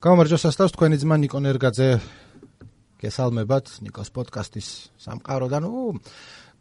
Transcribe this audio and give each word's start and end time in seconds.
გამარჯობა 0.00 0.40
სასტავს 0.40 0.72
თქვენი 0.72 0.96
ძმა 0.96 1.16
ნიკო 1.20 1.38
ნერგაძე. 1.44 2.00
გესალმებათ 3.04 3.84
ნიკოს 3.84 4.08
პოდკასტის 4.16 4.68
სამყაროდან. 4.96 5.68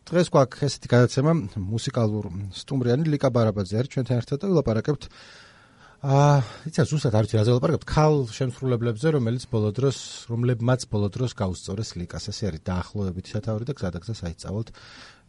დღეს 0.04 0.27
გვაქვს 0.27 0.63
ესეთი 0.67 0.88
გადაცემა. 0.92 1.32
მუსიკალურ 1.56 2.25
სტუმრიანი 2.52 3.08
ლიკა 3.08 3.32
ბარაბაძე 3.32 3.80
არის 3.80 3.92
ჩვენთან 3.96 4.20
ერთად 4.20 4.38
და 4.44 4.46
ვილაპარაკებთ 4.52 5.04
აა 6.04 6.36
იცი 6.67 6.83
ზუსტად 6.92 7.16
არ 7.16 7.24
ვიცი 7.24 7.36
რა 7.40 7.44
ვილაპარაკებთ 7.48 7.88
ქალ 7.88 8.28
შემსრულებლებზე 8.28 9.07
რომელიც 9.16 9.44
ბოლო 9.48 9.71
დროს 9.71 9.98
რომლებმაც 10.28 10.82
ბოლო 10.92 11.08
დროს 11.08 11.32
გაუსწორეს 11.40 11.96
ლიკას. 11.96 12.28
ესე 12.36 12.44
არის 12.52 12.68
დაახლოებით 12.68 13.26
სათავე 13.40 13.64
და 13.64 13.71
გზადაგზა 13.71 14.16
საიცავთ 14.20 14.68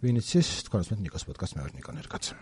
ვინ 0.03 0.19
იცის? 0.19 0.67
თქვენს 0.67 0.91
მე 0.91 0.95
ნიკოს 1.07 1.31
პოდკასტ 1.31 1.55
მე 1.55 1.63
ვარ 1.63 1.73
ნიკო 1.79 1.95
ნერგაძე 1.95 2.35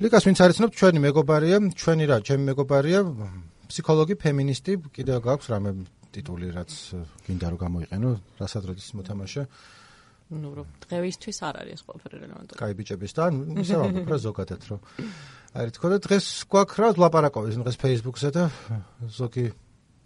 ლიკას 0.00 0.24
ვინც 0.26 0.40
არიცნობ 0.42 0.70
ჩვენი 0.80 1.00
მეგობარია 1.04 1.58
ჩვენი 1.80 2.04
რა 2.10 2.16
ჩემი 2.26 2.44
მეგობარია 2.50 3.00
ფსიქოლოგი 3.70 4.14
ფემინისტი 4.22 4.72
კიდევ 4.96 5.18
გაქვს 5.26 5.50
რამე 5.52 5.70
ტიტული 6.14 6.48
რაც 6.54 6.70
გინდა 7.26 7.46
რომ 7.54 7.58
გამოიყენო, 7.60 8.08
რასადროდის 8.40 8.88
მოთამაშე. 8.98 9.42
ну, 10.30 10.54
რომ 10.54 10.66
დღეისთვის 10.86 11.38
არ 11.42 11.54
არის 11.66 11.80
ყველაფერი 11.82 12.16
რელევანტური. 12.22 12.58
კაი 12.58 12.74
ბიჭების 12.78 13.12
და 13.18 13.24
ისე 13.34 13.74
ვამბობ 13.82 14.06
რა 14.14 14.18
ზოგადად 14.22 14.62
რომ 14.70 14.80
აი 15.58 15.66
თქვა 15.74 15.88
და 15.90 15.98
დღეს 16.06 16.26
გვაქვს 16.46 16.78
რა 16.78 16.88
ლაპარაკობი 17.02 17.50
დღეს 17.66 17.76
Facebook-ზე 17.82 18.30
და 18.30 18.44
ზოგი 19.10 19.46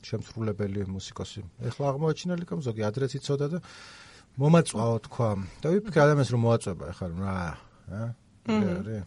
შემსრულებელი 0.09 0.81
მუსიკოსი 0.89 1.45
ეხლა 1.69 1.85
აღმოაჩინელი 1.93 2.45
կամ 2.49 2.59
ზოგი 2.65 2.83
ადრეც 2.89 3.13
იცოდა 3.21 3.47
და 3.53 3.59
მომაწვაო 4.41 4.97
თქვა. 5.05 5.29
და 5.61 5.67
ვიფიქრე 5.77 6.01
ადამიანს 6.09 6.31
რომ 6.33 6.41
მოაწובה 6.49 6.85
ეხლა 6.89 7.07
რა 7.21 7.37
ა 7.93 8.03
არის 8.49 9.05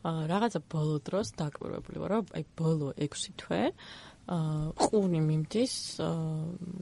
აჰა 0.00 0.24
რაღაცა 0.32 0.60
ბოლო 0.72 0.96
დროს 1.04 1.28
დაკმირებული 1.36 1.98
ვარ, 2.00 2.12
აი 2.32 2.44
ბოლო 2.56 2.88
6 2.96 3.36
თვე 3.36 3.62
აა 3.68 4.09
ყუნი 4.28 5.20
მიმდის 5.26 5.74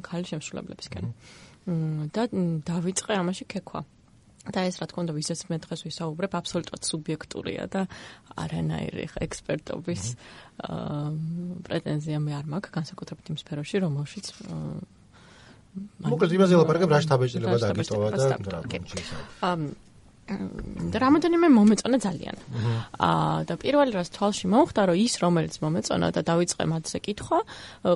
ქალი 0.04 0.26
შემსრულებლებისკენ. 0.32 1.06
და 2.12 2.22
დავიწყე 2.64 3.12
ამაში 3.20 3.44
ქექვა. 3.48 3.84
და 4.48 4.64
ეს 4.64 4.80
რა 4.80 4.86
თქმა 4.88 5.00
უნდა 5.04 5.14
ვისაც 5.18 5.40
მე 5.52 5.56
დღეს 5.60 5.80
ვისაუბრებ 5.84 6.32
აბსოლუტურად 6.40 6.82
სუბიექტურია 6.88 7.64
და 7.68 7.82
არანაირი 8.32 9.04
ექსპერტობის 9.26 10.02
აა 10.64 11.10
პრეტენზია 11.68 12.18
მე 12.24 12.32
არ 12.38 12.46
მაქვს 12.54 12.72
განსაკუთრებით 12.78 13.26
იმ 13.28 13.36
სფეროში 13.44 13.76
რომელშიც 13.84 14.26
მოკლედ 16.08 16.32
იმაზე 16.38 16.54
ლაპარაკებ 16.62 16.88
რა 16.96 17.00
შთაბეჭდილება 17.04 17.56
დაგიტოვა 17.66 18.08
და 18.16 18.24
რა 18.48 18.60
აა 19.52 19.87
და 20.28 20.96
რამოდენიმე 21.00 21.48
მომეწონა 21.56 21.98
ძალიან. 22.04 22.36
აა 23.00 23.48
და 23.48 23.54
პირველი 23.56 23.92
რას 23.96 24.12
თვალში 24.12 24.46
მომხდა, 24.52 24.82
რომ 24.92 24.96
ის 25.00 25.14
რომელიც 25.24 25.54
მომეწონა 25.64 26.06
და 26.12 26.20
დავიწყე 26.20 26.64
მათზე 26.68 26.98
კითხვა, 27.00 27.38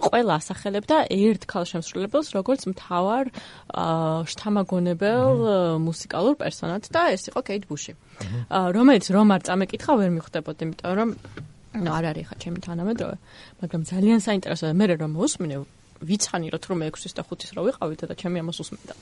ყველა 0.09 0.33
ასახელებდა 0.41 0.97
ერთ 1.13 1.43
ქალშემსრულებელს, 1.53 2.29
როგორც 2.33 2.63
მთავარ 2.73 3.25
აა 3.77 4.25
შთამაგონებელ 4.33 5.37
მუსიკალურ 5.85 6.35
პერსონაჟს 6.41 6.89
და 6.89 7.03
ეს 7.13 7.29
იყო 7.29 7.41
კეით 7.45 7.65
ბუში. 7.69 7.93
აა 8.49 8.67
რომელიც 8.73 9.05
რომ 9.13 9.29
არ 9.37 9.41
წამეკითხა, 9.53 9.93
ვერ 10.01 10.11
მიხვდებოდა, 10.17 10.61
იმიტომ 10.65 10.93
რომ 10.97 11.11
ნუ 11.85 11.91
არ 11.93 12.05
არის 12.17 12.27
ხა 12.29 12.37
ჩემი 12.41 12.59
თანამედროვე, 12.65 13.17
მაგრამ 13.61 13.83
ძალიან 13.93 14.19
საინტერესოა 14.25 14.73
მე 14.77 14.85
რომ 15.01 15.13
მოსმინე 15.17 15.57
ვიცხანილოთ 16.03 16.65
რომ 16.69 16.79
6-ის 16.93 17.13
და 17.17 17.23
5-ის 17.25 17.51
რო 17.57 17.63
ვიყავით 17.71 18.01
და 18.11 18.15
ჩემი 18.19 18.43
ამას 18.43 18.59
უსმენდა. 18.61 18.95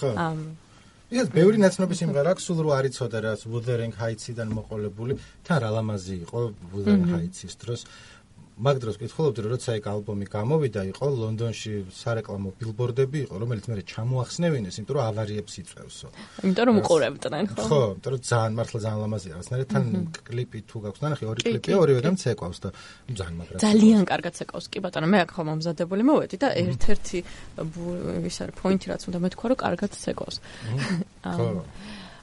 ხო. 0.00 0.08
აა 0.16 0.69
ეს 1.10 1.30
ბევრი 1.34 1.58
ნაცნობი 1.58 1.96
სიმღერა 1.98 2.32
აქვს, 2.36 2.44
სულ 2.46 2.58
რო 2.62 2.70
არიცოდა 2.76 3.18
რა, 3.24 3.32
Wuthering 3.50 3.94
Heights-იდან 3.98 4.52
მოყოლებული, 4.54 5.16
თან 5.42 5.58
რა 5.64 5.70
ლამაზი 5.74 6.14
იყო 6.22 6.40
Wuthering 6.70 7.06
Heights-ის 7.10 7.58
დროს. 7.58 7.82
მაგ 8.60 8.76
დროს 8.82 8.96
კითხულობდი, 9.00 9.40
რომ 9.44 9.52
როცა 9.56 9.70
ეგ 9.80 9.84
ალბომი 9.90 10.26
გამოვიდა, 10.30 10.80
იყო 10.92 11.06
ლონდონში 11.16 11.72
სარეკლამო 11.96 12.50
ბილბორდები 12.60 13.18
იყო, 13.24 13.34
რომელიც 13.40 13.64
მე 13.70 13.84
ჩამოახსნევინეს, 13.88 14.76
იმიტომ 14.80 14.94
რომ 15.00 15.04
ავარიებს 15.10 15.54
იწევსო. 15.60 16.08
იმიტომ 16.44 16.64
რომ 16.68 16.76
უყურებდნენ, 16.80 17.44
ხო? 17.50 17.64
ხო, 17.70 17.80
იმიტომ 17.96 18.10
რომ 18.14 18.20
ძალიან 18.30 18.52
მართლა 18.60 18.78
ძალიან 18.84 19.00
ლამაზია, 19.00 19.32
რაღაცნაირად 19.40 19.68
თან 19.72 19.84
კლიპი 20.28 20.58
თუ 20.68 20.76
გაქვს, 20.84 21.00
ნახე 21.00 21.24
ორი 21.30 21.40
კლიპი, 21.48 21.70
ორივე 21.80 22.00
და 22.04 22.10
მცეკვავს 22.14 22.58
და 22.60 22.68
ძალიან 23.16 23.34
მაგრა. 23.40 23.56
ძალიან 23.64 24.02
კარგად 24.04 24.32
ცეკავს, 24.36 24.66
კი 24.68 24.78
ბატონო, 24.84 25.06
მე 25.08 25.18
აქ 25.24 25.30
ხომ 25.34 25.46
მომზადებული 25.50 26.02
მოვედი 26.04 26.36
და 26.36 26.48
ერთ-ერთი 26.60 27.18
ის 28.28 28.36
არის 28.44 28.54
პოინტი, 28.60 28.86
რაც 28.92 29.02
უნდა 29.08 29.18
მეთქვა, 29.24 29.46
რომ 29.50 29.58
კარგად 29.64 29.90
ცეკავს. 29.96 30.36
ხო. 31.24 31.48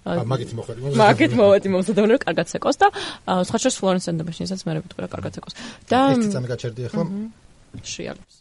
მაგით 0.08 0.52
მოხდი 0.58 0.94
მაგით 1.02 1.34
მოვედი 1.38 1.74
მომზადებული 1.74 2.16
რომ 2.16 2.24
კარგად 2.24 2.52
ცეკოს 2.52 2.78
და 2.82 2.88
სხვა 3.48 3.58
შორს 3.64 3.80
ფლორენს 3.82 4.08
ენდ 4.12 4.24
მაშინსაც 4.28 4.62
მე 4.68 4.80
ვიტყვი 4.80 5.02
რა 5.04 5.10
კარგად 5.12 5.32
ცეკოს. 5.38 5.54
და 5.92 5.98
ერთი 6.16 6.28
წამი 6.34 6.48
გაჩერდი 6.54 6.82
ახლა. 6.88 7.04
შიალებს. 7.84 8.36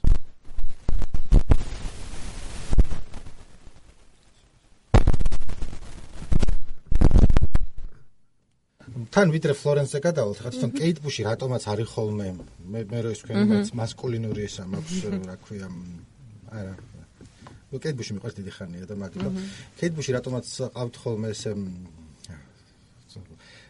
თან 9.16 9.32
ვიდრე 9.32 9.52
ფლორენსზე 9.56 9.98
გადავალთ 10.04 10.38
ხა 10.40 10.50
თვითონ 10.52 10.72
კეით 10.76 10.98
ბუში 11.04 11.22
რატომაც 11.26 11.62
არის 11.72 11.88
ხოლმე 11.92 12.28
მე 12.72 12.80
მე 12.90 12.98
რო 13.04 13.10
ის 13.12 13.20
თქვენ 13.24 13.52
მასკულინური 13.80 14.44
ესა 14.48 14.64
მაქვს 14.72 15.00
რა 15.28 15.36
ქვია 15.44 15.68
არა 16.52 16.72
ნუ 17.76 17.84
კეიტბუში 17.84 18.16
მიყვარს 18.16 18.36
დიდი 18.40 18.52
ხანია 18.56 18.88
და 18.88 18.96
მაგით 18.96 19.24
კეიტბუში 19.76 20.16
რატომაც 20.16 20.46
ყავთ 20.72 20.94
ხოლმე 21.04 21.28
ეს 21.36 21.42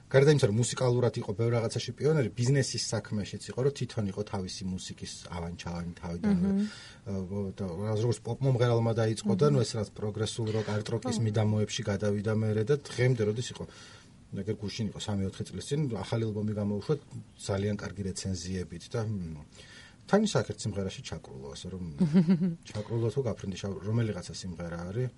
გარდა 0.07 0.33
იმისა 0.37 0.47
რომ 0.47 0.59
მუსიკალურად 0.63 1.17
იყო 1.19 1.33
ბევრ 1.35 1.51
რაღაცაში 1.57 1.93
პიონერი 1.99 2.31
ბიზნესის 2.31 2.85
საქმეშიც 2.95 3.43
იყო 3.51 3.61
რომ 3.67 3.73
თვითონ 3.75 4.07
იყო 4.13 4.23
თავისი 4.31 4.63
მუსიკის 4.71 5.13
ავანჩალანი 5.35 5.93
თავიდან 5.99 6.37
და 7.59 7.65
როგორც 7.75 8.19
პოპ 8.23 8.39
მომღერალმა 8.47 8.93
დაიწყო 9.03 9.35
და 9.35 9.51
ნუ 9.51 9.59
ეს 9.67 9.73
რაც 9.79 9.89
პროგრესულ 9.99 10.47
როკ 10.57 10.67
არტ 10.77 10.87
როკის 10.95 11.19
მიდამოებში 11.27 11.83
გადავიდა 11.91 12.33
მერე 12.39 12.63
და 12.71 12.75
დღემდე 12.87 13.23
როდის 13.27 13.51
იყო? 13.51 13.65
ნაგერ 14.37 14.57
გუშინ 14.63 14.87
იყო 14.91 15.01
3-4 15.03 15.51
წლის 15.51 15.67
წინ 15.71 15.81
ახალი 16.03 16.27
ალბომი 16.29 16.53
გამოუშვა 16.55 16.95
ძალიან 17.47 17.77
კარგი 17.83 18.03
რეცენზიებით 18.11 18.85
და 18.95 19.01
თან 20.07 20.21
ის 20.27 20.35
აქეთ 20.39 20.57
სიმღერაში 20.63 21.03
ჩაკრულო, 21.11 21.49
ასე 21.57 21.67
რომ 21.75 21.85
ჩაკრულო 22.71 23.09
თუ 23.15 23.21
გაფრინდი 23.27 23.57
რომელიღაცა 23.89 24.35
სიმღერა 24.43 24.79
არის, 24.91 25.11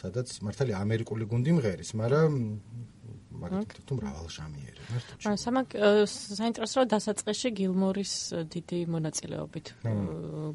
სადაც 0.00 0.28
მართალი 0.46 0.72
ამერიკული 0.78 1.24
გუნდი 1.26 1.52
მღერის, 1.58 1.90
მაგრამ 1.98 2.32
მაგით 3.40 3.78
თუ 3.88 3.96
მრავალჟამიერი 3.96 4.82
მართლა. 4.90 5.14
აა 5.30 5.38
სამაკ 5.40 5.68
საინტერესოა 6.10 6.84
დასაწყისში 6.92 7.48
გილმორის 7.56 8.12
დიდი 8.52 8.78
მონაწილეობით 8.94 9.66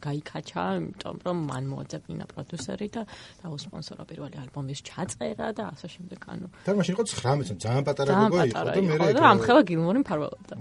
გაიქაჩა, 0.05 0.63
იმიტომ 0.79 1.15
რომ 1.25 1.37
მან 1.49 1.63
მოაძებნა 1.71 2.25
პროდიუსერი 2.29 2.87
და 2.95 3.01
დაუსპონსორა 3.41 4.03
პირველი 4.11 4.37
ალბომის 4.43 4.79
ჩაწერა 4.85 5.47
და 5.57 5.63
ასე 5.73 5.87
შემდეგ, 5.95 6.19
ანუ. 6.35 6.47
და 6.67 6.71
მაშინ 6.77 6.93
იყო 6.95 7.03
19, 7.15 7.59
ძალიან 7.63 7.83
პატარა 7.89 8.11
გოგო 8.21 8.39
იყო 8.51 8.63
და 8.69 8.81
მე 8.85 8.95
რა. 8.99 9.07
და 9.15 9.23
ამხელა 9.33 9.61
გილმორი 9.71 9.99
მფარველობდა. 10.03 10.53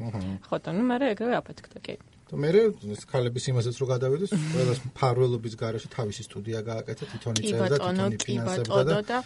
ხო 0.49 0.57
და 0.65 0.71
ნუ 0.73 0.83
მე 0.89 0.97
ეგრევე 1.13 1.35
აფეთქდა 1.43 1.79
კი. 1.85 1.95
და 2.35 2.41
მე 2.43 2.51
ეს 2.99 3.07
ქალების 3.07 3.45
იმასაც 3.55 3.75
რო 3.79 3.87
გადავიდეს, 3.95 4.31
ყველას 4.35 4.79
ფარველობის 4.99 5.55
garaში 5.55 5.89
თავისი 5.95 6.23
სტუდია 6.27 6.61
გააკეთა, 6.67 7.05
თვითონი 7.15 7.41
წერდა 7.47 7.69
და 7.71 7.79
თვითონი 7.87 8.17
ფინანსებდა 8.27 8.99
და 9.07 9.19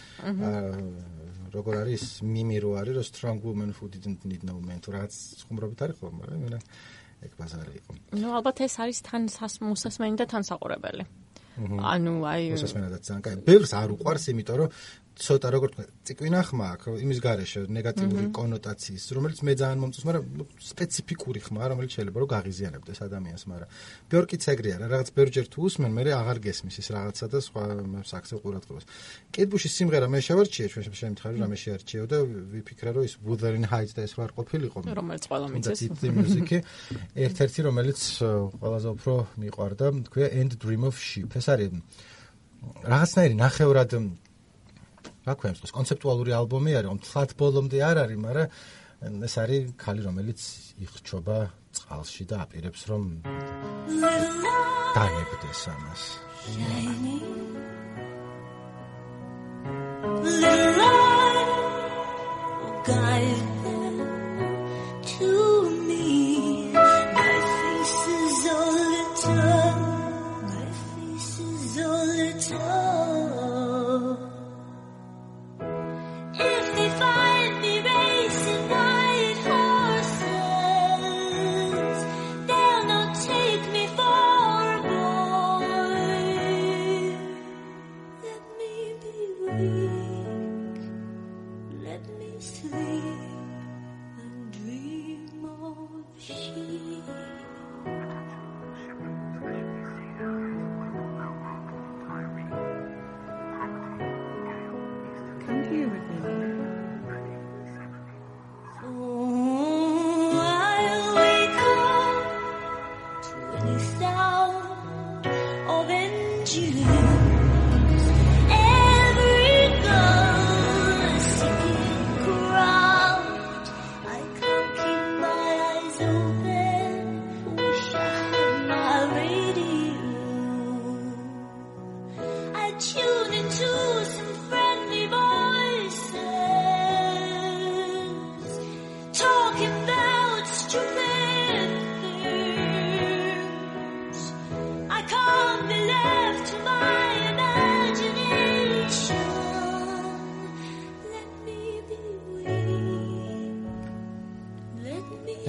როგორ 1.49 1.73
არის 1.81 2.03
მიმი 2.21 2.57
რო 2.61 2.71
არის, 2.77 2.93
რო 2.93 3.03
strong 3.09 3.37
woman 3.41 3.73
who 3.73 3.89
didn't 3.89 4.21
need 4.29 4.45
no 4.45 4.61
man, 4.61 4.77
რაც 4.85 5.13
ხუმრობით 5.49 5.79
არის 5.81 5.97
ხოლმე, 5.97 6.17
მაგრამ 6.21 6.39
მე 6.45 6.59
ეგ 7.25 7.31
ბაზარი 7.35 7.73
იყო. 7.81 7.91
ნუ 8.21 8.27
ალბათ 8.37 8.57
ეს 8.63 8.75
არის 8.79 8.99
თან 9.03 9.23
მოსასმენი 9.65 10.15
და 10.21 10.25
თან 10.29 10.43
საყურებელი. 10.45 11.03
ანუ 11.59 12.13
აი 12.23 12.43
მოსასმენადაც 12.55 13.01
ძალიან 13.03 13.23
კაი. 13.25 13.35
ბევრს 13.49 13.71
არ 13.75 13.89
უყვარს, 13.95 14.25
იმიტომ 14.31 14.55
რომ 14.61 14.69
ცოტა 15.19 15.47
როგორ 15.51 15.69
თქვა, 15.73 15.83
ციკვინა 16.07 16.41
ხმა 16.47 16.65
აქვს 16.79 17.01
იმის 17.03 17.19
გარეშე 17.19 17.59
ნეგატიური 17.75 18.27
კონოტაციის, 18.39 19.03
რომელიც 19.19 19.39
მე 19.43 19.53
ძალიან 19.59 19.79
მომწონს, 19.83 20.05
მაგრამ 20.07 20.23
სპეციფიკური 20.63 21.39
ხმა, 21.43 21.63
რომელიც 21.75 21.91
შეიძლება 21.99 22.17
რომ 22.23 22.29
გაღიზიანებდეს 22.33 22.99
ადამიანს, 23.03 23.43
მაგრამ 23.51 23.69
ბიორკიც 24.09 24.43
ეგრე 24.53 24.69
არა, 24.79 24.85
რაღაც 24.93 25.09
ბერჯერ 25.19 25.47
თუ 25.51 25.59
usmen, 25.67 25.91
მე 25.91 26.03
აღარ 26.19 26.37
გესმის 26.39 26.75
ის 26.79 26.87
რაღაცა 26.95 27.25
და 27.29 27.39
სხვა 27.43 27.63
საქსე 28.07 28.35
ყურადღებას. 28.39 28.85
კედბუშის 29.35 29.73
სიმღერა 29.75 30.07
მე 30.07 30.19
შევარჩიე, 30.23 30.65
ჩვენ 30.71 30.83
შემთხვევაში 30.87 31.39
რამე 31.43 31.57
შეარჩიო 31.59 32.03
და 32.07 32.17
ვიფიქრე 32.23 32.89
რომ 32.95 33.03
ის 33.03 33.13
Wuthering 33.19 33.65
Heights 33.67 33.93
და 33.95 34.01
ეს 34.07 34.13
რა 34.15 34.23
არ 34.27 34.31
ყოფილიყო. 34.39 34.77
რომელიც 34.87 35.23
ყველა 35.27 35.47
მიცეს. 35.51 35.79
და 35.99 36.07
მუსიკი 36.15 36.57
ერთ-ერთი 37.27 37.59
რომელიც 37.67 37.99
ყველაზე 38.63 38.87
უფრო 38.95 39.13
მიყვარდა, 39.35 39.85
თქვია 40.07 40.27
End 40.39 40.51
Dream 40.63 40.83
of 40.87 40.95
Sheep. 40.95 41.29
ეს 41.35 41.45
არის 41.51 41.69
რაღაცნაირი 42.59 43.35
ნახევრად 43.39 43.91
რა 45.29 45.35
ქვია 45.37 45.53
ეს 45.53 45.73
კონცეპტუალური 45.75 46.33
ალბომი 46.33 46.71
არის, 46.79 46.93
მთლად 46.97 47.29
ბოლომდე 47.37 47.77
არ 47.85 47.97
არის, 48.03 48.19
მაგრამ 48.25 49.23
ეს 49.29 49.35
არის 49.43 49.61
ქალი, 49.77 50.01
რომელიც 50.09 50.39
იხჩობა 50.83 51.37
წყალში 51.77 52.23
და 52.29 52.35
აპირებს 52.49 52.81
რომ 52.89 53.03
დაებდეს 54.97 55.61
ამას. 55.75 56.03
Little 60.19 60.89
guide 62.85 63.48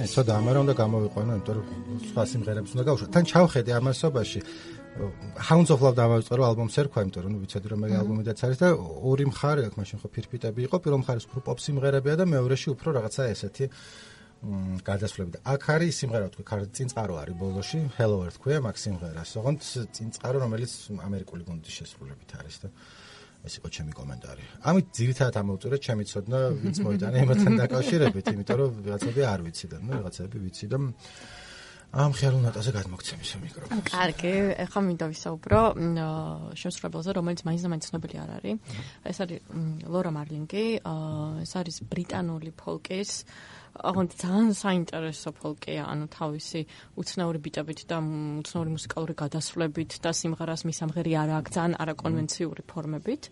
ცოტა 0.07 0.33
ამარა 0.41 0.59
უნდა 0.63 0.73
გამოვიყვანო, 0.81 1.31
იმიტომ 1.37 1.55
რომ 1.57 1.65
სხვა 2.09 2.23
სიმღერებს 2.31 2.71
უნდა 2.75 2.83
გავუშვა. 2.87 3.07
თან 3.13 3.23
ჩავხედე 3.31 3.71
ამასობაში 3.79 4.39
Hounds 5.47 5.69
of 5.71 5.79
Love 5.79 5.95
დავაწყერო 5.95 6.43
ალბომს 6.51 6.75
ერქვა, 6.81 6.99
იმიტომ 7.05 7.23
რომ 7.25 7.33
ვიცოდი 7.41 7.67
რომ 7.71 7.79
მე 7.79 7.87
ალბომიდაც 8.01 8.39
არის 8.43 8.57
და 8.59 8.67
ორი 9.07 9.25
მხარე 9.31 9.61
აქვს, 9.71 9.77
მაშინ 9.79 9.97
ხო 10.03 10.07
ფირფიტები 10.11 10.59
იყო, 10.67 10.75
პირველ 10.83 10.99
მხარეს 10.99 11.25
უფრო 11.31 11.39
პოპ 11.47 11.59
სიმღერებია 11.63 12.15
და 12.19 12.25
მეორეში 12.27 12.67
უფრო 12.75 12.89
რაღაცა 12.99 13.21
ესეთი 13.31 13.65
მ 14.41 14.81
გადასვლები 14.83 15.31
და 15.31 15.39
აქ 15.53 15.63
არის 15.71 15.93
სიმღერა 16.01 16.27
თქვი, 16.33 16.43
წინწყარო 16.75 17.13
არის 17.21 17.35
ბოლოში, 17.39 17.79
Hello 17.95 18.17
Earth 18.25 18.39
ქვია 18.41 18.59
მაგ 18.67 18.75
სიმღერას. 18.83 19.29
ოღონდ 19.37 19.59
წინწყარო 19.95 20.37
რომელიც 20.43 20.71
ამერიკული 21.07 21.43
გუნდის 21.45 21.73
შესრულებით 21.77 22.29
არის 22.41 22.55
და 22.65 22.67
ეს 23.41 23.53
იყო 23.57 23.67
ჩემი 23.75 23.91
კომენტარი. 23.97 24.43
ამით 24.69 24.85
ძირითადად 24.97 25.35
ამოვწერე 25.41 25.77
ჩემი 25.81 26.03
ცოდნა, 26.11 26.39
ვინც 26.61 26.77
მოიტანა 26.85 27.17
იმასთან 27.25 27.53
დაკავშირებით, 27.61 28.25
იმიტომ 28.35 28.57
რომ 28.61 28.71
რაღაცები 28.85 29.21
არ 29.33 29.39
ვიცი 29.45 29.65
და 29.71 29.77
ნუ 29.81 29.91
რაღაცები 29.97 30.37
ვიცი 30.45 30.65
და 30.71 30.77
ამ 31.91 32.11
ხერულ 32.15 32.39
ნოტაზე 32.47 32.71
გადმოგცემი 32.71 33.25
შე 33.27 33.37
მიკროფონს. 33.43 33.87
კარგი, 33.91 34.31
ეხლა 34.63 34.79
მინდა 34.87 35.05
ვისაუბრო 35.11 35.61
შემსრულებელზე, 36.55 37.11
რომელიც 37.19 37.41
მაინც 37.43 37.61
და 37.67 37.69
მაინც 37.71 37.83
ცნობილი 37.91 38.15
არ 38.23 38.29
არის. 38.39 38.55
ეს 39.11 39.17
არის 39.19 39.39
ლორა 39.91 40.11
მარლინგი, 40.15 40.65
ეს 41.43 41.51
არის 41.51 41.77
ბრიტანული 41.91 42.51
ფოლკის 42.55 43.11
აღონდ 43.71 44.11
ძალიან 44.19 44.51
საინტერესო 44.51 45.31
ფოლკია, 45.31 45.83
ანუ 45.87 46.05
თავისი 46.11 46.61
უცნაური 46.99 47.39
ბიტებით 47.39 47.79
და 47.87 47.97
უცნაური 48.43 48.71
მუსიკალური 48.75 49.13
გადასვლებით 49.15 49.91
და 50.03 50.11
სიმღერას 50.11 50.61
მისამღერი 50.67 51.13
არ 51.23 51.29
აქვს, 51.39 51.51
ძალიან 51.55 51.75
არაკონვენციური 51.85 52.61
ფორმებით. 52.67 53.23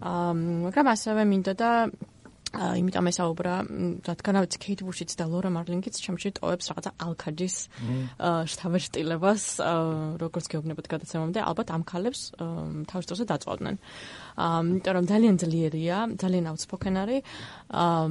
აა 0.00 0.32
მაგრამ 0.64 0.86
ასევე 0.96 1.22
მინდა 1.28 1.52
და 1.60 1.70
იმიტომ 2.54 3.08
ესაუბრა, 3.10 3.54
რადგან 4.06 4.38
ავიც 4.40 4.54
კეით 4.62 4.80
ბუშიც 4.86 5.12
და 5.18 5.26
ლორა 5.28 5.50
მარლინგიც 5.50 5.98
ჩემში 5.98 6.30
ტოვებს 6.38 6.70
რაღაცა 6.70 6.92
ალქაჯის 7.04 7.56
აა 8.22 8.46
შთაბეჭდილებას, 8.52 9.44
როგორც 10.22 10.46
გეუბნებოდ 10.54 10.86
გადაცემამდე, 10.86 11.42
ალბათ 11.42 11.68
ამ 11.74 11.82
ქალებს 11.84 12.20
თავის 12.86 13.06
დროზე 13.10 13.24
დაწვავდნენ. 13.32 13.76
აა 13.76 14.60
იმიტომ 14.62 14.94
რომ 14.96 15.04
ძალიან 15.10 15.36
ძლიერია, 15.42 15.96
ძალიან 16.22 16.44
outspoken 16.54 16.94
არის. 17.02 17.20
აა 17.66 18.04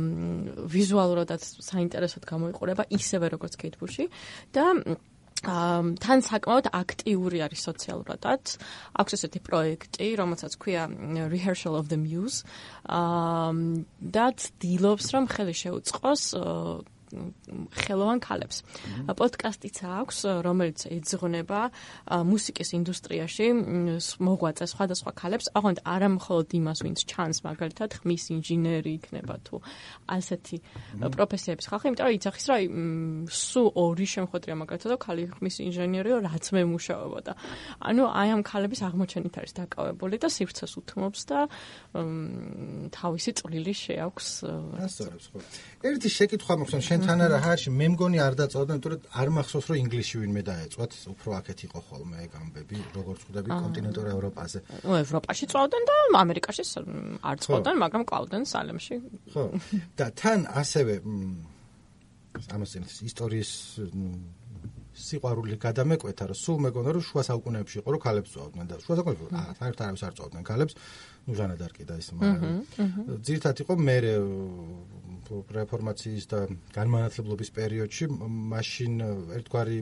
ვიზუალურადაც 0.76 1.42
საინტერესოდ 1.72 2.24
გამოიყურება 2.28 2.84
ისევე 2.92 3.26
როგორც 3.34 3.54
კეით 3.56 3.76
ბუში 3.80 4.12
და 4.52 4.66
თან 5.46 6.20
საკმაოდ 6.26 6.66
აქტიური 6.74 7.40
არის 7.46 7.62
სოციალურადაც. 7.70 8.44
აქვს 8.98 9.16
ესეთი 9.18 9.40
პროექტი, 9.46 10.08
რომელსაც 10.18 10.54
ქვია 10.58 10.84
Rehearsal 11.30 11.78
of 11.78 11.90
the 11.94 12.00
Muse. 12.02 12.44
აა 12.90 13.54
და 14.02 14.26
ცდილობს 14.42 15.06
რომ 15.14 15.26
ხელი 15.30 15.56
შეუწყოს 15.56 16.24
ხელოვან 17.12 18.20
ქალებს. 18.20 18.58
პოდკასტიც 19.06 19.78
აქვს, 19.86 20.18
რომელიც 20.46 20.80
ეძღვნება 20.90 21.62
მუსიკის 22.26 22.70
ინდუსტრიაში 22.80 23.46
მოღვაწე 24.20 24.66
სხვადასხვა 24.66 25.12
ქალებს, 25.16 25.46
აღონდ 25.58 25.80
არა 25.86 26.10
მხოლოდ 26.18 26.48
იმას, 26.60 26.80
ვინც 26.86 27.00
ჩანს, 27.06 27.38
მაგალითად, 27.46 27.90
ხმის 28.02 28.24
ინჟინერი 28.36 28.92
იქნება 29.00 29.36
თუ 29.46 29.56
ასეთი 30.10 30.58
პროფესიების 31.16 31.66
ხალხი, 31.70 31.86
იმიტომ 31.92 32.06
რომ 32.06 32.16
იცახის, 32.16 32.46
რომ 32.50 32.62
სუ 33.30 33.62
ორი 33.76 34.08
შემოხვედრია 34.10 34.56
მაგალითად, 34.66 34.92
ქალი 35.00 35.24
ხმის 35.36 35.56
ინჟინერიო, 35.66 36.18
რაც 36.26 36.46
მე 36.56 36.62
მუშაობოდა. 36.74 37.32
ანუ 37.86 38.04
აი 38.10 38.28
ამ 38.36 38.42
ქალების 38.46 38.82
აღმოჩენით 38.88 39.36
არის 39.40 39.54
დაკავებული 39.60 40.16
და 40.22 40.28
სივრცეს 40.32 40.74
უთმობს 40.80 41.22
და 41.30 41.40
თავისი 42.92 43.32
წვლილი 43.40 43.74
შეაქვს. 43.76 44.28
ასწორებს 44.86 45.26
ხო. 45.32 45.38
ერთი 45.86 46.10
შეკითხვა 46.10 46.54
მოხსენ 46.60 46.82
შენთან 46.96 47.22
არა 47.28 47.40
ჰაში 47.44 47.72
მე 47.76 47.88
მგონი 47.92 48.20
არ 48.24 48.34
დაწოდე 48.40 48.76
იმიტომ 48.76 48.92
რომ 48.96 49.02
არ 49.20 49.30
მახსოვს 49.36 49.66
რომ 49.70 49.78
ინგლისში 49.84 50.16
ვინმე 50.22 50.42
დაეწვათ. 50.48 50.92
უფრო 51.12 51.30
აქეთ 51.40 51.60
იყო 51.68 51.80
ხოლმე 51.88 52.20
გამბები 52.36 52.76
როგორც 52.96 53.20
ხვდები 53.26 53.50
კონტინენტურ 53.52 54.06
ევროპაზე. 54.16 54.60
ო 54.88 54.92
ევროპაში 55.04 55.46
წვავდნენ 55.52 55.84
და 55.90 55.96
ამერიკაში 56.24 56.64
არ 57.20 57.36
წვავდნენ 57.44 57.76
მაგრამ 57.84 58.04
ყავდნენ 58.12 58.44
სალემში. 58.48 58.96
ხო. 59.34 59.44
და 60.00 60.06
თან 60.16 60.40
ასევე 60.62 60.94
ამას 62.56 62.72
ისტორიის 63.12 63.52
სიყვარული 64.96 65.60
გადამეკვეთა 65.60 66.26
რომ 66.32 66.38
სულ 66.40 66.58
მეგონა 66.66 66.90
რომ 66.96 67.04
შუა 67.04 67.24
საუკუნეებში 67.28 67.76
იყო 67.84 67.90
რომ 67.96 68.02
ქალებს 68.06 68.30
წვავდნენ 68.32 68.66
და 68.72 68.76
შუა 68.80 68.96
საუკუნეებში 68.96 69.60
საერთოდ 69.60 69.84
არავის 69.84 70.04
არ 70.08 70.14
წვავდნენ 70.16 70.44
ქალებს. 70.48 70.74
ნუ 71.26 71.34
ჟანა 71.36 71.56
დარკი 71.58 71.84
და 71.90 71.96
ის 72.00 72.08
მაგრამ 72.16 73.20
ძირთად 73.26 73.58
იყო 73.66 73.74
მე 73.76 73.98
რეფორმაციის 75.60 76.26
და 76.32 76.40
განმანათლებლობის 76.76 77.50
პერიოდში 77.56 78.10
მაშინ 78.54 78.94
ერთგვარი 79.40 79.80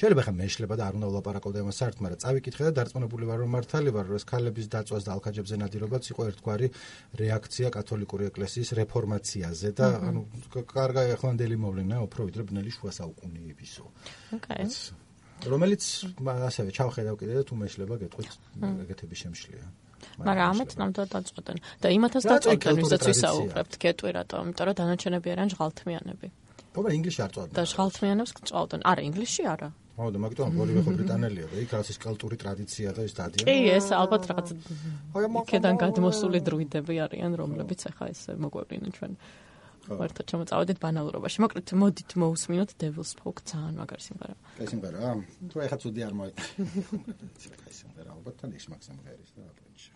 შეიძლება 0.00 0.22
ხა 0.24 0.32
მეშლება 0.32 0.74
და 0.80 0.84
არ 0.88 0.94
უნდა 0.96 1.08
ვლაპარაკო 1.12 1.50
და 1.52 1.60
იმას 1.60 1.78
საერთოდ, 1.80 2.00
მაგრამ 2.04 2.20
წავიკითხე 2.24 2.62
და 2.64 2.72
დარწმუნებული 2.78 3.24
ვარ 3.28 3.38
რომ 3.42 3.50
მართალი 3.52 3.90
ვარ, 3.92 4.06
რომ 4.08 4.16
ეს 4.16 4.24
ქალების 4.30 4.66
დაწვას 4.72 5.04
და 5.04 5.10
ალქაჯებზე 5.16 5.56
ნადირობაც 5.60 6.04
იყო 6.14 6.22
ერთგვარი 6.30 6.68
რეაქცია 7.20 7.68
კათოლიკური 7.74 8.24
ეკლესიის 8.30 8.70
რეფორმაციაზე 8.80 9.68
და 9.76 9.86
ანუ 10.08 10.20
კარგა 10.72 11.02
ახლანდელი 11.20 11.56
მოვლენა, 11.60 11.96
უფრო 12.06 12.20
ვიდრე 12.30 12.42
ბნელი 12.48 12.70
შუა 12.72 12.92
საუკუნეებისო. 12.96 13.84
ოკეი. 14.40 14.64
რომელიც 15.52 15.82
ასევე 16.20 16.70
ჩავხედავ 16.76 17.14
კიდე 17.20 17.34
და 17.40 17.42
თუ 17.48 17.54
მეშლება 17.60 17.94
გეტყვით 18.00 18.30
ეგეთები 18.84 19.16
შემშლია. 19.20 19.64
მაგრამ 20.26 20.46
ამათ 20.52 20.70
ნამდვილად 20.80 21.10
დაწყვეტენ 21.16 21.56
და 21.82 21.86
იმათაც 21.96 22.22
დაწყვეტენ 22.30 22.74
ვისაც 22.80 23.02
ვისაუბრებთ 23.10 23.72
გეტყვი 23.84 24.10
რატომ? 24.18 24.42
იმიტომ 24.50 24.64
რომ 24.70 24.76
დანარჩენები 24.80 25.28
არიან 25.34 25.50
ჟღალთმიანები. 25.54 26.28
თუმცა 26.70 26.90
ინგლისში 26.98 27.20
არ 27.24 27.30
წავდნენ. 27.34 27.54
და 27.58 27.62
ჟღალთმიანებს 27.70 28.30
წავდნენ. 28.50 28.80
არა, 28.90 29.00
ინგლისში 29.10 29.42
არა. 29.54 29.68
ხო, 30.00 30.08
და 30.14 30.18
მაგიტომ 30.24 30.60
ორივე 30.64 30.80
ხო 30.86 30.92
ბრიტანელია 30.96 31.46
და 31.50 31.56
იქ 31.60 31.68
რაღაც 31.74 31.88
ის 31.92 31.98
კულტურის 32.00 32.40
ტრადიცია 32.40 32.88
და 32.96 33.02
ის 33.04 33.12
დადიან. 33.20 33.46
კი, 33.50 33.56
ეს 33.76 33.86
ალბათ 33.92 34.22
რაღაც 34.30 34.48
იქიდან 35.40 35.74
გადმოსული 35.84 36.38
დროიდები 36.40 36.94
არიან, 37.04 37.32
რომლებიც 37.36 37.80
ახლა 37.90 38.06
ეს 38.14 38.20
მოგვევლინენ 38.40 38.90
ჩვენ. 38.96 39.12
ვართ 39.98 40.18
ჩამოწავდით 40.30 40.78
ბანალურობაში. 40.82 41.38
მოკლედ 41.44 41.68
მოდით 41.82 42.10
მოусმინოთ 42.22 42.70
Devil's 42.80 43.10
Spoke 43.14 43.40
ძალიან 43.50 43.74
მაგარი 43.80 44.02
სიმღერა. 44.06 44.34
კაი 44.58 44.66
სიმღერა? 44.70 45.00
თუ 45.50 45.56
ეხა 45.66 45.76
ცუდი 45.82 46.00
არ 46.06 46.14
მოეწ. 46.20 46.36
კაი 47.62 47.74
სიმღერა, 47.80 48.10
ალბათ 48.14 48.34
თან 48.40 48.50
ის 48.58 48.64
მაგ 48.70 48.80
სიმღერის 48.86 49.30
და 49.34 49.42
აპრინჩი. 49.50 49.90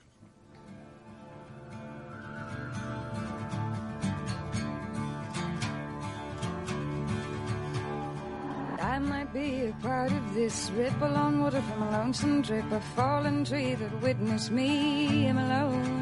I 8.95 8.99
might 8.99 9.33
be 9.33 9.49
a 9.67 9.73
part 9.83 10.13
of 10.13 10.25
this 10.35 10.71
ripple 10.77 11.15
on 11.17 11.41
water 11.43 11.63
from 11.69 11.81
a 11.83 11.91
lonesome 11.97 12.43
drip, 12.43 12.71
a 12.71 12.81
fallen 12.95 13.45
tree 13.45 13.75
that 13.75 13.93
witnessed 14.03 14.51
me. 14.53 15.27
I'm 15.29 15.39
alone, 15.39 15.94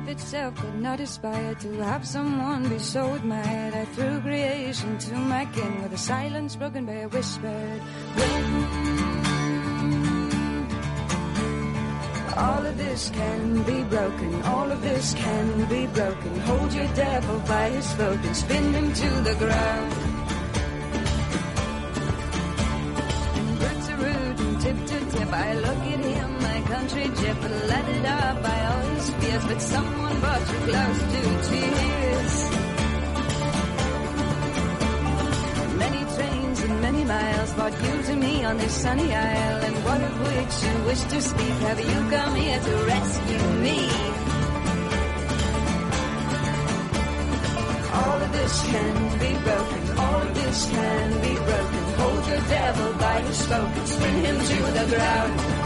life 0.00 0.08
itself 0.08 0.54
could 0.56 0.80
not 0.80 1.00
aspire 1.00 1.54
to 1.56 1.72
have 1.82 2.06
someone 2.06 2.68
be 2.68 2.78
so 2.78 3.14
admired. 3.14 3.74
I 3.74 3.84
threw 3.86 4.20
creation 4.20 4.98
to 4.98 5.14
my 5.14 5.44
kin 5.46 5.82
with 5.82 5.92
a 5.92 5.98
silence 5.98 6.56
broken 6.56 6.86
by 6.86 6.92
a 6.92 7.08
whispered 7.08 7.82
wind. 8.16 9.10
All 12.36 12.66
of 12.66 12.78
this 12.78 13.10
can 13.10 13.62
be 13.64 13.82
broken, 13.84 14.42
all 14.42 14.70
of 14.70 14.80
this 14.82 15.14
can 15.14 15.68
be 15.68 15.86
broken. 15.86 16.40
Hold 16.40 16.72
your 16.72 16.88
devil 16.94 17.38
by 17.40 17.70
his 17.70 17.92
throat 17.94 18.18
and 18.24 18.36
spin 18.36 18.72
him 18.72 18.92
to 18.92 19.10
the 19.28 19.34
ground. 19.34 19.92
And 23.36 23.60
roots 23.62 23.88
are 23.90 23.96
root 23.96 24.40
and 24.40 24.60
tip 24.60 24.78
to 24.86 25.18
tip. 25.18 25.32
I 25.32 25.54
look 25.54 25.82
at 25.94 25.99
country 26.90 27.22
jip, 27.22 27.42
let 27.68 27.88
it 27.88 28.04
up 28.04 28.42
by 28.42 28.66
all 28.66 28.82
his 28.94 29.10
fears. 29.10 29.44
But 29.46 29.62
someone 29.62 30.20
brought 30.20 30.40
you 30.40 30.58
close 30.68 31.00
to 31.12 31.22
tears. 31.48 32.34
Many 35.78 36.02
trains 36.16 36.60
and 36.62 36.80
many 36.80 37.04
miles 37.04 37.52
brought 37.54 37.82
you 37.82 38.02
to 38.02 38.16
me 38.16 38.44
on 38.44 38.56
this 38.58 38.74
sunny 38.74 39.14
isle. 39.14 39.64
And 39.66 39.76
what 39.84 40.00
of 40.00 40.14
which 40.26 40.54
you 40.64 40.84
wish 40.86 41.02
to 41.12 41.22
speak? 41.22 41.56
Have 41.68 41.80
you 41.80 41.98
come 42.16 42.34
here 42.34 42.60
to 42.60 42.74
rescue 42.94 43.46
me? 43.66 43.80
All 48.00 48.18
of 48.26 48.32
this 48.32 48.62
can 48.72 49.18
be 49.18 49.32
broken, 49.44 49.98
all 49.98 50.22
of 50.22 50.34
this 50.34 50.70
can 50.70 51.20
be 51.20 51.34
broken. 51.34 51.82
Hold 52.00 52.26
your 52.26 52.42
devil 52.48 52.92
by 52.94 53.20
his 53.20 53.46
throat 53.46 53.70
and 53.78 53.88
spin 53.88 54.14
him 54.24 54.36
to 54.38 54.56
the 54.78 54.96
ground. 54.96 55.59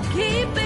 keep 0.00 0.56
it. 0.56 0.61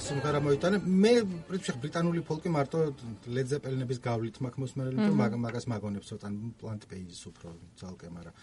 ხალხს 0.00 0.16
უნდა 0.16 0.28
რა 0.32 0.40
მოიტანე. 0.40 0.76
მე 0.80 1.12
პრინციპში 1.48 1.80
ბრიტანული 1.84 2.20
ფოლკი 2.24 2.48
მარტო 2.56 2.78
ლედზეპელინების 3.36 3.98
გავლით 4.00 4.36
მაქვს 4.40 4.60
მოსმენელი, 4.64 4.96
რომ 4.96 5.40
მაგას 5.44 5.64
მაგონებს 5.68 6.06
ცოტა 6.08 6.28
პლანტ 6.56 6.82
ბეიზს 6.88 7.22
უფრო 7.28 7.48
ძალკე, 7.76 8.08
მაგრამ 8.16 8.34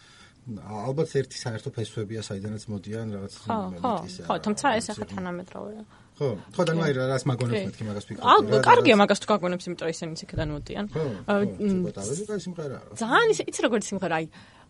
ალბათ 0.88 1.10
ერთი 1.18 1.38
საერთო 1.42 1.70
ფესვებია, 1.74 2.22
საიდანაც 2.30 2.64
მოდიან 2.72 3.08
რაღაც 3.18 3.34
მომენტის. 3.50 4.14
ხო, 4.22 4.30
ხო, 4.30 4.36
თუმცა 4.46 4.66
ეს 4.78 4.86
ახლა 4.94 5.06
თანამედროვეა. 5.18 5.82
ხო, 6.18 6.28
ხო 6.56 6.62
და 6.68 6.74
ნაირ 6.78 6.98
რას 7.12 7.24
მაგონებს 7.28 7.64
მეთქი 7.68 7.84
მაგას 7.90 8.06
ფიქრობ. 8.08 8.24
აა, 8.32 8.62
კარგია 8.64 8.96
მაგას 9.02 9.20
თუ 9.22 9.28
გაგონებს, 9.34 9.66
იმიტომ 9.68 9.86
რომ 9.86 9.94
ისინიც 9.98 10.20
იქიდან 10.24 10.48
მოდიან. 10.56 10.86
ხო, 10.94 11.04
ხო, 11.28 11.36
ცოტა, 11.58 12.02
ეს 12.08 12.44
სიმღერაა. 12.48 12.82
ძალიან 13.02 13.30
იცი 13.50 13.60
როგორი 13.66 13.84
სიმღერაა. 13.92 14.22
აი 14.24 14.26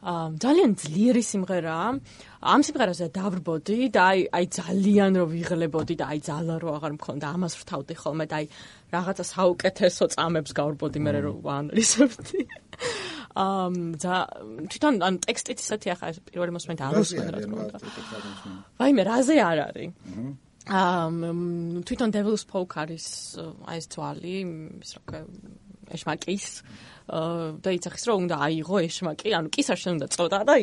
ძალიან 0.05 0.71
ძლიერი 0.77 1.23
სიმღერაა. 1.25 1.87
ამ 2.37 2.61
სიმღერაზე 2.63 3.07
დავრბოდი 3.17 3.77
და 3.89 4.01
აი 4.13 4.19
აი 4.29 4.45
ძალიან 4.53 5.11
რო 5.17 5.25
ვიღლებოდი 5.33 5.95
და 5.97 6.05
აი 6.13 6.19
ძალა 6.21 6.55
რო 6.61 6.69
აღარ 6.77 6.91
მქონდა 7.01 7.25
ამას 7.33 7.53
ვრთავდი 7.57 7.93
ხოლმე 7.97 8.25
და 8.29 8.35
აი 8.37 8.45
რაღაცა 8.93 9.23
საუკეთესო 9.33 10.05
წამებს 10.13 10.51
გავრბოდი 10.53 10.99
მე 11.01 11.11
რო 11.17 11.33
ვანალიზებდი. 11.41 12.39
ამ 13.37 13.73
და 13.97 14.15
თვითონ 14.69 14.93
ან 15.01 15.13
ტექსტიც 15.25 15.59
ისეთი 15.65 15.87
ახლა 15.93 16.07
პირველი 16.29 16.51
მოსმენით 16.57 16.81
არ 16.81 16.93
უსმენ 17.01 17.27
რა 17.33 17.39
თქმა 17.41 17.57
უნდა. 17.65 17.77
ვაიმე 18.77 19.03
რაზე 19.09 19.35
არ 19.49 19.57
არის? 19.65 19.89
ამ 20.67 21.15
თვითონ 21.87 22.09
Devil's 22.13 22.43
Spoke 22.45 22.73
არის 22.81 23.05
აი 23.65 23.77
ეს 23.81 23.85
თვალი, 23.87 24.35
ის 24.83 24.91
რა 24.93 25.01
ქვია 25.07 25.21
ეშმაკის 25.95 26.45
და 27.07 27.69
იცახის 27.71 28.03
რომ 28.07 28.17
უნდა 28.27 28.35
აიღო 28.47 28.77
ეშმაკი, 28.83 29.29
ანუ 29.37 29.47
კისარ 29.55 29.77
შენ 29.79 29.91
უნდა 29.97 30.07
წოდა 30.11 30.39
და 30.43 30.55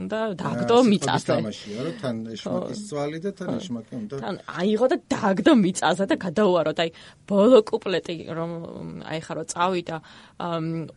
უნდა 0.00 0.18
დააგდო 0.40 0.76
მიწაზე. 0.88 1.34
თამაშია 1.36 1.80
რომ 1.84 1.94
თან 2.00 2.16
ეშმაკის 2.34 2.80
ძვალი 2.88 3.18
და 3.20 3.30
თან 3.36 3.48
ეშმაკი 3.60 3.92
უნდა. 4.00 4.14
თან 4.24 4.36
აიღო 4.60 4.86
და 4.92 4.96
დააგდო 5.12 5.52
მიწაზე 5.60 6.04
და 6.08 6.16
გადაუარო 6.24 6.72
და 6.72 6.82
აი 6.88 6.90
ბოლო 7.28 7.58
კუპლეტი 7.68 8.16
რომ 8.32 8.50
აი 9.12 9.20
ხარო 9.28 9.44
წავიდა 9.52 9.96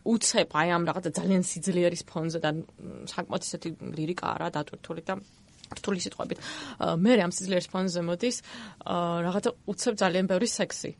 უცებ 0.08 0.48
აი 0.60 0.68
ამ 0.72 0.82
რაღაცა 0.88 1.10
ძალიან 1.20 1.42
სიძლიერის 1.44 2.02
ფონზე 2.08 2.38
და 2.40 2.50
საკმაოდ 3.12 3.42
ისეთი 3.44 3.68
ლირიკა 3.96 4.24
არა 4.34 4.48
დატვირთული 4.56 5.02
და 5.04 5.20
რთული 5.80 6.00
სიტყვებით. 6.04 6.38
მე 7.04 7.12
ამ 7.24 7.32
სიძლიერის 7.34 7.70
ფონზე 7.74 8.00
მოდის 8.08 8.36
რაღაცა 9.26 9.50
უცებ 9.72 9.94
ძალიან 10.02 10.26
ბევრი 10.30 10.48
სექსი. 10.50 10.90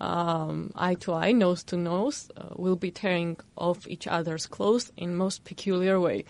Um 0.00 0.70
eye 0.74 0.96
to 0.96 1.14
eye, 1.14 1.32
nose 1.32 1.64
to 1.64 1.76
nose, 1.76 2.30
uh, 2.36 2.52
will 2.56 2.76
be 2.76 2.90
tearing 2.90 3.36
off 3.56 3.86
each 3.88 4.06
other's 4.06 4.46
clothes 4.46 4.92
in 4.96 5.16
most 5.16 5.44
peculiar 5.44 5.98
way. 6.00 6.24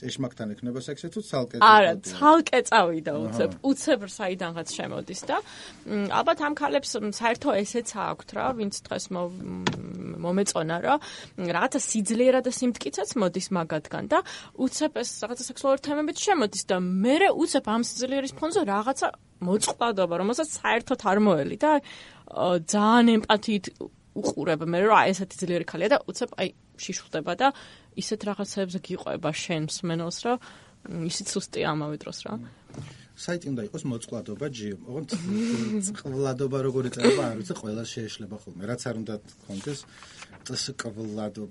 ეშმაკთან 0.00 0.54
ექნება 0.54 0.80
სექსი 0.84 1.08
თუ 1.12 1.20
ცალკე? 1.26 1.60
არა, 1.60 1.92
ცალკე 2.06 2.60
წავიდა 2.70 3.12
უცებ, 3.20 3.50
უცებ 3.66 4.00
საიდანღაც 4.14 4.68
შემოდის 4.78 5.20
და 5.28 5.36
ალბათ 6.18 6.38
ამ 6.46 6.54
ქალებს 6.60 6.90
საერთო 7.18 7.50
ესეც 7.60 7.88
აქვთ 7.98 8.28
რა, 8.38 8.46
ვინც 8.60 8.74
დღეს 8.86 9.04
მომეწონა 9.10 10.76
რა, 10.86 10.94
რაღაცა 11.36 11.80
სიძლიერა 11.90 12.40
და 12.46 12.50
სიმტკიცეც 12.54 13.10
მოდის 13.20 13.48
მაგათგან 13.56 14.04
და 14.10 14.18
უცებ 14.56 14.92
ეს 15.02 15.10
რაღაცა 15.24 15.44
სექსუალური 15.50 15.80
თემებით 15.84 16.18
შემოდის 16.26 16.64
და 16.70 16.76
მე 16.80 17.16
უცებ 17.34 17.64
ამ 17.66 17.82
სძლიერის 17.84 18.36
ფონზე 18.38 18.60
რაღაცა 18.70 19.08
მოწყვლადობა, 19.40 20.14
რომელსაც 20.20 20.48
საერთოდ 20.60 21.00
არ 21.10 21.18
მოელი 21.24 21.56
და 21.60 21.70
ძალიან 22.70 23.08
ემპათიით 23.20 23.66
უყურებ 24.20 24.66
მე 24.66 24.80
რა 24.86 25.00
ესეთი 25.10 25.36
ძლიერი 25.40 25.66
ხალია 25.70 25.88
და 25.94 25.98
უცებ 26.10 26.34
აი 26.38 26.48
შიშვდება 26.80 27.32
და 27.38 27.48
ისეთ 27.98 28.20
რაღაცებს 28.30 28.74
გიყვება 28.86 29.30
შენს 29.34 29.82
მენელს 29.88 30.18
რა 30.26 30.34
ისიც 31.10 31.26
სუსტი 31.34 31.60
ამავე 31.68 31.96
დროს 32.00 32.18
რა. 32.26 32.34
საიტი 33.20 33.46
უნდა 33.52 33.62
იყოს 33.68 33.82
მოწყვლადობა 33.84 34.46
ჯიო 34.48 34.76
ოღონდ 34.88 35.10
წყვლადობა 35.90 36.58
როგორი 36.64 36.88
წერება 36.94 37.24
არ 37.28 37.36
ვიცი 37.40 37.54
ყველა 37.60 37.84
შეეშლება 37.84 38.36
ხოლმე. 38.40 38.62
რაც 38.70 38.80
არ 38.88 38.96
უნდა 39.02 39.14
კონდეს 39.44 39.80
წკვლადო 40.48 41.44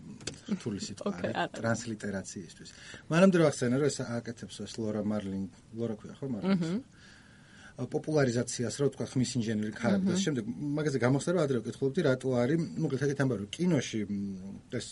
რთული 0.50 0.80
სიტყვა 0.82 1.46
ტრანსლიტერაციისთვის. 1.54 2.70
მანამდე 3.12 3.38
რა 3.38 3.50
ხსენა 3.54 3.76
რომ 3.78 3.90
ეს 3.92 3.98
აკეთებს 4.02 4.56
ეს 4.66 4.74
ლორა 4.82 5.06
მარლინ 5.06 5.46
ლორა 5.78 5.96
ქვია 6.00 6.14
ხო 6.18 6.26
მარლინ 6.34 6.82
პოპულარიზაციას 7.88 8.76
რა 8.80 8.88
ვთქვა 8.90 9.06
ხმის 9.14 9.32
ინჟინერი 9.40 9.74
ქალები 9.78 10.12
და 10.12 10.16
შემდეგ 10.20 10.46
მაგაზე 10.78 11.00
გამოხსნა 11.04 11.44
ადრე 11.46 11.62
ვკითხულობდი 11.64 12.02
რატო 12.08 12.30
არის 12.44 12.64
მოკლედ 12.84 13.04
ეგეთ 13.08 13.20
ამბავი 13.24 13.46
კინოში 13.56 14.02
ეს 14.80 14.88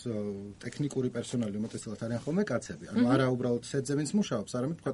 ტექნიკური 0.64 1.08
პერსონალი 1.12 1.60
უმეტესად 1.60 2.04
არიან 2.08 2.22
ხოლმე 2.24 2.44
კაცები. 2.48 2.84
ანუ 2.92 3.04
არა 3.12 3.26
უბრალოდ 3.34 3.64
სეტზე 3.68 3.92
ვინც 3.98 4.10
მუშაობს 4.16 4.52
არამედ 4.56 4.78
ვთქვა 4.78 4.92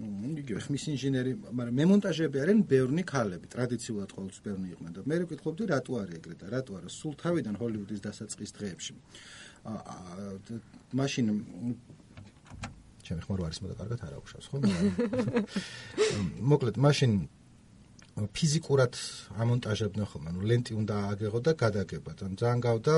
იგივე 0.00 0.60
ხმის 0.64 0.84
ინჟინერი 0.94 1.32
მაგრამ 1.50 1.74
მემონტაჟები 1.82 2.36
არიან 2.40 2.60
ბევრნი 2.72 3.02
ქალები 3.10 3.46
ტრადიციულად 3.50 4.10
ყოველთვის 4.14 4.40
ბევრნი 4.46 4.66
იყვნენ 4.74 4.92
და 4.96 5.00
მე 5.02 5.16
ვკითხულობდი 5.26 5.64
რატო 5.66 5.92
არის 6.00 6.14
ეგრე 6.20 6.34
და 6.40 6.46
რატო 6.54 6.78
არა 6.78 6.88
სულ 6.94 7.14
თავიდან 7.20 7.54
ჰოლივუდის 7.58 8.00
დასაწყის 8.06 8.50
დღეებში? 8.54 8.92
აა 9.66 10.60
მაშინ 10.94 11.26
ჩემი 13.10 13.26
ხმარო 13.26 13.42
არის 13.50 13.58
მოდა 13.66 13.74
კარგად 13.82 14.00
არ 14.06 14.14
აუშავს 14.20 14.46
ხო? 14.50 14.56
მოკლედ 16.54 16.78
მაშინ 16.86 17.12
ფიზიკურად 18.28 18.96
ამონტაჟებდნენ 19.40 20.06
ხოლმე 20.10 20.30
ნუ 20.34 20.42
ლენტი 20.50 20.72
უნდა 20.76 20.96
აგეღო 21.14 21.40
და 21.46 21.52
გადაგებათ 21.62 22.18
ან 22.26 22.32
ძალიან 22.40 22.60
გავდა 22.66 22.94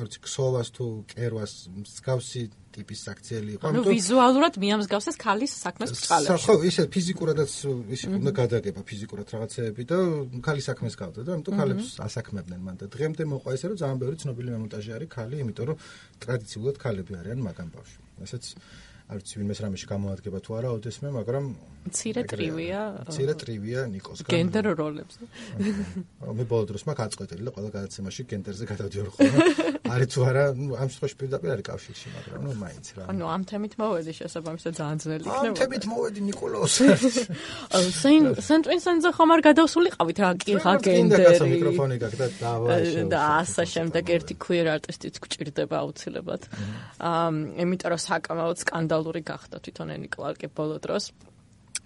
არ 0.00 0.04
ვიცი 0.08 0.20
ქსოვას 0.24 0.68
თუ 0.74 0.84
კერვას 1.12 1.52
მსგავსი 1.68 2.42
ტიპის 2.74 3.00
საქციელი 3.08 3.50
იყო 3.58 3.64
ანუ 3.68 3.84
ვიზუალურად 3.84 4.54
მიამსგავსეს 4.64 5.16
ქალის 5.22 5.52
საქმეს 5.64 5.92
ბჭყალებში 5.94 6.46
ხო 6.48 6.54
ისე 6.70 6.82
ფიზიკურადაც 6.94 7.52
ის 7.94 8.02
უნდა 8.08 8.32
გადაგება 8.40 8.80
ფიზიკურად 8.90 9.26
რაღაცეები 9.34 9.82
და 9.92 9.98
ქალის 10.46 10.68
საქმეს 10.72 10.94
გავდა 10.98 11.20
და 11.28 11.30
ამიტომ 11.38 11.54
ქალებს 11.60 11.86
ასაქმებდნენ 12.08 12.60
მან 12.64 12.76
და 12.80 12.86
დღემდე 12.96 13.22
მოყვა 13.28 13.50
ისე 13.58 13.66
რომ 13.70 13.78
ძალიან 13.82 13.98
ბევრი 14.02 14.16
ცნობილი 14.24 14.48
მომონტაჟე 14.56 14.90
არის 14.98 15.08
ქალი 15.16 15.36
იმიტომ 15.44 15.66
რომ 15.68 15.76
ტრადიციულად 16.24 16.76
ქალები 16.84 17.12
არიან 17.20 17.40
მაგამ 17.48 17.68
ბავშვი. 17.76 17.98
ესეც 18.24 18.44
არ 19.08 19.16
ვიცი 19.22 19.34
ვინმეს 19.40 19.60
რამეში 19.64 19.86
გამოადგება 19.88 20.38
თუ 20.44 20.50
არა 20.58 20.68
ოდესმე, 20.76 21.08
მაგრამ 21.16 21.44
ცირე 21.96 22.22
ტრივია. 22.28 22.80
ცირე 23.08 23.34
ტრივია 23.40 23.80
ნიკოსგან. 23.88 24.32
გენდერ 24.34 24.66
როლებს. 24.76 25.14
მე 26.36 26.44
ბოლო 26.44 26.64
დროს 26.68 26.84
მაგ 26.84 26.98
აწყვეტილი 27.08 27.42
და 27.48 27.52
ყველა 27.56 27.70
გადაცემაში 27.72 28.22
გენდერზე 28.28 28.64
გადავდიოდი 28.68 29.10
ხოლმე. 29.16 29.38
არის 29.94 30.08
თუ 30.12 30.20
არა, 30.28 30.44
ну 30.58 30.72
ამ 30.78 30.88
შემთხვევაში 30.92 31.16
პირდაპირ 31.20 31.50
არის 31.54 31.64
კავშირში, 31.68 32.06
მაგრამ 32.16 32.40
ну 32.44 32.50
მაინც 32.62 32.86
რა. 32.98 33.02
ანუ 33.12 33.24
ამ 33.34 33.42
თემით 33.50 33.74
მოვედი 33.80 34.12
შესაბამისად 34.18 34.72
ძალიან 34.78 34.98
ძნელი 35.02 35.24
იქნება. 35.28 35.48
ამ 35.48 35.56
თემით 35.58 35.84
მოვედი 35.92 36.20
ნიკოლაოს. 36.28 36.74
სენ 38.02 38.22
სენ 38.48 38.60
ტვინსენზე 38.66 39.08
ხომ 39.18 39.30
არ 39.34 39.40
გადავსულიყავით 39.48 40.18
რა 40.22 40.30
კი 40.38 40.52
ლეგენდერი. 40.58 41.48
მიკროფონი 41.52 41.96
გაგდა 42.04 42.26
დავა 42.38 42.66
და 43.12 43.18
ასე 43.42 43.64
შემდეგ 43.74 44.04
ერთი 44.16 44.34
queer 44.38 44.66
არტისტიც 44.76 45.14
გჭირდება 45.22 45.74
აუცილებლად. 45.82 46.42
აა 46.98 47.28
იმიტომ 47.62 47.88
რომ 47.92 48.00
საკმაოდ 48.08 48.56
სკანდალური 48.64 49.22
გახდა 49.24 49.56
თვითონ 49.64 49.88
ენი 49.96 50.08
კლარკი 50.12 50.48
ბოლო 50.52 50.78
დროს. 50.78 51.12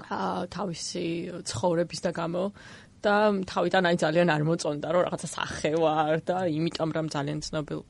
აა 0.02 0.48
თავისი 0.50 1.06
ცხოვრების 1.46 2.00
და 2.02 2.10
გამო 2.16 2.44
აა 2.50 2.81
და 3.04 3.14
თავიდან 3.52 3.88
აი 3.90 3.96
ძალიან 4.04 4.28
არ 4.34 4.42
მოწონდა 4.48 4.88
რომ 4.94 5.02
რაღაცა 5.06 5.28
სახე 5.36 5.72
ვარ 5.82 6.14
და 6.28 6.36
იმიტომ 6.58 6.90
რომ 6.96 7.06
ძალიან 7.16 7.38
ცნობილ 7.46 7.80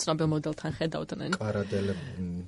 ცნობილ 0.00 0.26
მოდელთან 0.32 0.70
ხედავდნენ. 0.78 1.30
კარადელე 1.36 1.94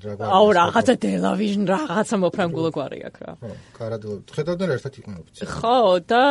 რაღაცა. 0.05 0.29
აუ 0.37 0.49
რაღაცა 0.59 0.95
დელავიჟნ 1.05 1.63
რაღაცა 1.69 2.17
მოფრანგულო 2.25 2.71
გვარი 2.77 2.99
აქვს 3.09 3.21
რა. 3.25 3.33
ხო, 3.41 3.51
კარადელე. 3.77 4.17
ხედავდნენ 4.37 4.71
ერთად 4.77 4.93
იყვნენ 5.01 5.17
ოფიცერი. 5.21 5.49
ხო, 5.55 5.77
და 6.09 6.23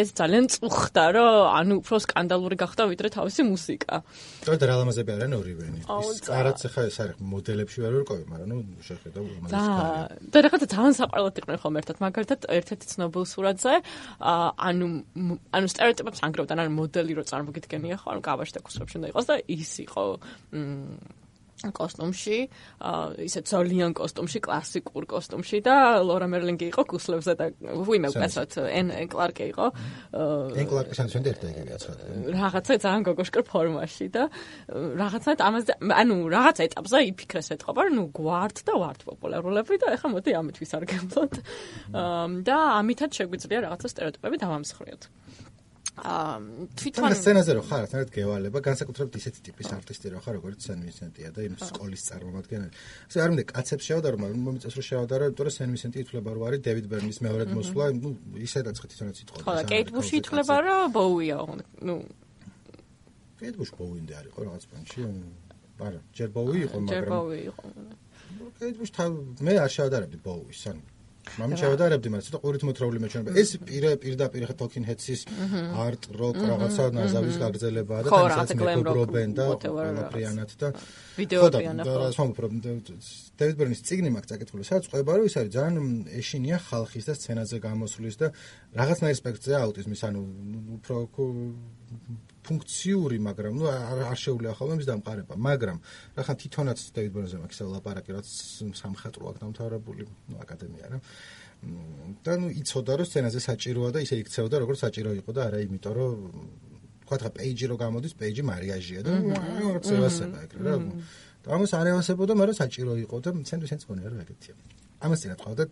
ეს 0.00 0.08
ძალიან 0.20 0.44
წუხდა, 0.52 1.04
რომ 1.16 1.32
ანუ 1.58 1.72
უფრო 1.80 1.96
სკანდალური 2.04 2.56
გახდა 2.60 2.82
ვიდრე 2.92 3.08
თავისი 3.16 3.42
მუსიკა. 3.48 3.94
და 4.44 4.52
დრალამაზები 4.60 5.10
არიან 5.16 5.32
ორივენი. 5.40 5.78
ის 5.88 6.18
კარადს 6.28 6.62
ხა 6.68 6.82
ეს 6.90 6.96
არის 7.00 7.16
მოდელებში 7.32 7.78
ვერ 7.80 7.92
ვერკოვი, 8.00 8.24
მაგრამ 8.32 8.48
ნუ 8.52 8.56
შეხედავ 8.84 9.22
უმალეს. 9.24 9.52
და 9.56 9.64
და 10.32 10.38
რაღაცა 10.44 10.66
ძალიან 10.74 10.94
საყვარლად 11.00 11.34
იყვნენ 11.40 11.58
ხოლმე 11.64 11.78
ერთად, 11.80 11.96
მაგალითად 12.04 12.40
ერთ-ერთი 12.60 12.86
ცნობილ 12.92 13.22
სურათზე, 13.32 13.72
ანუ 14.20 14.86
ანუ 15.56 15.66
სტერეოტიპებს 15.72 16.20
ანგრევდნენ, 16.28 16.58
ანუ 16.60 16.72
მოდელი 16.76 17.12
რო 17.16 17.24
წარმოგიდგენია 17.30 17.96
ხო, 18.00 18.06
ანუ 18.12 18.20
კავაში 18.28 18.52
და 18.56 18.60
კუსრებში 18.66 18.96
უნდა 19.00 19.08
იყოს 19.12 19.26
და 19.30 19.34
ის 19.48 19.69
ის 19.70 19.78
იყო 19.86 20.04
კოსტუმში, 21.60 22.38
ისე 23.20 23.40
ძალიან 23.44 23.92
კოსტუმში, 23.92 24.40
კლასიკურ 24.40 25.04
კოსტუმში 25.04 25.60
და 25.60 26.00
ლორა 26.00 26.24
მერლინგი 26.32 26.70
იყო 26.72 26.82
კუსლებზე 26.88 27.32
და 27.36 27.50
ვიმე 27.60 28.08
უკაცოთ 28.16 28.52
ენ 28.64 28.86
კლარკი 29.12 29.44
იყო. 29.52 29.66
ენ 30.56 30.66
კლარკი 30.70 30.94
სანცენ 30.96 31.28
ერთად 31.28 31.48
იგივე 31.52 31.72
აცხადე. 31.76 32.02
რაღაცა 32.32 32.72
ძალიან 32.80 33.02
გოგოშკრ 33.10 33.42
ფორმაში 33.44 34.06
და 34.08 34.22
რაღაცა 34.72 35.30
ამაზე 35.36 35.72
ანუ 36.00 36.16
რაღაცა 36.32 36.62
ეტაპზე 36.64 36.98
იფიქრეს 37.12 37.48
ეთყობა, 37.60 37.80
რომ 37.84 37.94
ნუ 38.00 38.04
გვართ 38.08 38.56
და 38.64 38.72
ვართ 38.80 39.00
პოპულარულები 39.04 39.74
და 39.84 39.86
ეხლა 40.00 40.08
მოდი 40.16 40.30
ამით 40.40 40.56
ვისარგებლოთ. 40.64 41.34
და 42.48 42.56
ამითაც 42.80 43.10
შეგვიძლია 43.20 43.58
რაღაცა 43.68 43.88
სტერეოტიპები 43.92 44.36
დავამსხვრიოთ. 44.40 45.02
აა 45.98 46.38
თვითონ 46.78 47.12
სცენაზე 47.18 47.52
რო 47.58 47.62
ხარ, 47.66 47.84
თუნდაც 47.90 48.10
გევალება, 48.14 48.58
განსაკუთრებით 48.62 49.14
ისეთი 49.20 49.40
ტიპის 49.50 49.68
არტისტი 49.74 50.06
რო 50.14 50.20
ხარ, 50.22 50.34
როგორც 50.38 50.58
სენ 50.70 50.78
ვისენტია 50.86 51.28
და 51.34 51.40
იმ 51.50 51.54
სკოლის 51.60 52.02
წარმომადგენელი. 52.08 52.72
ასე 53.10 53.18
არ 53.20 53.30
მინდა 53.34 53.44
კაცებს 53.50 53.84
შევადარო, 53.90 54.16
მაგრამ 54.22 54.40
მომიწევს 54.46 54.74
რომ 54.78 54.86
შევადარო, 54.86 55.24
იმიტომ 55.30 55.44
რომ 55.50 55.54
სენ 55.58 55.68
ვისენტი 55.74 55.98
ითვლება 56.00 56.30
რომ 56.30 56.42
არის 56.46 56.60
დევიდ 56.62 56.86
ბერნის 56.94 57.18
მეორედ 57.26 57.50
მოსვლა, 57.58 57.84
ნუ 58.00 58.10
ისედაც 58.38 58.76
თვითონაც 58.80 59.16
იტყოდა. 59.20 59.44
ხო, 59.44 59.54
კეიტ 59.66 59.88
ბუში 59.90 60.14
ითვლება 60.22 60.56
რომ 60.62 60.80
ბოუია, 60.94 61.38
ნუ 61.84 61.94
კეიტ 63.40 63.54
ბუში 63.58 63.74
ბოუინდე 63.80 64.12
არის 64.20 64.30
ხო 64.30 64.40
რაღაც 64.46 64.64
პანჩი? 64.70 65.00
არა, 65.80 66.00
ჯერ 66.16 66.28
ბოუი 66.36 66.58
იყო, 66.70 66.76
მაგრამ 66.80 66.92
ჯერ 66.94 67.04
ბოუი 67.10 67.38
იყო. 67.50 67.64
კეიტ 68.60 68.74
ბუში 68.78 68.92
თან 68.94 69.10
მე 69.42 69.52
არ 69.64 69.70
შევადარებდი 69.74 70.18
ბოუის, 70.22 70.62
ანუ 70.70 70.82
მამი 71.40 71.56
შევედარებდი 71.60 72.08
მაგრამ 72.10 72.26
ცოტა 72.26 72.38
ყურით 72.42 72.62
მოთრეული 72.68 72.98
მეჩვენება. 73.04 73.30
ეს 73.40 73.50
პირდაპირ 74.02 74.42
ხე 74.48 74.54
თოკინ 74.60 74.84
ჰეცის 74.88 75.20
არტ 75.84 76.02
როკ 76.20 76.36
რაღაცა 76.50 76.84
ნაზავის 76.96 77.36
გაგრძელებაა 77.42 78.00
და 78.04 78.08
თამაშს 78.10 78.54
მეგობრობენ 78.60 79.30
და 79.38 79.46
პრიანად 80.12 80.50
და 80.60 80.68
ვიდეოები 81.20 81.64
ანახავ. 81.72 81.86
და 81.86 81.92
რას 82.00 82.16
მომფრობ 82.20 82.52
დევიდ 83.40 83.56
ბერნის 83.60 83.80
წიგნი 83.86 84.10
მაქვს 84.16 84.30
წაკითხული, 84.32 84.62
სადაც 84.64 84.84
ყובה 84.90 85.12
რომ 85.20 85.24
ის 85.30 85.34
არის 85.40 85.52
ძალიან 85.56 85.74
ეშინია 86.20 86.58
ხალხის 86.66 87.04
და 87.08 87.14
სცენაზე 87.20 87.56
გამოსulis 87.60 88.14
და 88.20 88.26
რაღაცნაირ 88.80 89.16
სპექტზე 89.20 89.52
აუტიზმის, 89.60 90.00
ანუ 90.08 90.20
უფრო 90.80 90.94
ფუნქციური, 92.46 93.16
მაგრამ 93.20 93.52
ნუ 93.60 93.66
არ 94.10 94.18
შეუძლია 94.24 94.52
ხოლმე 94.56 94.74
მის 94.80 94.88
დამყარება, 94.90 95.34
მაგრამ 95.36 95.76
რახან 96.16 96.36
თვითონაც 96.40 96.78
დევიდ 96.96 97.12
ბერნზე 97.16 97.36
მაქვს 97.42 97.60
ლაპარაკი, 97.74 98.10
რაც 98.16 98.26
სამხატრო 98.80 99.24
აქ 99.30 99.36
დამთავრებული, 99.44 100.02
ნუ 100.30 100.36
აკადემია 100.44 100.86
რა. 100.90 100.98
და 102.24 102.32
ნუ 102.40 102.48
იცოდა 102.56 102.92
რომ 102.96 103.06
სცენაზე 103.08 103.40
საჭიროა 103.44 103.90
და 103.92 103.98
ისე 104.00 104.16
იქცეოდა 104.24 104.56
როგორც 104.64 104.78
საჭირო 104.80 105.10
იყო 105.20 105.30
და 105.36 105.40
არა 105.52 105.58
იმიტომ 105.68 105.92
რომ 105.92 106.12
თქვა 107.04 107.16
რა 107.20 107.30
პეიჯი 107.36 107.66
რო 107.68 107.76
გამოდის, 107.84 108.12
პეიჯი 108.16 108.42
მარიაჟია 108.48 109.00
და 109.04 109.12
რაღაც 109.60 109.84
ევასება 109.92 110.38
ეგრე 110.46 110.62
რა. 110.64 110.74
და 111.44 111.48
ამას 111.56 111.70
არ 111.76 111.86
ევასებოდა, 111.92 112.32
მაგრამ 112.40 112.56
საჭირო 112.64 112.92
იყო 113.04 113.16
და 113.20 113.30
ცენტრის 113.44 113.72
ენწონია 113.76 114.08
რა 114.08 114.16
ეგეთია. 114.24 114.54
ამას 115.04 115.18
წინათ 115.20 115.40
ყავდა 115.44 115.64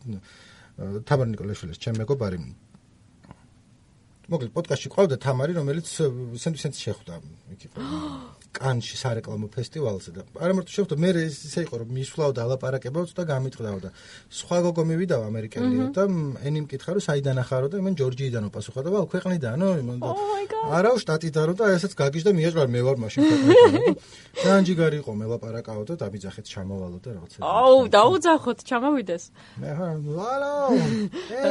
თაბარ 1.09 1.27
ნიკოლაშვილის 1.33 1.79
ჩემ 1.83 1.97
მეგობარი 2.05 2.39
მოკლედ 4.29 4.53
პოდკასტში 4.57 4.89
ყავდა 4.93 5.17
თამარი, 5.25 5.53
რომელიც 5.57 5.87
სენტ-ვინსენტს 5.89 6.79
შეხვდა. 6.85 7.15
იქ 7.55 7.61
იყო. 7.69 7.79
კანში 8.59 8.97
სარეკლამო 8.99 9.49
ფესტივალზე 9.53 10.11
და 10.17 10.23
არა 10.41 10.55
მარტო 10.57 10.73
შეხვდა, 10.73 10.95
მე 10.99 11.11
ისე 11.29 11.63
იყო 11.69 11.75
რომ 11.85 11.89
მისვლაო 11.95 12.33
და 12.33 12.41
ალაპარაკებაო 12.49 13.05
და 13.13 13.25
გამიტყდაო 13.29 13.79
და 13.85 13.91
სხვა 14.39 14.59
გოგო 14.67 14.83
მივიდაო 14.89 15.23
ამერიკელიო 15.29 15.85
და 15.93 16.05
ენი 16.49 16.59
მკითხა 16.65 16.91
რომ 16.97 17.05
საიდან 17.07 17.39
ახარო 17.45 17.69
და 17.69 17.83
მე 17.85 17.93
ჯორჯიიდანო 18.01 18.49
პასუხა 18.49 18.81
და 18.83 18.91
ვალ 18.95 19.07
ქვეყნიდანო 19.13 19.69
არა 20.79 20.91
შტატიდანო 21.03 21.53
და 21.61 21.65
ესეც 21.77 21.93
გაგიჟდა 22.01 22.31
მიეჭვარ 22.39 22.69
მე 22.73 22.81
ვარ 22.89 22.97
მაშინ 23.05 23.21
ქვეყნიდან. 23.29 23.95
განჯიგარი 24.43 24.97
იყო 25.05 25.13
მე 25.21 25.27
ლაპარაკაო 25.33 25.83
და 25.89 25.95
დამიძახეთ 26.03 26.47
ჩამოვალო 26.49 26.99
და 27.05 27.09
რაღაცა 27.15 27.39
აუ 27.45 27.79
დაუძახოთ 27.95 28.59
ჩამოვიდეს. 28.69 29.25
მე 29.61 29.71
ხარ 29.77 29.97
ვალო 30.09 30.55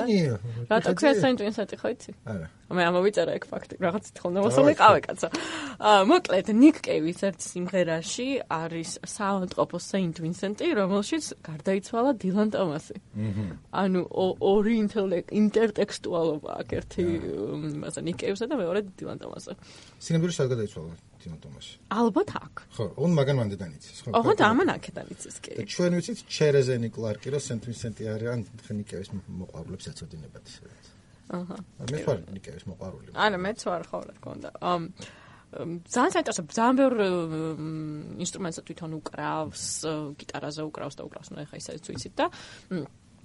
ენი 0.01 0.19
რატო 0.71 0.91
ქცეს 0.97 1.15
სენტვინსეტი 1.23 1.75
ხო 1.77 1.87
იცი? 1.93 2.11
არა 2.25 2.47
მე 2.67 2.83
ამოვიწერა 2.91 3.31
ეგ 3.39 3.45
ფაქტი 3.47 3.75
რაღაც 3.79 4.05
თქონდა 4.17 4.39
მოსულიყავე 4.43 4.99
კაცო 5.07 5.27
აა 5.77 6.01
მოკლედ 6.11 6.47
ნიკ 6.57 6.77
კეივის 6.87 7.19
ერთ 7.29 7.39
სიმღერაში 7.47 8.27
არის 8.51 8.91
საავადმყოფო 9.07 9.77
სეინტ 9.87 10.15
ვინსენტი 10.25 10.65
რომელშიც 10.81 11.25
გარდაიცვალა 11.47 12.11
დილან 12.23 12.49
ტომასი 12.57 12.95
ანუ 13.71 14.01
ორი 14.51 14.75
ინტერტექსტუალობა 15.41 16.49
აქ 16.61 16.69
ერთი 16.81 17.03
მასა 17.83 18.01
ნიკ 18.03 18.17
კეივსა 18.23 18.45
და 18.51 18.55
მეორე 18.59 18.81
დილან 18.99 19.17
ტომასი 19.23 19.55
სინამდვილეში 20.03 20.37
სად 20.41 20.51
გარდაიცვალა 20.51 20.93
დილან 21.23 21.39
ტომასი 21.43 21.73
ალბათ 21.91 22.29
აქ. 22.37 22.55
ხო 22.77 22.85
ონ 23.03 23.11
მაგან 23.17 23.35
მანდედან 23.41 23.71
იცის 23.77 23.99
ხო 24.05 24.09
ოღონდ 24.19 24.39
ამან 24.47 24.69
აქედან 24.75 25.07
იცის 25.15 25.37
კი 25.43 25.51
და 25.57 25.63
ჩვენ 25.71 25.91
ვიცით 25.97 26.19
ჩერეზენი 26.37 26.89
კლარკი 26.93 27.27
რო 27.33 27.39
სენტ 27.47 27.63
ვინსენტი 27.67 28.03
არის 28.13 28.27
ან 28.33 28.39
ნიკ 28.77 28.87
კეივის 28.91 29.09
მოყვარულებს 29.15 29.85
ეცოდინებათ 29.91 30.45
ისედაც 30.51 30.96
აჰა. 31.27 31.57
მე 31.91 31.99
ვარ 32.07 32.19
ნიკევის 32.35 32.65
მოყარული. 32.71 33.09
არა, 33.13 33.37
მეც 33.45 33.59
ვარ 33.67 33.83
ხო 33.87 33.97
რა 34.07 34.13
თქმა 34.17 34.29
უნდა. 34.37 34.49
ამ 34.63 34.81
ძალიან 35.47 36.11
საინტერესო, 36.11 36.43
ძალიან 36.51 36.75
ბევრ 36.77 36.95
ინსტრუმენტს 38.19 38.59
თვითონ 38.67 38.91
უკრავს, 38.99 39.63
გიტარაზე 40.19 40.61
უკრავს 40.67 40.95
და 40.99 41.03
უკრავს, 41.07 41.27
ნუ 41.31 41.37
ეხა 41.47 41.55
ისე 41.61 41.71
ვიცით 41.87 42.13
და 42.19 42.25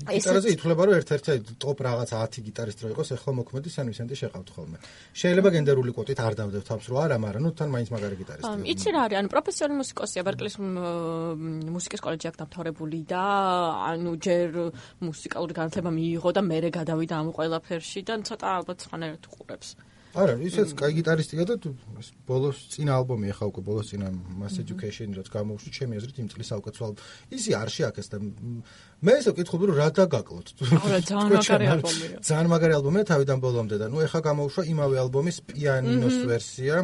გიტარაზე 0.02 0.48
ითვლება 0.56 0.82
რომ 0.88 0.94
ერთ-ერთი 0.98 1.32
ტოპ 1.62 1.78
რაღაც 1.86 2.10
10 2.16 2.42
გიტარისტი 2.42 2.82
რო 2.82 2.90
იყოს, 2.92 3.08
ახლა 3.16 3.32
მოქმედი 3.38 3.68
სან 3.70 3.86
ვისენტი 3.92 4.14
შეყავთ 4.18 4.48
ხოლმე. 4.50 4.76
შეიძლება 5.14 5.48
გენდერული 5.54 5.90
კვოტით 5.94 6.18
არ 6.26 6.34
დავდებ 6.42 6.62
თავს 6.66 6.84
რო 6.90 6.96
არა, 7.06 7.16
მაგრამ 7.22 7.42
ნუ 7.46 7.50
თან 7.54 7.68
მაინც 7.70 7.88
მაგარი 7.94 8.16
გიტარისტია. 8.22 8.66
იცი 8.72 8.88
რა 8.90 9.00
არის, 9.06 9.16
ანუ 9.22 9.28
პროფესიონალი 9.30 9.78
მუსიკოსია, 9.82 10.20
ბერკლის 10.26 10.54
მუსიკის 11.76 12.00
კოლეჯი 12.02 12.26
აქვს 12.32 12.40
დამთავრებული 12.42 12.98
და 13.06 13.24
ანუ 13.92 14.12
ჯერ 14.26 14.48
მუსიკალური 15.06 15.52
განათლება 15.54 15.90
მიიღო 15.94 16.30
და 16.34 16.42
მერე 16.42 16.68
გადავიდა 16.78 17.14
ამ 17.22 17.28
ყველაფერში 17.36 18.00
და 18.02 18.14
ცოტა 18.26 18.46
ალბათ 18.58 18.78
სხვანაირად 18.82 19.22
უყურებს. 19.30 19.68
არა, 20.12 20.34
ისაც 20.44 20.72
კაი 20.76 20.96
გიტარისტიკა 20.98 21.44
და 21.48 21.54
ბოლოს 22.28 22.58
წინა 22.72 22.92
ალბომი 23.00 23.30
ეხა 23.32 23.46
უკვე 23.48 23.62
ბოლოს 23.64 23.92
წინა 23.92 24.10
Mass 24.36 24.60
Education 24.60 25.16
რაც 25.16 25.28
გამოუშვა 25.32 25.72
ჩემი 25.72 25.96
აზრით 25.96 26.18
იმ 26.20 26.28
წლის 26.32 26.48
საუკეთესო 26.52 26.88
ისი 27.32 27.54
არში 27.56 27.82
აქეს 27.88 28.12
და 28.12 28.20
მე 28.20 29.14
ისე 29.22 29.32
ვკითხულობ 29.32 29.64
რომ 29.72 29.76
რა 29.80 29.88
დაგაკლოთ. 29.96 30.48
არა, 30.68 30.98
ძალიან 31.12 31.32
მაგარი 31.36 31.66
ალბომია. 31.72 32.20
ძალიან 32.28 32.48
მაგარი 32.52 32.72
ალბომია 32.76 33.04
თავიდან 33.08 33.38
ბოლომდე 33.40 33.76
და 33.80 33.86
ნუ 33.88 33.98
ეხა 34.04 34.20
გამოუშვა 34.28 34.62
იმავე 34.68 34.96
ალბომის 35.00 35.36
პიანინოს 35.48 36.16
ვერსია. 36.28 36.76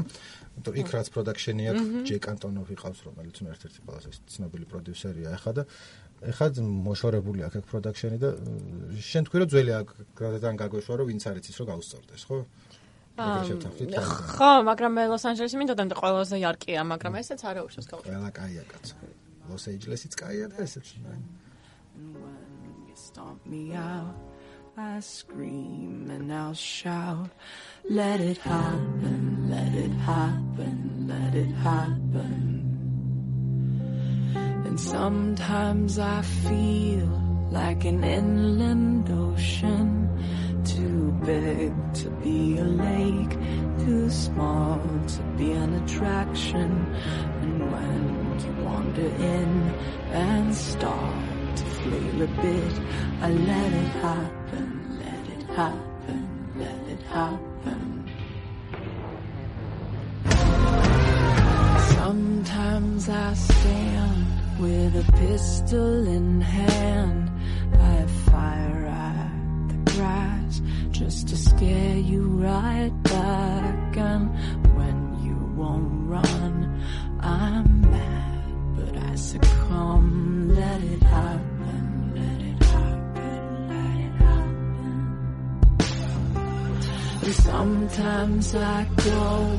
იქ 0.58 0.88
რაც 0.90 1.06
პროდაქშენი 1.14 1.64
აქვს 1.70 1.84
ჯეი 2.08 2.18
კანტონოვი 2.18 2.74
ყავს 2.82 3.00
რომელიც 3.06 3.36
ნუ 3.46 3.48
ერთ-ერთი 3.54 3.78
ყველაზე 3.86 4.10
ცნობილი 4.34 4.66
პროდიუსერია 4.66 5.30
ახლა 5.38 5.52
და 5.54 5.62
ეხლა 6.18 6.46
მოშორებული 6.66 7.46
აქვს 7.46 7.58
აქ 7.62 7.66
პროდაქშენი 7.70 8.18
და 8.18 8.28
შენ 8.98 9.22
თქვი 9.30 9.38
რომ 9.38 9.48
ძველი 9.54 9.72
აქ 9.78 9.88
გადადან 10.18 10.58
გაგვეშვა 10.58 10.94
რომ 10.98 11.06
ვინც 11.14 11.22
არ 11.30 11.38
იცის 11.38 11.56
რომ 11.62 11.66
გაუსწორდეს 11.70 12.22
ხო? 12.26 12.38
აა 12.42 12.67
ხო, 13.18 14.50
მაგრამ 14.70 14.92
ლოს-ანჯელესი 15.10 15.56
მინდოდა 15.58 15.84
და 15.90 15.96
ყველაზე 15.98 16.34
იარკია, 16.38 16.80
მაგრამ 16.92 17.12
ესეც 17.18 17.40
არა 17.42 17.60
უშავს 17.66 17.86
გავყიდე. 17.90 18.14
ყველა 18.14 18.30
კაია 18.38 18.62
კაცო. 18.70 18.94
ლოს-ანჯელესიც 19.50 20.12
კაია 20.22 20.46
და 20.52 20.56
ესეც. 20.62 20.86
Stomp 23.08 23.40
me 23.46 23.74
out. 23.74 24.14
I 24.76 25.00
scream 25.00 26.06
and 26.10 26.32
I'll 26.32 26.54
shout. 26.54 27.30
Let 27.90 28.20
it 28.20 28.38
happen, 28.38 29.50
let 29.50 29.74
it 29.74 29.90
happen, 30.06 31.06
let 31.08 31.34
it 31.34 31.52
happen. 31.66 32.36
And 34.66 34.78
sometimes 34.78 35.98
I 35.98 36.22
feel 36.22 37.10
like 37.50 37.84
an 37.84 38.04
inland 38.04 39.10
ocean. 39.10 39.88
Too 40.74 41.12
big 41.24 41.72
to 41.94 42.10
be 42.22 42.58
a 42.58 42.64
lake, 42.64 43.34
too 43.78 44.10
small 44.10 44.80
to 45.06 45.22
be 45.38 45.52
an 45.52 45.74
attraction. 45.82 46.70
And 47.42 47.72
when 47.72 48.40
you 48.40 48.64
wander 48.64 49.10
in 49.36 49.50
and 50.12 50.54
start 50.54 51.56
to 51.56 51.64
flail 51.64 52.22
a 52.22 52.26
bit, 52.42 52.74
I 53.22 53.30
let 53.30 53.72
it 53.72 53.92
happen, 54.08 54.98
let 55.04 55.24
it 55.36 55.42
happen, 55.56 56.22
let 56.56 56.82
it 56.94 57.02
happen. 57.02 58.04
Sometimes 61.96 63.08
I 63.08 63.34
stand 63.34 64.60
with 64.60 64.96
a 64.96 65.12
pistol 65.12 66.06
in 66.06 66.40
hand. 66.40 67.30
I 67.80 68.06
fire 68.30 68.86
just 70.92 71.28
to 71.28 71.36
scare 71.36 71.96
you 71.96 72.22
right 72.22 72.92
back. 73.02 73.96
And 73.96 74.30
when 74.76 75.18
you 75.24 75.36
won't 75.56 76.08
run, 76.08 76.82
I'm 77.20 77.80
mad, 77.80 78.76
but 78.76 78.96
I 78.96 79.14
succumb. 79.16 80.54
Let 80.54 80.82
it 80.82 81.02
happen, 81.02 82.12
let 82.14 82.40
it 82.50 82.62
happen, 82.62 83.68
let 83.68 83.96
it 84.06 84.14
happen. 84.22 84.62
Sometimes 87.32 88.54
I 88.54 88.86
go 89.04 89.58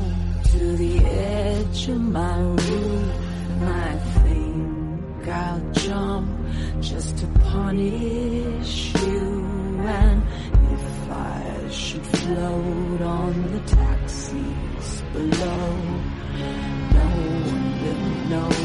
to 0.51 0.77
the 0.77 0.99
edge 0.99 1.89
of 1.89 2.01
my 2.01 2.39
roof 2.39 3.13
and 3.49 3.65
I 3.65 3.97
think 4.23 5.27
I'll 5.27 5.71
jump 5.73 6.29
just 6.81 7.17
to 7.17 7.27
punish 7.51 8.93
you 9.05 9.38
and 9.87 10.23
I 11.11 11.69
should 11.69 12.05
float 12.05 13.01
on 13.01 13.51
the 13.51 13.59
taxis 13.61 15.01
below. 15.13 15.75
No 16.97 17.07
one 17.45 17.81
will 17.81 18.05
notice, 18.29 18.58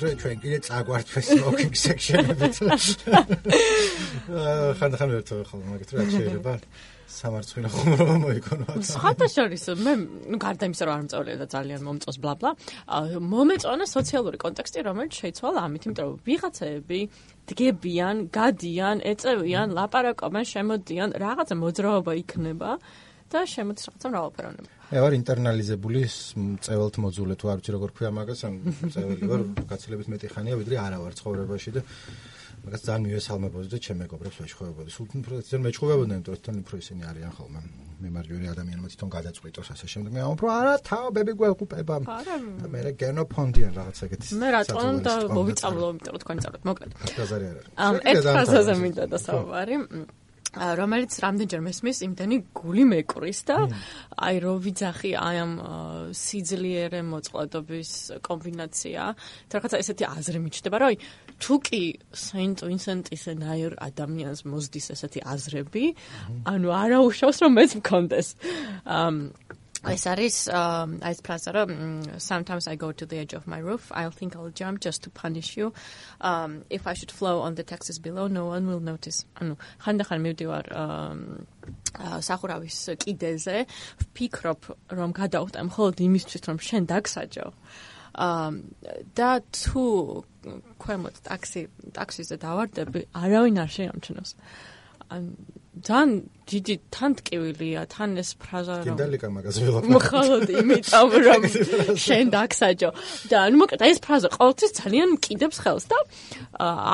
ხომ 0.00 0.08
რომ 0.10 0.18
ჩვენ 0.22 0.36
კიდე 0.42 0.58
წაგვართ 0.66 1.06
smoking 1.28 1.74
section-ებით. 1.74 2.56
აა 4.34 4.74
ხანდახან 4.78 5.08
ვერთო 5.14 5.34
ხოლმე, 5.48 5.66
მაგით 5.74 5.90
რა 5.94 6.02
შეიძლება. 6.14 6.52
სამარცხვინო 7.14 7.68
ხუმრობა 7.70 8.14
მოიქონა. 8.24 8.66
სხვათაშორის 8.90 9.64
მე 9.84 9.92
ნუ 10.34 10.36
გარდა 10.42 10.66
იმისა 10.68 10.84
რომ 10.88 10.94
არ 10.94 11.02
მწავლია 11.06 11.36
და 11.38 11.46
ძალიან 11.54 11.80
მომწონს 11.86 12.18
ბლა 12.24 12.34
ბლა, 12.40 12.50
მომეწონა 13.34 13.84
სოციალური 13.86 14.38
კონტექსტი, 14.44 14.78
რომელიც 14.88 15.12
შეიცვალა 15.22 15.58
ამით, 15.68 15.82
იმიტომ 15.86 16.04
რომ 16.10 16.16
ვიღაცები 16.26 17.00
დგებიან, 17.50 18.16
გადიან, 18.34 18.96
ეწევიან, 19.12 19.68
ლაპარაკობენ, 19.78 20.44
შემოდიან, 20.54 21.08
რაღაცა 21.24 21.54
მოძრაობა 21.62 22.12
იქნება 22.24 22.70
და 23.30 23.38
შემოდის 23.54 23.84
რაღაცა 23.88 24.06
მრავალფეროვნება. 24.10 24.70
მე 24.92 24.98
ვარ 25.00 25.14
ინტერნალიზებული 25.16 26.00
წეველთ 26.64 26.96
მოძულე 27.04 27.34
თუ 27.40 27.46
არ 27.50 27.58
ვიცი 27.60 27.72
როგორ 27.74 27.90
ქვია 27.96 28.10
მაგას, 28.14 28.40
ან 28.46 28.54
წეველი 28.92 29.24
ვარ 29.30 29.40
გაცილებით 29.70 30.08
მეტი 30.12 30.28
ხანია, 30.34 30.54
ვიდრე 30.60 30.76
არა 30.84 30.98
ვარ 31.00 31.12
ცხოვრებაში 31.18 31.70
და 31.74 31.80
მაგას 32.64 32.82
ძალიან 32.84 33.02
მივესალმებოდი 33.04 33.68
და 33.72 33.78
ჩემ 33.84 33.98
მეგობრებს 34.04 34.36
ვეშხოვებოდი. 34.44 34.90
სულ 34.94 35.06
უფრო 35.20 35.34
ძალიან 35.44 35.62
მეჩხუბებოდნენ, 35.64 36.16
იმიტომ 36.20 36.32
რომ 36.36 36.44
თან 36.44 36.56
უფრო 36.64 36.74
ისინი 36.84 37.02
არიან 37.10 37.32
ხოლმე. 37.36 37.60
მე 37.94 38.08
მარჯვენა 38.14 38.48
ადამიანმა 38.54 38.86
თვითონ 38.90 39.10
გადაწყვიტოს 39.16 39.68
ასე 39.74 39.86
შემდეგ. 39.92 40.10
მე 40.16 40.20
ამბობ, 40.24 40.48
არა, 40.50 40.74
თავები 40.88 41.32
გვეყუპება. 41.40 41.96
და 42.04 42.66
მე 42.72 42.80
გენოფონდიან 43.00 43.72
რაღაც 43.78 43.96
ეგეთი. 44.04 44.26
მე 44.40 44.48
რატომ 44.56 44.96
და 45.04 45.12
მოვიწავლო, 45.36 45.86
იმიტომ 45.92 46.12
რომ 46.14 46.20
თქვენ 46.24 46.36
წავით, 46.44 46.62
მოკლედ. 46.68 46.90
არ 47.24 47.42
არის. 47.48 47.64
ერთ 48.10 48.24
ფრაზაზე 48.34 48.74
მინდა 48.80 49.04
და 49.12 49.18
საუბარი. 49.24 49.74
რომელიც 50.54 51.12
რამდენჯერ 51.24 51.62
მესმის 51.64 51.98
იმდენი 52.06 52.36
გული 52.54 52.84
მეკრის 52.90 53.40
და 53.48 53.56
აი 54.26 54.36
რო 54.44 54.52
ვიძახი 54.64 55.10
აი 55.18 55.36
ამ 55.44 55.52
სიძლიერე 56.14 57.00
მოწყვლადობის 57.10 57.90
კომბინაცია 58.22 59.02
და 59.50 59.52
რაღაცა 59.58 59.80
ესეთი 59.82 60.04
აზრი 60.10 60.38
მიჩნდება 60.44 60.76
რომ 60.84 60.88
აი 60.94 60.96
თუ 61.42 61.54
კი 61.66 61.82
სენტ 62.14 62.58
ვინსენტის 62.68 63.24
ნაირ 63.42 63.72
ადამიანს 63.88 64.40
მოსდის 64.46 64.86
ესეთი 64.94 65.20
აზრები 65.34 65.84
ანუ 66.54 66.68
არა 66.70 66.98
უშავს 67.08 67.38
რომ 67.42 67.52
მეც 67.58 67.70
მქონდეს 67.82 68.28
ეს 69.84 70.04
არის 70.08 70.36
ეს 71.04 71.18
ფრაზა 71.20 71.50
რომ 71.52 71.70
sometimes 72.16 72.68
i 72.68 72.76
go 72.76 72.92
to 72.92 73.04
the 73.04 73.18
edge 73.18 73.34
of 73.34 73.46
my 73.46 73.58
roof 73.58 73.92
i'll 73.92 74.10
think 74.10 74.36
i'll 74.36 74.50
jump 74.50 74.80
just 74.80 75.02
to 75.04 75.10
punish 75.10 75.56
you. 75.56 75.72
Um 76.20 76.64
if 76.70 76.86
i 76.86 76.94
should 76.94 77.12
flow 77.12 77.40
on 77.40 77.54
the 77.54 77.62
taxes 77.62 77.98
below 77.98 78.26
no 78.26 78.46
one 78.46 78.66
will 78.66 78.80
notice. 78.80 79.24
ანუ 79.40 79.56
ხანდახან 79.84 80.20
მივდივარ 80.24 80.64
სახურავის 82.28 82.78
კიდეზე 83.04 83.56
ვფიქრობ 84.04 84.60
რომ 84.98 85.10
გადავხტე 85.20 85.60
მხოლოდ 85.68 85.96
იმისთვის 86.08 86.42
რომ 86.48 86.58
შენ 86.68 86.82
დაგსაჯო. 86.92 87.46
Um 88.14 88.54
და 89.18 89.30
თუ 89.52 89.84
ქვემოთ 90.80 91.16
ტაქსი 91.28 91.62
ტაქსიზე 91.96 92.36
დავარდები 92.40 93.00
არავინ 93.16 93.56
არ 93.64 93.70
შეამჩნევს 93.76 94.32
ან 95.14 95.22
თან 95.84 96.10
დიდი 96.48 96.74
თან 96.94 97.14
ტკივილია 97.18 97.82
თან 97.90 98.10
ეს 98.22 98.30
ფრაზა 98.40 98.74
რომ 98.78 98.86
კიდალიკა 98.88 99.28
მაგას 99.36 99.56
ველაპარაკე 99.64 99.94
მხოლოდ 99.96 100.52
იმიტომ 100.60 101.08
რომ 101.26 101.42
შენ 102.04 102.26
დაგსაჯო. 102.34 102.90
და 103.30 103.36
ანუ 103.48 103.56
მოკლედ 103.62 103.82
ეს 103.88 103.98
ფრაზა 104.04 104.28
ყოველთვის 104.38 104.72
ძალიან 104.80 105.08
მკიდებს 105.16 105.58
ხელს 105.64 105.84
და 105.90 105.98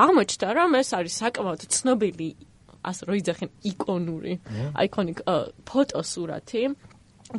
აღმოჩნდა 0.05 0.49
რომ 0.59 0.71
ეს 0.81 0.89
არის 0.97 1.15
საკმაოდ 1.23 1.61
ცნობილი 1.77 2.31
ასე 2.81 3.03
რომ 3.07 3.15
იძახენ 3.21 3.51
იკონური 3.71 4.35
აიკონიკ 4.81 5.19
ფოტოსურათი 5.69 6.63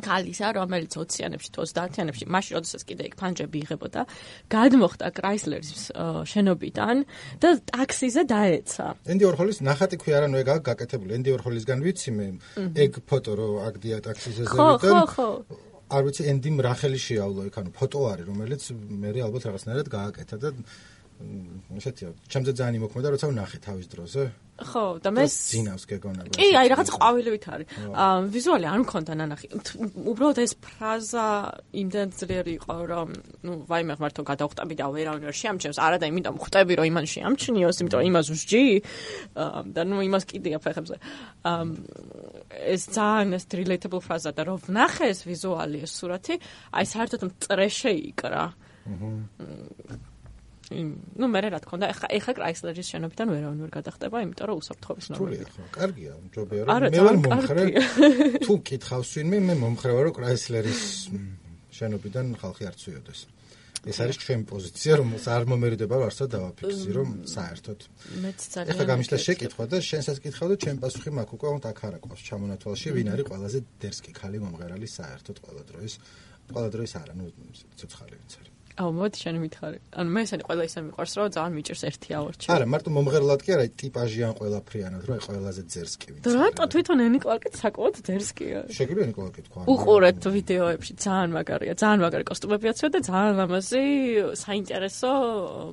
კალისა, 0.00 0.46
რომელიც 0.56 0.96
20-იანებში 0.96 1.48
თუ 1.52 1.60
30-იანებში, 1.68 2.24
მაშინ 2.32 2.52
როდესაც 2.56 2.82
კიდე 2.88 3.02
იქ 3.10 3.14
ფანჯები 3.20 3.58
იღებოდა, 3.62 4.00
გადმოხდა 4.48 5.06
კრაისლერის 5.18 5.82
შენობიდან 6.32 6.96
და 7.42 7.48
ტაქსიზე 7.72 8.22
დაეცა. 8.32 8.86
ენდი 9.12 9.24
ორჰოლის 9.28 9.58
ნახატი 9.60 9.96
ქვია 10.00 10.24
რა, 10.24 10.28
ნუ 10.32 10.38
ეგ 10.40 10.48
გაკეთებული. 10.64 11.10
ენდი 11.20 11.30
ორჰოლისგან 11.36 11.78
ვიცი 11.84 12.10
მე, 12.16 12.26
ეგ 12.72 12.92
ფოტო 13.04 13.32
რო 13.36 13.48
აგდია 13.68 13.98
ტაქსიზე 14.08 14.42
ზევიდან. 14.48 14.80
ხო, 14.80 15.04
ხო, 15.12 15.28
ხო. 15.52 15.60
არ 15.92 16.02
ვიცი 16.08 16.22
ენდიმ 16.32 16.56
რახელი 16.64 16.98
შეავლო 17.04 17.42
იქ, 17.52 17.54
ანუ 17.60 17.70
ფოტო 17.76 18.00
არის, 18.12 18.24
რომელიც 18.32 18.62
მე 18.72 19.08
ალბათ 19.28 19.42
რაღაცნაირად 19.44 19.88
გააკეთა 19.92 20.36
და 20.40 20.48
ესეთია, 21.78 22.08
ჩემზე 22.28 22.52
ძალიან 22.58 22.74
იმოქმედა, 22.80 23.08
როცა 23.14 23.26
ვნახე 23.32 23.58
თავის 23.64 23.86
დროზე. 23.92 24.22
ხო, 24.62 25.00
და 25.02 25.10
მე 25.10 25.24
ძინავს 25.26 25.84
გეგონა. 25.90 26.22
კი, 26.36 26.46
აი 26.54 26.66
რაღაც 26.70 26.88
ყვავილებით 26.94 27.44
არის. 27.50 27.66
აა 27.98 28.16
ვიზუალი 28.30 28.66
არ 28.68 28.78
მქონდა 28.84 29.12
ნანახი. 29.18 29.46
უბრალოდ 30.12 30.38
ეს 30.44 30.52
ფრაზა 30.60 31.26
იმდენ 31.82 32.08
ძლიერი 32.12 32.52
იყო, 32.60 32.74
რომ 32.92 33.08
ნუ 33.42 33.52
ვაიმე 33.66 33.94
ღმერთო 33.98 34.22
გადავხტები 34.22 34.74
და 34.76 34.86
ვერავინ 34.92 35.22
ვერ 35.26 35.36
შეამჩნევს. 35.40 35.78
არა 35.82 35.96
და 35.98 36.06
იმიტომ 36.12 36.36
ხვტები, 36.36 36.72
რომ 36.78 36.86
იმან 36.92 37.06
შეამჩნიოს, 37.14 37.76
იმიტომ 37.82 38.02
იმას 38.12 38.26
ვსჯი. 38.28 38.64
აა 39.34 39.60
და 39.72 39.82
ნუ 39.88 39.96
იმას 40.08 40.24
კიდია 40.30 40.58
ფეხებზე. 40.62 40.96
აა 41.48 41.62
ეს 42.76 42.82
ძალიან 42.92 43.30
ეს 43.40 43.44
relatable 43.50 44.00
ფრაზა 44.04 44.30
და 44.36 44.42
რომ 44.46 44.58
ვნახე 44.68 45.04
ეს 45.10 45.20
ვიზუალი, 45.26 45.78
ეს 45.82 45.92
სურათი, 45.96 46.34
აი 46.76 46.84
საერთოდ 46.92 47.20
მწრე 47.28 47.66
შეიკრა. 47.72 48.44
აჰა. 48.86 50.11
Ну 50.70 51.26
მე 51.28 51.40
რა 51.42 51.58
თქმა 51.62 51.74
უნდა 51.78 51.88
ეხა 51.92 52.06
ეხა 52.16 52.32
კრაისლერის 52.38 52.90
შენობიდან 52.92 53.28
ვერავინ 53.34 53.58
ვერ 53.66 53.72
გადახტება 53.76 54.22
იმიტომ 54.24 54.46
რომ 54.52 54.56
უსაფრთხოების 54.62 55.06
ნორმები. 55.12 55.44
ხო 55.52 55.64
კარგია 55.74 56.12
მჯობია 56.22 56.62
რომ 56.62 56.86
მე 56.94 57.00
ვარ 57.02 57.16
მომხრე. 57.26 57.62
თუ 58.46 58.54
კითხავს 58.70 59.10
ვინმე 59.18 59.38
მე 59.48 59.54
მომხრე 59.62 59.92
ვარ 59.96 60.04
რომ 60.08 60.16
კრაისლერის 60.16 60.82
შენობიდან 61.76 62.26
ხალხი 62.40 62.62
არ 62.70 62.76
წვიოდეს 62.78 63.20
ეს 63.82 63.98
არის 63.98 64.16
ჩვენი 64.22 64.44
პოზიცია 64.46 64.92
რომ 65.00 65.08
არ 65.18 65.44
მომერიდება 65.50 65.96
ვარსა 65.98 66.26
დავაფიქსი 66.30 66.90
რომ 66.94 67.08
საერთოდ. 67.26 67.80
მეც 68.22 68.38
ძალიან 68.54 68.70
ეხა 68.70 68.84
გამიშლა 68.92 69.18
შეკითხვა 69.26 69.64
და 69.66 69.76
შენსაც 69.82 70.16
კითხავ 70.22 70.46
და 70.54 70.56
ჩემ 70.62 70.78
პასუხი 70.78 71.10
მაქვს 71.18 71.34
უკვე 71.34 71.48
უნდა 71.58 71.68
აქ 71.74 71.80
არა 71.90 71.98
ყავს 72.06 72.22
ჩამონათვალში 72.30 72.88
ვინ 72.94 73.08
არის 73.10 73.26
ყველაზე 73.26 73.58
დერსკი 73.82 74.10
ხალი 74.22 74.38
მომღერალი 74.46 74.86
საერთოდ 74.86 75.36
ყველა 75.42 75.62
დროის 75.66 75.94
ყველა 76.54 76.68
დროის 76.78 76.92
არა 77.02 77.14
ნუ 77.18 77.26
ცოცხალი 77.82 78.14
ვინც 78.22 78.32
არის 78.38 78.51
აუ 78.72 78.90
მოდი 78.96 79.16
შენ 79.20 79.36
მითხარი. 79.44 79.78
ანუ 80.00 80.08
მე 80.16 80.20
ესენი 80.24 80.42
ყველა 80.48 80.62
ისე 80.64 80.78
მიყვარს 80.86 81.12
რომ 81.18 81.28
ძალიან 81.36 81.52
მიჭირს 81.56 81.82
ერთი 81.88 82.10
აორჩი. 82.16 82.46
არა, 82.52 82.66
მარტო 82.72 82.88
მომღერლად 82.96 83.40
კი 83.44 83.50
არა, 83.52 83.64
ტიპაჟიან 83.82 84.32
ყველაფრიანად, 84.40 85.02
რომ 85.06 85.12
აი 85.12 85.22
ყველაზე 85.28 85.62
ძერსკი 85.72 86.08
ვიცი. 86.12 86.24
და 86.24 86.30
რატო 86.40 86.64
თვითონ 86.72 86.98
ენი 87.04 87.18
კლარკი 87.20 87.48
საკუთ 87.62 87.94
ძერსკია? 88.08 88.60
შეგვიძლია 88.72 89.04
ენი 89.06 89.14
კლარკი 89.18 89.40
თქვა. 89.46 89.60
უყურეთ 89.72 90.22
ვიდეოებში, 90.36 90.92
ძალიან 91.04 91.30
მაგარია, 91.36 91.72
ძალიან 91.82 92.00
მაგარი 92.00 92.24
კოსტუმებიაცია 92.32 92.88
და 92.92 92.98
ძალიან 93.12 93.34
ლამაზი, 93.40 93.84
საინტერესო 94.40 95.10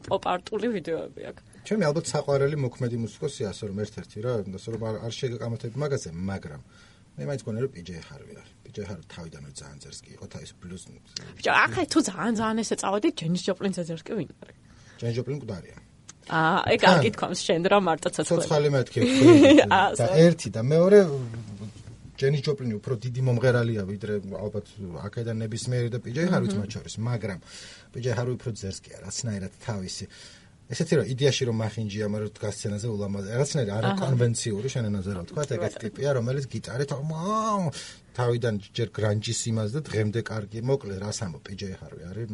პოპ-არტული 0.09 0.67
ვიდეოები 0.75 1.21
აქვს. 1.29 1.43
ჩემი 1.67 1.83
ალბათ 1.87 2.05
საყვარელი 2.13 2.57
მოქმედი 2.65 2.97
მუსიკოსი 2.99 3.41
ასე 3.51 3.63
რომ 3.69 3.77
ერთ-ერთი 3.83 4.17
რა, 4.25 4.33
ასე 4.59 4.69
რომ 4.75 4.81
არ 5.07 5.13
შეგეკამათები 5.19 5.75
მაგაზე, 5.79 6.09
მაგრამ 6.11 6.61
მე 7.19 7.23
მაინც 7.29 7.41
გონე 7.47 7.59
რომ 7.63 7.71
პიჯეი 7.75 8.01
ხარვი 8.07 8.33
არის. 8.39 8.58
ბიჭო 8.69 8.83
ხარ 8.89 8.99
თავიდანვე 9.09 9.51
ძალიან 9.59 9.77
წერს 9.83 9.99
კი 10.05 10.09
იყო 10.15 10.25
თა 10.29 10.39
ეს 10.45 10.51
ბლუზ 10.61 10.83
ბიჭო 11.37 11.51
ახლა 11.65 11.83
თუ 11.89 11.99
ძალიან 12.09 12.35
ძალიან 12.39 12.57
ესე 12.63 12.75
წავედი 12.81 13.09
ჯენის 13.19 13.41
ჯოპლინს 13.49 13.77
წერს 13.89 14.03
კი 14.05 14.13
ვინ 14.13 14.29
არის? 14.45 14.57
ჯენის 15.01 15.15
ჯოპლინი 15.17 15.37
მკვდარია. 15.41 15.77
აა 16.29 16.57
ეგ 16.77 16.81
არ 16.85 16.97
გითქვამს 17.05 17.39
შენ 17.41 17.61
რა 17.73 17.77
მარტო 17.89 18.09
ცოცხალი 18.13 18.41
ცოცხალი 18.45 18.69
მეთქი 18.69 18.99
და 19.99 20.05
ერთი 20.29 20.49
და 20.53 20.61
მეორე 20.61 20.99
ჯენის 22.19 22.41
ჯოპლინი 22.45 22.73
უფრო 22.77 22.93
დიდი 23.01 23.21
მომღერალია 23.25 23.81
ვიდრე 23.89 24.15
ალბათ 24.37 24.67
აქედან 25.07 25.41
ნებისმიერი 25.41 25.89
და 25.89 25.99
პიჯეი 26.03 26.27
ხარ 26.29 26.41
ვიცი 26.45 26.57
მათ 26.61 26.69
შორის 26.75 26.95
მაგრამ 27.09 27.39
პიჯეი 27.95 28.13
ხარ 28.19 28.27
უფრო 28.35 28.49
წერს 28.59 28.79
კი 28.83 28.89
არაცნაირად 28.99 29.53
თავისი. 29.65 30.05
ესეთი 30.69 30.93
რომ 30.99 31.05
იდეაში 31.09 31.43
რომ 31.49 31.55
მახინჯია, 31.63 32.05
მაგრამ 32.13 32.29
დგას 32.37 32.53
სცენაზე 32.59 32.87
ულამაზ. 32.93 33.23
რაღაცნაირი 33.33 33.71
არა 33.73 33.89
კონვენციური 34.03 34.69
შენენაზე 34.69 35.09
რა 35.17 35.21
ვთქვა, 35.25 35.43
ეგეთ 35.57 35.73
ტიპია, 35.81 36.09
რომელიც 36.19 36.45
გიტარით 36.53 36.91
თავიდან 38.17 38.55
ჯერ 38.77 38.89
გრანჯის 38.97 39.41
იმას 39.51 39.69
და 39.75 39.79
დღემდე 39.89 40.21
კარგი 40.31 40.59
მოკლე 40.69 40.95
რას 41.03 41.19
ამბობ? 41.25 41.43
პიჯეი 41.49 41.75
ჰარვი 41.81 42.03
არის 42.09 42.29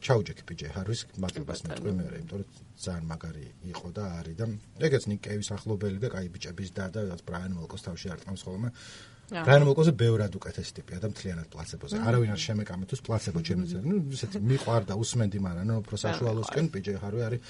ჩაუჯექი 0.00 0.42
პიჯეი 0.48 0.70
ჰარვის 0.76 1.00
მადლობას 1.22 1.60
მეტყვი 1.68 1.92
მე 1.96 2.04
რა 2.12 2.18
იმიტომ 2.20 2.40
რომ 2.40 2.52
ძალიან 2.84 3.04
მაგარი 3.12 3.46
იყო 3.72 3.88
და 3.96 4.04
არის 4.20 4.36
და 4.40 4.46
ეგეც 4.88 5.04
ნიკ 5.10 5.20
კევის 5.26 5.50
ახლობელი 5.56 5.98
და 6.04 6.08
კაი 6.14 6.28
ბიჭების 6.36 6.70
და 6.78 6.84
და 6.94 7.02
ბრაიან 7.28 7.52
მოლკოს 7.58 7.84
თავში 7.86 8.12
არ 8.14 8.22
ტყავს 8.24 8.42
ხოლმე 8.46 8.70
ბრაიან 9.26 9.64
მოლკოზე 9.66 9.92
ბევრად 9.98 10.32
უკეთესი 10.38 10.72
ტიპია 10.78 10.98
და 11.02 11.08
მთლიანად 11.10 11.46
პლაცებოზე. 11.50 11.94
არავინ 11.98 12.30
არ 12.30 12.40
შემეკამა 12.46 12.84
თუ 12.86 12.96
პლაცებო 13.06 13.40
ჩემზე 13.42 13.76
ნუ 13.82 13.96
ისეთი 14.14 14.38
მიყვარდა 14.50 14.94
usmendi 15.02 15.38
მაგრამ 15.42 15.66
ნუ 15.66 15.74
უფრო 15.82 15.96
საშუალოსკენ 16.04 16.66
პიჯეი 16.70 16.98
ჰარვი 17.02 17.22
არის 17.26 17.40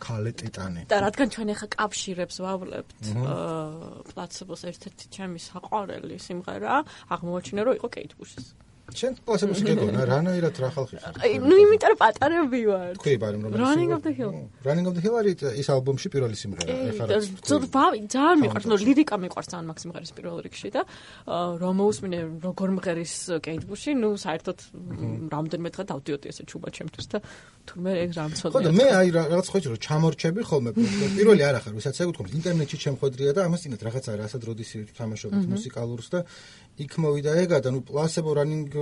ქალე 0.00 0.30
ტიტანი. 0.40 0.80
და 0.88 0.96
რადგან 1.06 1.28
ჩვენ 1.36 1.48
ახლა 1.52 1.68
კავშირებს 1.76 2.36
ვავლებთ 2.40 3.00
პლაცებოს 4.10 4.60
ერთ-ერთი 4.70 5.04
ჩემი 5.12 5.38
საყვარელი 5.44 6.16
სიმღერა, 6.26 6.74
აღმოჩნდა 7.12 7.62
რომ 7.68 7.74
იყო 7.80 7.88
კეით 7.92 8.12
ბუშის. 8.16 8.46
შენ 8.86 9.12
პლაცებოს 9.26 9.60
გეგონა 9.66 10.02
რანაირად 10.06 10.56
რა 10.62 10.70
ხალხი 10.76 10.96
ხარ? 11.02 11.14
აი, 11.26 11.32
ნუ 11.42 11.54
იმიტომ 11.58 11.90
რომ 11.90 11.98
პატარები 11.98 12.60
ვარ. 12.70 12.92
თქვი 13.02 13.16
ბარი 13.18 13.36
რომ 13.42 13.50
Running 13.58 13.90
of 13.96 14.00
the 14.06 14.12
Hill. 14.14 14.32
Running 14.62 14.86
of 14.86 14.94
the 14.94 15.02
Hill 15.02 15.14
არის 15.18 15.42
ის 15.58 15.68
ალბომში 15.74 16.08
პირველი 16.14 16.36
სიმღერა. 16.38 16.70
ეხლა 16.94 17.04
რა. 17.10 17.16
ძალიან 18.14 18.38
მიყვარს, 18.46 18.66
ნუ 18.70 18.76
ლირიკა 18.86 19.16
მიყვარს 19.26 19.48
ძალიან 19.50 19.66
მაგ 19.66 19.78
სიმღერის 19.82 20.12
პირველ 20.16 20.38
რიგში 20.46 20.68
და 20.70 20.82
რომ 21.62 21.74
მოусმინე 21.82 22.18
როგორ 22.46 22.68
მღერის 22.78 23.14
კეით 23.42 23.62
ბუში, 23.66 23.90
ნუ 23.98 24.08
საერთოდ 24.22 24.58
რამდენიმე 25.34 25.68
დღე 25.74 25.84
დავდიოდი 25.90 26.26
ესე 26.30 26.42
ჩუბა 26.46 26.68
ჩემთვის 26.76 27.06
და 27.10 27.18
თურმე 27.66 27.90
ეგ 28.06 28.10
რამცოდნე. 28.16 28.54
ხო 28.54 28.60
და 28.62 28.70
მე 28.70 28.86
აი 28.86 29.08
რაღაც 29.18 29.46
ხო 29.50 29.58
რომ 29.66 29.80
ჩამორჩები 29.82 30.40
ხოლმე 30.46 30.70
პირველი 31.18 31.42
არ 31.42 31.54
ახარ, 31.58 31.72
ვისაც 31.74 31.96
ეგ 32.06 32.08
ვთქვი, 32.14 32.30
ინტერნეტში 32.38 32.76
ჩემხვედრია 32.86 33.30
და 33.34 33.40
ამას 33.50 33.60
წინათ 33.66 33.82
რაღაცა 33.82 34.10
რასად 34.20 34.42
როდისი 34.46 34.76
თამაშობთ 34.94 35.42
მუსიკალურს 35.50 36.08
და 36.14 36.20
იქ 36.76 36.92
მოვიდა 37.00 37.32
ეგა 37.40 37.58
და 37.64 37.70
ნუ 37.72 37.80
პლასებო 37.88 38.30
რანინგ 38.36 38.75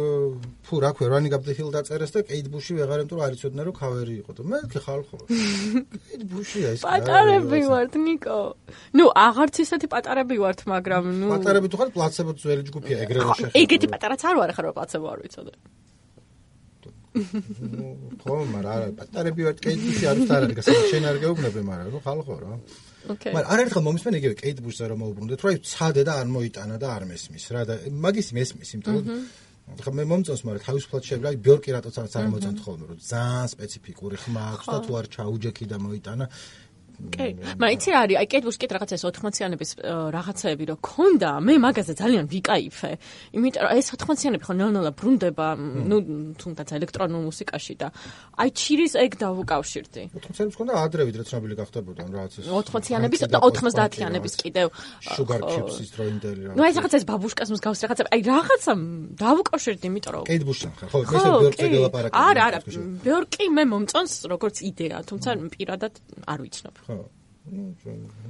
ფუ 0.65 0.75
რა 0.83 0.91
ქვია 0.97 1.09
რანინგ 1.13 1.35
აპ 1.37 1.45
დე 1.47 1.53
ჰილ 1.59 1.71
დაწერეს 1.75 2.13
და 2.15 2.21
კეით 2.29 2.47
ბუში 2.53 2.77
ვეღარ 2.79 3.05
ემტრო 3.05 3.21
არ 3.27 3.37
იცოდნენ 3.37 3.65
რომ 3.69 3.77
ქავერი 3.79 4.15
იყო 4.23 4.33
და 4.39 4.43
მე 4.51 4.59
კი 4.73 4.79
ხალხო. 4.87 5.17
კეით 5.29 6.23
ბუშია 6.33 6.69
ეს 6.75 6.85
პატარები 6.89 7.61
ვართ 7.71 7.95
ნიკო 8.07 8.39
ნუ 8.99 9.05
აღარც 9.27 9.57
ისეთი 9.65 9.87
პატარები 9.95 10.37
ვართ 10.45 10.61
მაგრამ 10.75 11.05
ნუ 11.21 11.27
პატარები 11.35 11.67
თუ 11.73 11.77
ხარ 11.81 11.91
პლასებო 11.97 12.33
ძველი 12.43 12.63
ჯგუფია 12.69 12.97
ეგრევე 13.07 13.29
შეხება 13.39 13.59
ეგეთი 13.63 13.87
პატარაც 13.95 14.21
არ 14.29 14.37
ვარ 14.43 14.51
ხარ 14.57 14.65
რომ 14.69 14.77
პლასებო 14.79 15.07
არ 15.15 15.19
ვიცოდე. 15.25 15.55
ხო, 17.15 18.37
მაგრამ 18.51 18.73
არა, 18.75 18.87
პატარები 18.99 19.43
ვარ, 19.47 19.55
კეიტბუში 19.63 20.05
არის 20.11 20.25
და 20.27 20.35
არა, 20.35 20.47
გასაგებია, 20.59 20.89
შენ 20.91 21.05
არ 21.11 21.19
გეუბნები, 21.23 21.61
მაგრამ 21.71 21.89
რო 21.95 22.01
ხალხო 22.03 22.35
რა. 22.43 22.57
ოკეი. 23.15 23.33
მაგრამ 23.37 23.51
არ 23.55 23.63
ერთხელ 23.65 23.83
მომისმენ 23.87 24.15
იგივე 24.19 24.35
კეიტბუშზე 24.43 24.85
რომ 24.91 24.99
მოუბრუნდეთ, 25.05 25.39
რომ 25.45 25.51
აი 25.55 25.59
ცადე 25.63 26.03
და 26.09 26.13
არ 26.19 26.29
მოიტანა 26.35 26.77
და 26.83 26.89
არ 26.97 27.05
მესმის 27.11 27.45
რა 27.55 27.63
და 27.71 27.75
მაგის 28.05 28.29
მესმის, 28.35 28.69
იმიტომ 28.75 28.95
რომ 28.99 29.07
ხა 29.65 29.91
მე 29.97 30.05
მომწონს, 30.11 30.43
მაგრამ 30.45 30.65
თავისუფლად 30.65 31.07
შეიძლება, 31.09 31.31
აი 31.33 31.39
ბიორკი 31.45 31.71
რატოც 31.75 31.97
არ 32.05 32.27
მოწონთ 32.35 32.59
ხოლმე, 32.65 32.85
რომ 32.91 32.99
ძალიან 33.01 33.49
სპეციფიკური 33.55 34.17
ხმა 34.21 34.43
აქვს 34.55 34.67
და 34.69 34.79
თუ 34.85 34.93
არ 35.01 35.07
ჩაუჯექი 35.15 35.65
და 35.73 35.77
მოიტანა 35.81 36.25
კი, 36.95 37.29
მაგრამ 37.59 37.73
იცი 37.75 37.89
რა 37.95 37.99
არის, 38.05 38.17
აი 38.21 38.27
კეთბუშ 38.33 38.57
კეთ 38.61 38.71
რაღაცა 38.75 38.97
80-იანების 39.05 39.71
რაღაცაები 40.15 40.65
რო 40.71 40.77
ქონდა, 40.79 41.31
მე 41.45 41.55
მაგაზე 41.65 41.93
ძალიან 42.01 42.25
ვიკაიფე. 42.31 42.91
იმიტომ 43.35 43.63
რომ 43.65 43.71
ეს 43.75 43.87
80-იანები 43.95 44.45
ხო 44.45 44.55
ნელ-ნელა 44.55 44.93
ბრუნდება, 44.95 45.47
ნუ 45.91 45.97
თუნდაც 46.39 46.69
ელექტრონულ 46.79 47.23
მუსიკაში 47.29 47.75
და 47.83 47.89
აი 48.39 48.49
ჩირის 48.55 48.95
ეგ 49.05 49.11
დავუკავშირდი. 49.25 50.03
80-იანებს 50.15 50.57
ქონდა 50.59 50.73
ადრე 50.85 51.03
ვიდრე 51.09 51.23
ცნობილი 51.29 51.55
გახდებოდა 51.59 52.03
რაღაცა. 52.15 52.39
80-იანების 52.55 53.21
და 53.25 53.39
90-იანების 53.43 54.35
კიდევ 54.43 54.67
Sugar 55.15 55.41
Chips-ის 55.45 55.89
დროინდელი 55.95 56.41
რაღაცა. 56.47 56.57
ნუ 56.59 56.63
აი 56.65 56.73
რაღაცა 56.79 56.97
ეს 56.99 57.07
ბაბუშკას 57.11 57.49
მსგავს 57.55 57.81
რაღაცა, 57.85 58.05
აი 58.15 58.21
რაღაცა 58.25 58.73
დავუკავშირდი, 59.25 59.85
იმიტომ 59.91 60.13
რომ 60.15 60.25
კეთბუშთან 60.31 60.73
ხარ, 60.79 60.89
ხო, 60.95 60.99
ესე 61.05 61.29
ბიორკზე 61.43 61.69
გელაპარაკე. 61.75 62.15
არა, 62.15 62.43
არა, 62.49 62.59
ბიორკი 63.05 63.45
მე 63.55 63.65
მომწონს 63.73 64.13
როგორც 64.31 64.57
იდეა, 64.65 64.99
თუმცა 65.09 65.29
პირადად 65.55 65.95
არ 66.25 66.39
ვიცნობ. 66.45 66.75
ხო 66.85 67.03
ну 67.45 67.77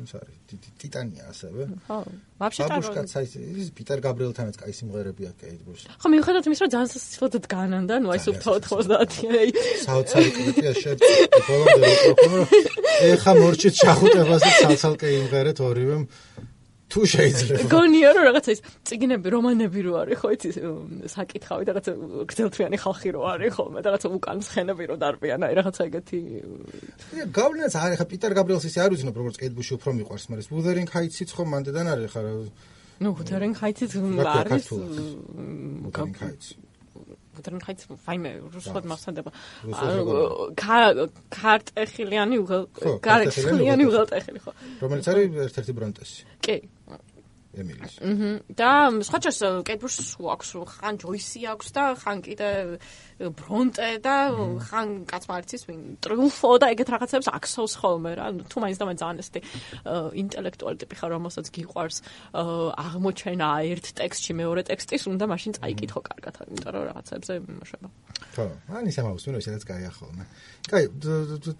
ის 0.02 0.14
არის 0.18 0.38
ტიტანია 0.82 1.28
ასევე. 1.30 1.64
ხო. 1.86 1.98
ვაფშე 2.42 2.62
ტარონი. 2.66 2.82
ბაბუშკაც 2.82 3.10
აი 3.14 3.26
ის 3.62 3.68
პიტერ 3.78 3.98
გაბრიელთანაც 4.06 4.56
კაი 4.58 4.72
სიმღერები 4.74 5.22
აქვს 5.30 5.38
კეიტ 5.38 5.60
ბუში. 5.62 5.86
ხო 6.02 6.06
მიუხედავად 6.14 6.48
იმისა 6.50 6.62
რომ 6.66 6.72
ძალიან 6.74 6.90
სასიცილოდ 6.94 7.34
განანდა, 7.54 7.94
ნუ 8.02 8.08
აი 8.10 8.20
სულ 8.24 8.36
90-იანი. 8.42 9.52
საოცარი 9.86 10.30
კლიპია 10.34 10.72
შერტი 10.82 11.12
ბოლომდე 11.46 11.90
ვიყო, 11.94 12.26
რომ 12.34 12.46
ეხა 13.14 13.32
მორჩით 13.38 13.74
შახუტებაზე 13.84 14.48
ცალცალკე 14.58 15.08
იმღერეთ 15.22 15.58
ორივემ 15.62 16.02
თუ 16.94 17.02
შეიძლება. 17.10 17.66
გონია 17.74 18.08
რომ 18.14 18.24
რაღაცა 18.30 18.50
ის 18.54 18.60
ციგნები, 18.86 19.28
რომანები 19.34 19.80
რო 19.82 19.92
არის, 20.00 20.16
ხო 20.22 20.28
იცი 20.34 20.48
საკითხავი 21.10 21.62
და 21.66 21.72
რაღაცა 21.74 21.92
გძელთვიანი 22.30 22.76
ხალხი 22.78 23.08
რო 23.14 23.20
არის, 23.34 23.50
ხოლმე 23.58 23.78
და 23.82 23.88
რაღაცა 23.90 24.08
უკან 24.14 24.38
ცხენები 24.46 24.84
რო 24.90 24.96
დარბიან, 25.02 25.40
აი 25.42 25.54
რაღაცა 25.58 25.82
ეგეთი. 25.90 26.18
გავლენაც 27.34 27.74
არის, 27.74 27.96
ხა 27.98 28.06
პიტერ 28.14 28.32
გაბრიელს 28.38 28.64
ისე 28.70 28.78
არ 28.86 28.90
უძნობ 28.94 29.14
როგორც 29.20 29.36
კედბუში 29.42 29.72
უფრო 29.74 29.90
მიყვარს, 29.98 30.24
მაგრამ 30.30 30.52
ვუდერინგ 30.54 30.88
ჰაიციც 30.94 31.28
ხო 31.34 31.42
მანდედან 31.50 31.86
არის 31.90 32.10
ხა. 32.14 32.20
ნუ 33.02 33.08
ვუდერინგ 33.18 33.54
ჰაიციც 33.58 33.90
არის. 33.98 34.66
ვუდერინგ 35.82 36.16
ჰაიცი. 36.22 36.63
ვუტერენ 37.36 37.60
ხაიც 37.64 37.80
ვაიმე 38.06 38.30
რუსულად 38.54 38.84
მახსენდება 38.90 39.30
კარტეხილიანი 41.34 42.36
უღელ 42.44 42.64
კარტეხილიანი 43.04 43.84
უღელტეხილი 43.90 44.40
ხო. 44.44 44.52
რომელიც 44.82 45.06
არის 45.12 45.38
ერთ-ერთი 45.48 45.72
ბრონტესი. 45.78 46.20
კი. 46.44 46.56
ემილის. 47.54 47.94
აჰა. 48.02 48.30
და 48.58 48.70
სხვაჭას 49.06 49.38
კეთბურს 49.68 49.98
აქვს 50.34 50.48
ხან 50.74 50.94
ჯოისი 51.02 51.40
აქვს 51.54 51.68
და 51.74 51.82
ხან 52.02 52.18
კიდე 52.26 52.48
ბრონტე 53.18 53.90
და 54.02 54.14
ხან 54.66 54.88
კაცმარიცის 55.06 55.62
ვინ 55.68 55.80
ტრიუმფო 56.02 56.50
და 56.58 56.66
ეგეთ 56.74 56.88
რაღაცებს 56.94 57.28
აქსოვს 57.30 57.74
ხოლმე 57.78 58.12
რა. 58.18 58.26
თუ 58.50 58.56
მაინც 58.58 58.76
და 58.80 58.84
მაინც 58.90 59.00
ძალიან 59.04 59.18
ესეთი 59.22 59.40
ინტელექტუალი 60.18 60.76
ტიპი 60.82 60.94
ხარ, 60.98 61.10
რომელსაც 61.14 61.46
გიყვარს 61.54 61.98
აღმოჩენა 62.34 63.48
ერთ 63.70 63.86
ტექსტში 64.02 64.32
მეორე 64.34 64.62
ტექსტის, 64.66 65.02
უნდა 65.14 65.24
მაშინ 65.30 65.52
წაიკითხო 65.58 66.00
კარგად, 66.10 66.34
იმიტომ 66.42 66.70
რომ 66.74 66.84
რაღაცებზე 66.90 67.32
იმუშება. 67.38 67.88
ხო, 68.34 68.46
ან 68.74 68.84
ისე 68.90 69.00
მაქვს, 69.06 69.24
ნუ 69.30 69.38
ესეც 69.38 69.62
კაია 69.62 69.90
ხოლმე. 69.94 70.24
კაი, 70.64 70.84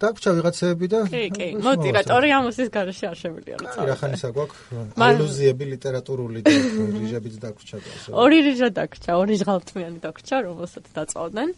დაგვრჩა 0.01 0.31
ვიღაცები 0.35 0.85
და 0.91 0.99
კი, 1.07 1.23
კი, 1.29 1.47
მოდი 1.61 1.89
რა, 1.95 2.01
ტორი 2.09 2.29
ამოსის 2.35 2.69
garaში 2.73 3.05
არ 3.05 3.17
შემიძლია 3.21 3.55
რა. 3.63 3.69
კი, 3.69 3.85
რა 3.85 3.95
ხანისა 4.01 4.29
გვაქვს 4.35 4.59
ალუზიები 4.97 5.65
ლიტერატურული 5.71 6.39
და 6.41 6.51
რიჟებიც 6.51 7.35
დაგვრჩა 7.45 7.77
და 7.79 7.89
ასე. 7.95 8.09
ორი 8.11 8.39
რიჟა 8.43 8.69
დაგვრჩა, 8.75 9.11
ორი 9.21 9.35
ჟღალთმიანი 9.45 9.99
დაგვრჩა, 10.03 10.35
რომელსაც 10.49 10.85
დაწოვდნენ. 11.45 11.51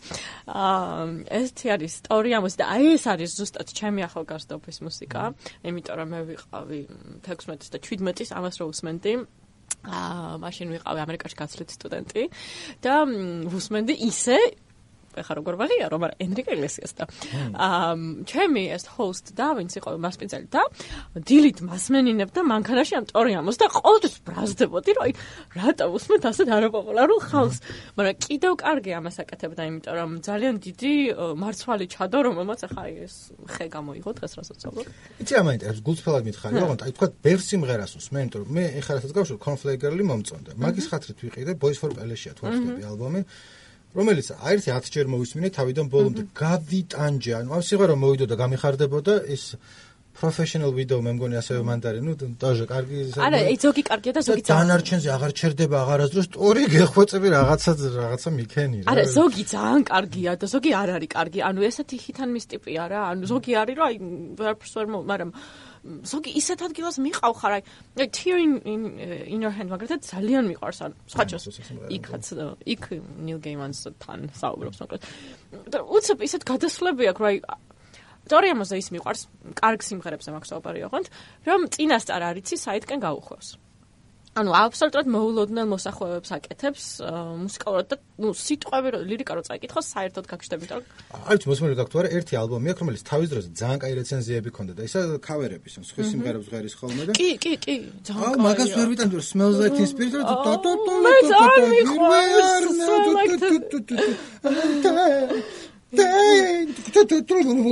აა 0.48 1.06
ესეთი 1.38 1.68
არის 1.76 1.94
სტორიამოს 2.02 2.56
და 2.60 2.64
აი 2.68 2.86
ეს 2.96 3.06
არის 3.08 3.32
ზუსტად 3.40 3.68
ჩემი 3.72 4.02
ახალგაზრდობის 4.08 4.78
მუსიკა, 4.84 5.22
იმიტომ 5.64 5.96
რომ 5.98 6.08
მე 6.12 6.20
ვიყავი 6.32 6.80
16 7.28 7.72
და 7.72 7.78
17-ის 7.80 8.30
ამას 8.36 8.56
რო 8.60 8.66
უსმენდი. 8.72 9.14
აა 9.88 10.38
მაშინ 10.44 10.68
ვიყავი 10.76 11.00
ამერიკაში 11.06 11.36
გაცვლით 11.38 11.70
სტუდენტი 11.76 12.24
და 12.82 12.94
უსმენდი 13.52 13.94
ისე 14.10 14.38
ეხა 15.22 15.34
როგორ 15.40 15.54
ვაღიარო, 15.62 15.96
მაგრამ 16.04 16.20
ენრიკე 16.26 16.52
იგლესიას 16.58 16.94
და 16.98 17.04
აა 17.68 17.92
ჩემი 18.28 18.64
ეს 18.76 18.84
ჰოსტ 18.96 19.26
და 19.38 19.48
ვინც 19.58 19.72
იყო 19.80 19.90
მასპინძელი 19.98 20.48
და 20.54 20.62
დილით 21.18 21.60
მასმენინებ 21.68 22.30
და 22.36 22.42
მანქანაში 22.48 22.94
ამ 22.98 23.06
ტორიამოს 23.12 23.58
და 23.58 23.66
ყოველთვის 23.78 24.16
ბრაზდებოდი, 24.28 24.90
რომ 24.98 25.04
აი 25.08 25.12
რატო 25.58 25.86
უსმენთ 25.98 26.24
ასეთ 26.32 26.48
არაპოპულარულ 26.58 27.20
ხალხს, 27.28 27.60
მაგრამ 27.98 28.16
კიდევ 28.28 28.54
კარგი 28.62 28.92
ამას 28.98 29.18
აკეთებდა, 29.24 29.62
იმიტომ 29.68 29.94
რომ 29.98 30.12
ძალიან 30.28 30.56
დიდი 30.64 30.94
მარცვალი 31.42 31.86
ჩადო, 31.94 32.18
რომელმაც 32.28 32.60
ახლა 32.68 32.84
ეს 33.08 33.16
ხე 33.48 33.66
გამოიღო 33.74 34.12
დღეს 34.18 34.34
რასაც 34.38 34.56
ვცხოვრობ. 34.58 34.86
იცი 35.22 35.34
რა 35.38 35.44
მაინტერესებს, 35.48 35.84
გულწრფელად 35.88 36.24
მითხარი, 36.28 36.56
ოღონდ 36.64 36.82
აი 36.88 36.92
თქვა 36.98 37.08
ბევრ 37.26 37.42
სიმღერას 37.48 37.94
უსმენ, 37.98 38.22
იმიტომ 38.28 38.42
რომ 38.44 38.52
მე 38.58 38.66
ეხლა 38.82 38.92
რასაც 38.98 39.12
გავშო 39.18 39.36
კონფლეგერლი 39.48 40.04
მომწონდა. 40.08 40.52
მაგის 40.58 40.86
ხათრით 40.92 41.20
ვიყიდე 41.24 41.52
Boys 41.62 41.78
for 41.82 41.92
Pellesia 41.94 42.34
თუ 42.38 42.44
ახდები 42.50 42.84
ალბომი. 42.92 43.22
რომელიც 43.98 44.28
აერთი 44.38 44.70
10 44.78 44.94
ჯერ 44.94 45.08
მოვისმინე 45.10 45.50
თავიდან 45.58 45.86
ბოლომდე 45.90 46.24
გავიტანჯე. 46.38 47.32
ანუ 47.42 47.50
ამ 47.58 47.64
სიმღერა 47.66 47.96
მოვიდო 47.98 48.26
და 48.30 48.36
გამიხარდებოდა 48.44 49.14
ეს 49.34 49.44
professional 50.18 50.72
video 50.74 50.98
მე 51.06 51.12
მგონი 51.18 51.38
ასევე 51.42 51.62
მანდარი. 51.70 52.00
ნუ 52.06 52.14
დაჟე 52.42 52.66
კარგი 52.74 52.98
არა 53.22 53.38
აი 53.50 53.58
ზოგი 53.64 53.84
კარგია 53.90 54.14
და 54.18 54.22
ზოგი 54.28 54.42
ძალიან 54.50 54.70
დანარჩენზე 54.70 55.10
აღარ 55.18 55.32
ჩერდება 55.40 55.78
აღარასდროს 55.84 56.28
სტორი 56.30 56.64
გეხვეწები 56.74 57.28
რაღაცა 57.38 57.72
რაღაცა 58.02 58.30
მიქენი 58.38 58.78
რა. 58.82 58.88
არა 58.94 59.04
ზოგი 59.18 59.44
ძალიან 59.54 59.82
კარგია 59.92 60.32
და 60.42 60.46
ზოგი 60.54 60.72
არ 60.82 60.90
არის 60.98 61.12
კარგი. 61.18 61.40
ანუ 61.50 61.60
ესეთი 61.70 61.98
ჰითან 62.06 62.30
მის 62.34 62.46
ტიპია 62.52 62.84
რა 62.92 63.00
ანუ 63.12 63.24
ზოგი 63.34 63.52
არის 63.62 63.76
რომ 63.78 63.86
აი 63.90 63.96
ვერაფერს 64.42 64.74
ვერ 64.78 64.88
მაგრამ 65.12 65.30
ზოგი 66.08 66.32
ისეთ 66.40 66.64
ადგილას 66.68 66.98
მიყავ 67.04 67.34
ხარ 67.40 67.54
აი 67.58 68.08
tear 68.12 68.38
in 68.38 68.58
in, 68.68 68.82
in 69.00 69.40
your 69.46 69.54
hand 69.56 69.72
მაგალითად 69.72 70.04
ძალიან 70.04 70.50
მიყვარს 70.52 70.80
ან 70.88 70.96
სხვაჩოს 71.14 71.46
იქაც 71.98 72.26
იქ 72.74 72.84
Neil 73.24 73.40
Gaiman-ს 73.40 73.88
თან 74.04 74.28
საუბრობს 74.36 74.82
მოკლედ 74.84 75.08
და 75.72 75.84
უცებ 75.88 76.26
ისეთ 76.28 76.44
გადასვლები 76.52 77.10
აქვს 77.12 77.24
რა 77.24 77.30
აი 77.32 77.40
ტორიამოზე 78.28 78.76
ის 78.82 78.90
მიყვარს 78.96 79.22
კარგ 79.56 79.80
სიმღერებზე 79.88 80.36
მაქვს 80.36 80.52
საუბარი 80.52 80.84
ოღონდ 80.88 81.08
რომ 81.48 81.62
წინასწარ 81.72 82.28
არიცი 82.32 82.56
საითკენ 82.60 83.00
გაუხვევს 83.08 83.56
ანუ 84.38 84.54
აბსოლუტურად 84.58 85.08
მოულოდნელ 85.14 85.68
მოსახვევებს 85.72 86.30
აკეთებს 86.38 86.84
მუსიკალურად 87.42 87.88
და 87.90 87.98
ნუ 88.22 88.30
სიტყვები 88.38 88.90
ლირიკა 89.10 89.34
რო 89.38 89.44
წაიკითხოს 89.48 89.88
საერთოდ 89.94 90.26
გაგშდებით 90.32 90.70
რომ 90.78 90.84
არც 91.34 91.42
მოსმენილი 91.50 91.78
გაქვთ 91.80 91.98
არა 92.02 92.10
ერთი 92.18 92.34
ალბომი 92.42 92.68
აქვს 92.74 92.82
რომელიც 92.84 93.04
თავის 93.10 93.30
დროზე 93.34 93.50
ძალიან 93.62 93.80
კაი 93.82 93.94
რეცენზიები 93.98 94.50
ქონდა 94.58 94.74
და 94.78 94.82
ისა 94.88 95.02
ქავერების 95.28 95.74
სხვა 95.90 96.02
სიმღერებს 96.12 96.48
ღერის 96.54 96.76
ხოლმე 96.78 97.04
და 97.08 97.12
კი 97.18 97.30
კი 97.42 97.54
კი 97.66 97.76
ძალიან 98.06 98.30
კაი 98.30 98.38
აა 98.38 98.46
მაგას 98.46 98.70
ვერ 98.78 98.88
ვიტანდი 98.94 99.16
რომ 99.18 99.26
smells 99.32 99.58
like 99.62 99.74
teen 99.78 99.90
spirit 99.90 100.14
და 100.14 100.22
და 100.22 100.34
და 100.46 100.74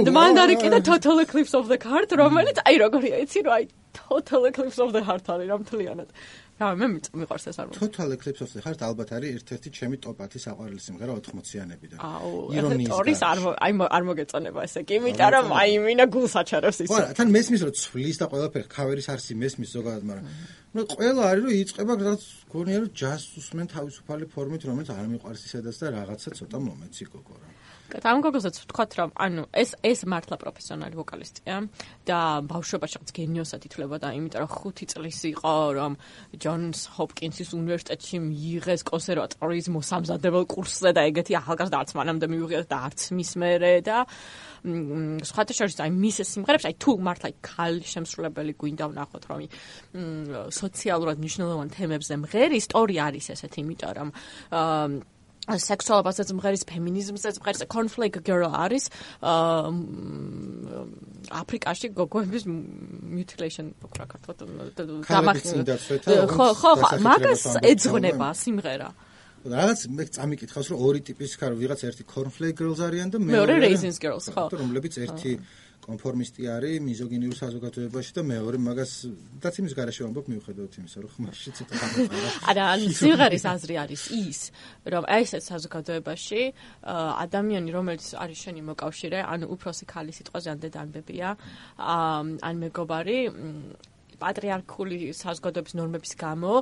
და 0.05 0.11
მანდარი 0.15 0.55
კიდე 0.61 0.79
total 0.87 1.19
eclipse 1.19 1.53
of 1.53 1.67
the 1.67 1.77
heart 1.83 2.09
რომელიც 2.15 2.57
აი 2.63 2.75
როგორია 2.79 3.19
იცი 3.25 3.39
რომ 3.43 3.53
აი 3.57 3.63
total 3.95 4.47
eclipse 4.49 4.79
of 4.79 4.93
the 4.95 5.03
heart 5.03 5.27
არის 5.27 5.51
რა 5.51 5.57
მთლიანად 5.63 6.09
რა 6.55 6.69
მე 6.79 6.87
მიყვარს 7.19 7.45
ეს 7.51 7.57
ალბომი. 7.59 7.75
Total 7.75 8.09
Eclipse 8.15 8.41
of 8.45 8.51
the 8.55 8.61
Heart 8.63 8.79
ალბათ 8.87 9.09
არის 9.17 9.31
ერთ-ერთი 9.35 9.69
ჩემი 9.75 9.97
ტოპ 9.99 10.19
10 10.23 10.39
საყვარელი 10.39 10.79
სიმღერა 10.79 11.11
80-იანებიდან. 11.19 11.99
აუ, 11.99 12.31
ირონიის 12.55 13.23
არ 13.27 13.39
აი 13.59 13.71
არ 13.91 14.03
მოგეწონება 14.07 14.59
ესე 14.63 14.81
კი, 14.87 14.93
იმიტომ 15.03 15.29
რომ 15.35 15.47
აი 15.51 15.71
მინა 15.83 16.05
გულს 16.15 16.33
აჩარებს 16.39 16.79
ის. 16.85 16.89
ხო, 16.95 16.99
თან 17.19 17.27
მესმის 17.35 17.61
რომ 17.67 17.73
ცვლის 17.75 18.15
და 18.23 18.25
ყველაფერი 18.31 18.67
ქავერის 18.71 19.07
არსი 19.11 19.33
მესმის 19.35 19.69
ზოგადად, 19.75 20.03
მაგრამ 20.07 20.25
ნუ 20.75 20.81
ყველა 20.95 21.21
არის 21.31 21.43
რომ 21.43 21.53
იწება 21.59 21.93
რაც 22.07 22.21
გონია 22.55 22.77
რომ 22.83 22.89
ჯაზს 22.99 23.31
უსმენ 23.35 23.67
თავისუფალი 23.75 24.25
ფორმით, 24.31 24.61
რომელიც 24.63 24.89
არ 24.95 25.05
მიყვარს 25.11 25.41
ისედაც 25.43 25.75
და 25.75 25.87
რაღაცა 25.99 26.29
ცოტა 26.39 26.57
მომეცი 26.63 27.03
გოგო 27.11 27.35
რა. 27.35 27.49
ამ 27.85 28.19
გოგოსაც 28.25 28.55
ვთქვათ 28.65 28.91
რომ 28.97 29.09
ანუ 29.13 29.43
ეს 29.53 29.77
ეს 29.85 29.99
მართლა 30.09 30.35
პროფესიონალი 30.41 30.95
ვოკალისტია 30.97 31.55
და 32.09 32.19
ბავშვობაშიც 32.49 33.13
გენიოსად 33.13 33.61
ითვლებოდა 33.69 34.09
იმიტომ 34.17 34.41
რომ 34.41 34.51
5 34.73 34.89
წლის 34.91 35.19
იყო 35.29 35.53
რომ 35.77 35.93
ჯონს 36.41 36.79
ჰოპკინსის 36.97 37.49
უნივერსიტეტში 37.53 38.17
მიიღეს 38.25 38.81
კონსერვატორიის 38.89 39.67
მოსამზადებელ 39.77 40.43
კურსზე 40.49 40.91
და 40.97 41.01
ეგეთი 41.13 41.33
ახალგაზრდა 41.41 41.77
არც 41.85 41.91
მანამდე 41.99 42.25
მიიღეს 42.33 42.65
და 42.73 42.77
არც 42.89 42.99
მის 43.13 43.31
მერე 43.37 43.73
და 43.85 43.97
სხვათა 44.65 45.53
შორის 45.53 45.77
აი 45.85 45.91
მის 45.93 46.17
სიმღერებს 46.25 46.65
აი 46.65 46.75
თუ 46.81 46.91
მართლა 47.05 47.29
ქალი 47.45 47.85
შემსრულებელი 47.85 48.53
გვინდა 48.57 48.85
ვნახოთ 48.89 49.23
რომ 49.29 49.39
სოციალურად 50.49 51.21
მნიშვნელოვან 51.21 51.69
თემებზე 51.77 52.13
მღერი 52.25 52.55
ისტორია 52.65 53.01
არის 53.13 53.29
ესეთი 53.37 53.61
იმიტომ 53.61 53.93
რომ 53.99 54.09
სექსუალობასაც 55.45 56.29
მღერის 56.33 56.63
ფემინიზმსაც 56.65 57.37
მღერის 57.37 57.61
conflict 57.69 58.17
girl 58.25 58.49
არის 58.49 58.89
აფრიკაში 61.29 61.87
გოგოების 61.93 62.43
mutilation 62.49 63.73
რა 63.77 64.05
ქართულად 64.09 64.37
დამახინჯება 65.05 66.25
ხო 66.33 66.47
ხო 66.61 66.71
მაგას 67.05 67.43
ეძღვნება 67.61 68.29
სიმღერა. 68.33 68.89
რაღაც 69.45 69.79
მე 69.93 70.03
წამიკითხავს 70.17 70.67
რომ 70.73 70.77
ორი 70.81 70.99
ტიპის 71.05 71.31
ხარ 71.37 71.53
ვიღაც 71.53 71.81
ერთი 71.85 72.03
conflict 72.09 72.57
girls 72.57 72.81
არიან 72.81 73.13
და 73.13 73.17
მეორე 73.21 73.61
raisins 73.61 74.01
girls 74.01 74.25
ხო. 74.33 74.49
რომლებიც 74.49 74.97
ერთი 75.05 75.37
კონფორმისტი 75.85 76.47
არის 76.49 76.81
მიზოგინიურ 76.85 77.35
საზოგადოებაში 77.37 78.11
და 78.17 78.21
მეორე 78.25 78.57
მაგას 78.65 78.91
დაც 79.43 79.55
იმის 79.61 79.73
garaშე 79.77 80.01
ვამბობ 80.05 80.25
მიუხედავად 80.33 80.77
იმისა 80.81 80.97
რომ 81.05 81.11
ხმაში 81.15 81.53
ცოტა 81.59 81.73
ხამხარა 81.81 82.29
არა 82.49 82.63
ან 82.73 82.81
სიმღერის 82.99 83.45
აზრი 83.53 83.75
არის 83.85 84.03
ის 84.17 84.39
რომ 84.95 85.03
აი 85.15 85.23
ეს 85.29 85.33
საზოგადოებაში 85.51 86.41
ადამიანი 87.25 87.69
რომელიც 87.77 88.05
არის 88.17 88.39
შენი 88.45 88.61
მოკავშირე 88.69 89.19
ან 89.29 89.45
უფროსი 89.45 89.85
ქალი 89.93 90.11
სიტყვაზე 90.17 90.47
ან 90.53 90.59
დედანბებია 90.65 91.29
ან 92.49 92.55
მეგობარი 92.65 93.19
პატრიარქული 94.25 95.13
საზოგადოების 95.13 95.73
ნორმების 95.79 96.13
გამო 96.17 96.53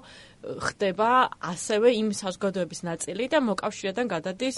ხდება 0.43 1.09
ასევე 1.39 1.87
იმ 2.03 2.09
საზოგადოების 2.11 2.79
ნაწილი 2.83 3.23
და 3.31 3.39
მოკავშირედან 3.47 4.05
გადადის 4.11 4.57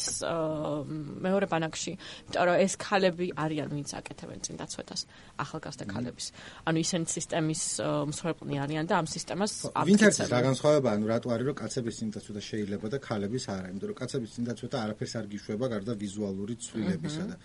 მეორე 1.22 1.46
ბანაკში. 1.46 1.94
იმიტომ 2.26 2.44
რომ 2.50 2.56
ეს 2.66 2.74
ქალები 2.82 3.28
არიან 3.38 3.70
ვინც 3.70 3.90
აკეთებენ 4.00 4.40
წინ 4.46 4.56
დაცვეთას 4.62 5.02
ახალგაზრდა 5.46 5.86
ქალების. 5.86 6.26
ანუ 6.66 6.78
ისინი 6.82 7.06
სისტემის 7.06 7.62
მსხვერპლი 8.10 8.56
არიან 8.66 8.86
და 8.90 8.94
ამ 8.98 9.08
სისტემას 9.14 9.54
აფიცებენ. 9.70 9.86
ვინც 9.86 10.02
არის 10.10 10.30
რა 10.34 10.42
განსხვავება, 10.50 10.90
ანუ 10.96 11.06
რატო 11.06 11.28
არის 11.36 11.46
რომ 11.50 11.56
კაცების 11.62 11.96
წინ 12.02 12.10
დაცვეთა 12.16 12.42
შეიძლება 12.50 12.88
და 12.90 12.98
ქალების 13.06 13.44
არა, 13.54 13.68
იმიტომ 13.70 13.88
რომ 13.90 13.98
კაცების 14.02 14.30
წინ 14.34 14.44
დაცვეთა 14.50 14.78
არაფერს 14.86 15.14
არ 15.20 15.26
გიშვება 15.34 15.66
გარდა 15.74 15.94
ვიზუალური 16.02 16.54
ცვლილებისა 16.66 17.24
და 17.30 17.36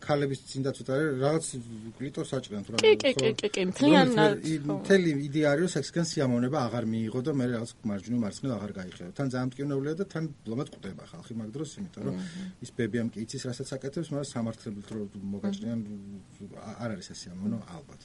ქალების 0.00 0.40
წინ 0.48 0.60
დაცვეთა 0.66 0.92
რაღაც 1.20 1.44
კლიტორს 2.00 2.30
აჭრიან 2.40 2.62
თუ 2.64 2.70
რა. 2.72 2.76
კი, 2.80 2.92
კი, 2.96 3.10
კი, 3.36 3.48
კი, 3.54 3.62
მთლიანად. 3.70 4.32
მთელი 4.80 5.09
იდეა 5.10 5.48
არის 5.50 5.62
რომ 5.64 5.70
სექსგან 5.76 6.04
სიამოვნება 6.10 6.58
აღარ 6.66 6.84
მიიღო 6.92 7.20
და 7.26 7.32
მე 7.38 7.44
რაღაც 7.50 7.70
მარჯვნივ 7.90 8.18
მარცხნივ 8.24 8.50
აღარ 8.56 8.72
გაიხეო. 8.78 9.10
თან 9.18 9.26
ძალიან 9.34 9.48
და 10.00 10.04
თან 10.12 10.24
ბლომად 10.44 10.68
ყვდება 10.74 11.02
ხალხი 11.10 11.32
მაგ 11.40 11.48
დროს, 11.54 11.70
იმიტომ 11.80 12.02
რომ 12.06 12.14
ის 12.64 12.70
ბებიამ 12.76 13.08
კი 13.12 13.18
იცის 13.24 13.42
რასაც 13.48 13.68
აკეთებს, 13.76 14.08
მაგრამ 14.12 14.28
სამართლებით 14.34 14.86
რომ 14.94 15.08
მოგაჭრიან 15.34 15.80
არ 16.82 16.90
არის 16.94 17.08
ასე 17.14 17.26
ამონო 17.34 17.58
ალბათ. 17.76 18.00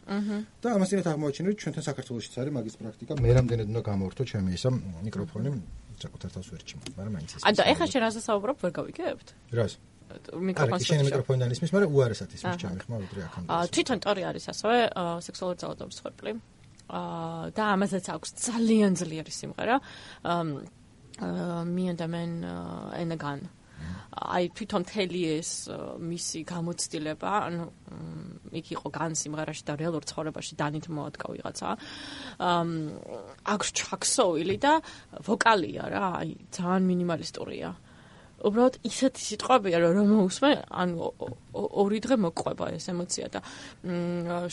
და 0.62 0.68
ამასთანავე 0.76 1.10
აღმოაჩინე 1.16 1.48
რომ 1.52 1.58
ჩვენთან 1.62 1.84
საქართველოსიც 1.90 2.34
არის 2.42 2.54
მაგის 2.58 2.76
პრაქტიკა. 2.82 3.12
მე 3.26 3.32
რამდენად 3.38 3.68
უნდა 3.72 3.82
გამორთო 3.90 4.24
ჩემი 4.32 4.50
ისა 4.58 4.70
მიკროფონი 5.06 5.50
საკუთარ 5.96 6.30
თავს 6.36 6.48
ვერ 6.52 6.62
ჩიმო, 6.68 6.84
მაგრამ 6.98 7.14
მაინც 7.16 7.32
ეს. 7.36 7.42
ანუ 7.48 7.62
ეხლა 7.72 7.86
შენ 7.92 8.02
რაზე 8.06 8.22
საუბრობ, 8.28 8.58
ვერ 8.64 8.72
გავიგებთ? 8.76 9.28
რას? 9.56 9.74
მიკროფონს 10.16 10.86
შენ 10.86 11.00
მიკროფონიდან 11.08 11.50
ისმის, 11.56 11.72
მაგრამ 11.76 11.92
უარესად 11.96 12.30
ისმის 12.36 12.58
ჩემი 12.62 12.78
ხმა 12.84 12.98
უდრე 13.06 13.22
აქამდე. 13.26 13.50
თვითონ 13.76 14.00
ტორი 14.06 14.22
არის 14.30 14.46
ასევე 14.54 14.78
სექსუალური 15.26 15.58
ძალადობის 15.64 15.98
ხერხლი. 16.04 16.32
და 16.90 17.64
ამასაც 17.76 18.06
აქვს 18.14 18.30
ძალიან 18.46 18.94
ძლიერი 18.96 19.34
სიმღერა. 19.34 19.78
me 21.66 21.88
and 21.88 21.98
the 21.98 22.08
man 22.08 22.44
in 23.00 23.12
a 23.12 23.16
gun. 23.16 23.50
აი 24.16 24.48
თვითონ 24.56 24.84
თელი 24.88 25.22
ეს 25.36 25.68
მისი 26.00 26.40
გამოცდილება, 26.48 27.32
ანუ 27.52 27.64
იქ 28.56 28.68
იყო 28.76 28.88
გან 28.96 29.12
სიმღერაში 29.20 29.64
და 29.68 29.74
რეალურ 29.76 30.08
ცხოვრებაში 30.08 30.56
დანით 30.56 30.88
მოადგა 30.88 31.26
ვიღაცა. 31.36 31.70
აა 32.40 32.64
აქვს 33.44 33.70
ჩაქსოილი 33.76 34.56
და 34.64 34.74
ვოკალია 35.20 35.84
რა, 35.92 36.06
აი 36.24 36.32
ძალიან 36.48 36.84
მინიმალისტურია. 36.88 37.70
უბრალოდ 38.46 38.76
ისეთი 38.90 39.22
სიტყვებია 39.26 39.78
რომ 39.84 39.94
რომ 40.00 40.08
მოусმე 40.14 40.52
ანუ 40.82 40.98
ორი 41.84 42.00
დღე 42.06 42.16
მოყვება 42.26 42.66
ეს 42.78 42.86
ემოცია 42.94 43.28
და 43.34 43.40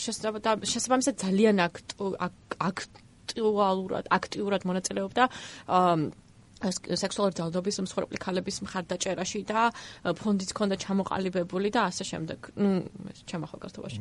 შესაძლოა 0.05 0.55
შესაბამისად 0.73 1.15
ძალიან 1.25 1.57
აქტუალურად 2.69 4.05
აქტიურად 4.19 4.63
მონაწილეობდა 4.71 5.25
სექსუალური 6.71 7.35
ძალადობის 7.39 7.77
მსხვერპლი 7.87 8.19
ქალების 8.23 8.57
მხარდაჭერაში 8.63 9.41
და 9.51 9.73
ფონდიც 10.15 10.51
ქონდა 10.55 10.77
ჩამოყალიბებული 10.79 11.69
და 11.75 11.81
ასე 11.91 12.05
შემდეგ. 12.07 12.39
ნუ 12.55 12.71
ჩემ 13.27 13.43
ახალგაზრდობაში. 13.47 14.01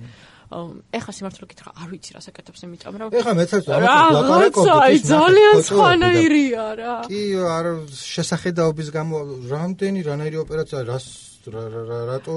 ეხა 0.94 1.12
სიმართლე 1.16 1.46
გითხრა, 1.48 1.72
არ 1.82 1.88
ვიცი 1.92 2.12
რა 2.16 2.22
საკეთებს 2.22 2.62
იმიტომ 2.68 2.94
რომ 3.02 3.10
ეხა 3.18 3.34
მეცაც 3.40 3.64
ლაპარაკობ 3.72 4.66
ძალიან 5.10 5.56
სხვანაირია 5.64 6.66
რა. 6.76 6.96
კი, 7.08 7.22
არ 7.40 7.66
შესახედაობის 7.90 8.88
გამო 8.92 9.18
რამდენი 9.48 10.00
რანაირი 10.06 10.38
ოპერაცია 10.44 10.80
რას 10.92 11.06
რატო 11.48 12.36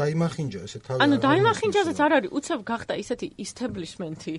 დაიმახინჯა 0.00 0.60
ესე 0.66 0.78
თავი 0.86 0.98
ანუ 1.04 1.16
დაიმახინჯაზეც 1.26 1.98
არ 2.06 2.12
არის 2.16 2.30
უცებ 2.38 2.60
გახდა 2.70 2.94
ისეთი 3.02 3.26
establishment-ი. 3.44 4.34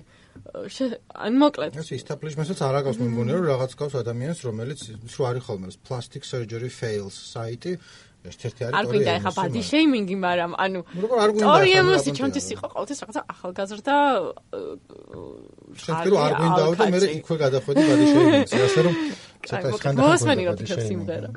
ან 1.26 1.32
მოკლედ. 1.42 1.72
ეს 1.82 1.90
establishment-ს 2.00 2.60
არ 2.62 2.74
აგავს 2.80 2.98
მე 3.02 3.06
მგონია 3.12 3.34
რომ 3.38 3.46
რაღაც 3.52 3.72
გავს 3.80 3.94
ადამიანს 4.02 4.38
რომელიც 4.48 4.78
შუ 5.12 5.22
არის 5.30 5.42
ხოლმე. 5.46 5.66
plastic 5.88 6.22
surgery 6.24 6.70
fails 6.70 7.14
საიტი 7.34 7.72
ერთ-ერთი 8.26 8.60
არის 8.66 8.76
არ 8.78 8.84
გვინდა 8.90 9.12
ეხა 9.18 9.30
body 9.38 9.62
shaming-ი 9.70 10.16
მაგრამ 10.18 10.52
ანუ 10.64 10.80
ორი 11.54 11.70
ემოსი 11.80 12.10
ჩვენთვის 12.18 12.46
იყო 12.54 12.66
ყოველთვის 12.74 12.98
რაღაცა 13.02 13.22
ახალგაზრდა 13.34 13.96
შეიძლება 15.82 16.08
რომ 16.10 16.20
არ 16.26 16.32
გვინდაო 16.40 16.72
და 16.78 16.84
მე 16.92 16.98
იქვე 17.18 17.36
გადახვედი 17.44 17.82
body 17.88 18.06
shaming-ს 18.12 18.52
ასე 18.66 18.80
რომ 18.86 18.94
ცოტა 19.48 19.68
ის 19.70 19.80
ხანდა 19.84 20.00
მოსმენი 20.02 20.42
რომ 20.48 20.56
სიმღერა 20.66 21.28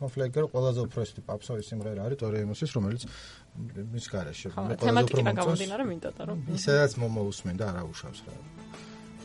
კონფლიქტი 0.00 0.46
ყველაზე 0.52 0.80
უბრალოდ 0.86 1.18
პაპსოვის 1.28 1.66
სიმღერა 1.70 2.00
არის 2.08 2.18
ტორე 2.22 2.36
ემოსის 2.44 2.70
რომელიც 2.76 3.02
მის 3.94 4.06
garaშე 4.12 4.48
მე 4.50 4.74
ყველაზე 4.80 5.04
უფრო 5.06 5.22
მომწონს. 5.28 5.60
მინდოდა 5.92 6.22
რომ. 6.28 6.38
ისედაც 6.56 6.92
მომოუსმენ 7.02 7.54
და 7.60 7.64
არა 7.70 7.82
უშავს 7.90 8.20
რა. 8.26 8.34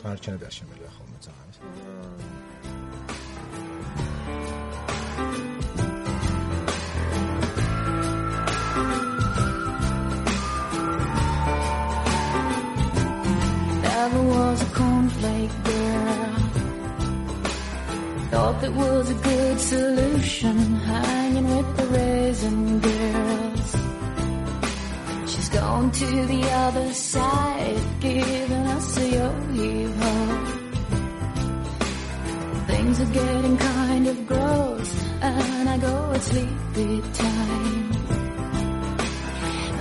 ხარჩენები 0.00 0.44
არ 0.48 0.54
შემელია 0.58 0.90
ხოლმე 0.96 1.18
ძალიან 1.26 1.46
Never 13.82 14.22
was 14.22 14.42
a 14.42 14.45
Thought 18.36 18.60
that 18.60 18.72
was 18.74 19.10
a 19.10 19.14
good 19.14 19.58
solution, 19.58 20.56
hanging 20.76 21.48
with 21.56 21.76
the 21.78 21.86
raisin 21.86 22.80
girls. 22.80 23.70
She's 25.30 25.48
gone 25.48 25.90
to 25.90 26.06
the 26.26 26.42
other 26.64 26.92
side, 26.92 27.82
giving 27.98 28.66
us 28.76 28.98
a 28.98 29.08
yo-yo. 29.08 29.88
Things 32.66 33.00
are 33.00 33.12
getting 33.20 33.56
kind 33.56 34.06
of 34.06 34.26
gross, 34.26 35.04
and 35.22 35.68
I 35.70 35.78
go 35.78 36.12
at 36.12 36.20
sleepy 36.20 37.00
time. 37.14 37.90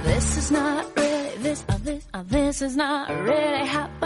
This 0.04 0.38
is 0.38 0.52
not 0.52 0.86
really, 0.96 1.38
this, 1.40 1.66
uh, 1.68 1.78
this, 1.84 2.08
uh, 2.14 2.24
this 2.26 2.62
is 2.62 2.78
not 2.78 3.10
really 3.10 3.66
happening. 3.68 4.06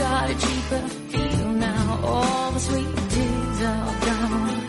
got 0.00 0.30
a 0.30 0.34
cheaper 0.44 0.82
feel 1.12 1.48
now. 1.68 2.00
All 2.02 2.52
the 2.52 2.60
sweet 2.60 2.92
tears 3.12 3.60
are 3.72 3.94
gone. 4.08 4.60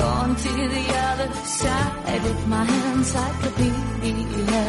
Gone 0.00 0.34
to 0.44 0.52
the 0.76 0.86
other 1.08 1.30
side 1.60 2.20
with 2.24 2.42
my 2.54 2.66
encyclopedia. 2.92 4.66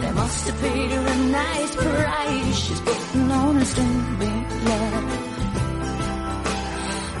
They 0.00 0.12
must 0.20 0.42
have 0.48 0.60
paid 0.60 0.90
her 0.96 1.06
a 1.14 1.18
nice 1.40 1.74
price. 1.76 2.56
She's 2.62 2.80
putting 2.80 3.30
on 3.30 3.56
a 3.56 3.64
stupid 3.64 4.46
love. 4.68 5.06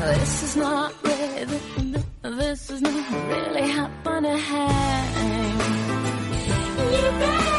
This 0.00 0.42
is 0.46 0.54
not 0.56 0.92
really, 1.02 1.60
this 2.40 2.70
is 2.70 2.80
not 2.82 3.10
really 3.32 3.66
happening. 3.78 4.38
You 6.92 7.10
better 7.22 7.57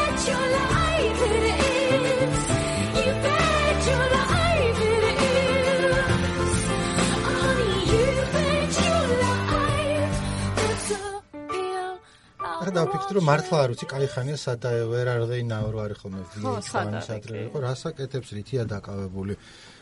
და 12.79 12.85
ვფიქრობ 12.87 13.17
რომ 13.17 13.25
მართლა 13.27 13.57
არ 13.59 13.71
ვიცი, 13.73 13.85
კაი 13.91 14.07
ხანია 14.13 14.37
სადაა 14.39 14.83
ვერ 14.87 15.07
არ 15.11 15.23
ვეინაო 15.27 15.69
რა 15.73 15.81
არის 15.89 15.99
ხოლმე 15.99 16.21
ვიექს 16.31 16.69
ამის 16.79 17.07
ადრე 17.15 17.37
იყო, 17.49 17.57
რასაკეთებს 17.65 18.29
რითია 18.37 18.63
დაკავებული. 18.71 19.35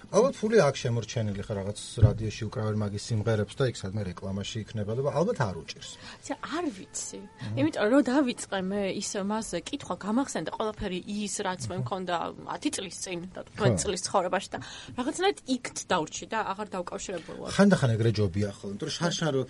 ალბათ 0.07 0.37
ფული 0.39 0.59
აქ 0.63 0.75
შემორჩენილი 0.79 1.43
ხა 1.43 1.53
რაღაც 1.57 1.79
რადიოში 1.99 2.43
უკრავენ 2.47 2.77
მაგის 2.79 3.03
სიმღერებს 3.11 3.57
და 3.59 3.65
იქ 3.67 3.75
სადმე 3.75 4.01
რეკლამაში 4.07 4.57
იქნება 4.63 4.95
და 4.95 5.11
ალბათ 5.11 5.39
არ 5.43 5.55
უჭირს. 5.59 5.89
ცა 6.23 6.33
არ 6.47 6.65
ვიცი. 6.77 7.19
იმიტომ 7.59 7.87
რომ 7.91 8.01
დავიწყე 8.07 8.59
მე 8.71 8.81
ის 9.03 9.11
მასზე 9.27 9.59
კითხვა 9.67 9.95
გამახსენდა 10.07 10.51
ყველაფერი 10.55 10.99
ის 11.11 11.33
რაც 11.43 11.61
მე 11.67 11.75
მქონდა 11.83 12.15
10 12.39 12.71
წლის 12.79 12.97
წინ 13.03 13.19
და 13.35 13.41
20 13.59 13.83
წლის 13.83 14.01
ცხოვრებაში 14.07 14.49
და 14.55 14.57
რაღაცნაირად 14.95 15.39
იქთ 15.43 15.77
დაურჩი 15.91 16.25
და 16.31 16.39
აღარ 16.55 16.67
დავკავშირებულა. 16.71 17.47
ხანდახან 17.51 17.89
ეგრე 17.99 18.11
ჯობია 18.15 18.49
ხოლმე, 18.55 18.73
იმიტომ 18.79 18.87
რომ 18.87 18.95
შარშან 18.95 19.29
რო 19.35 19.41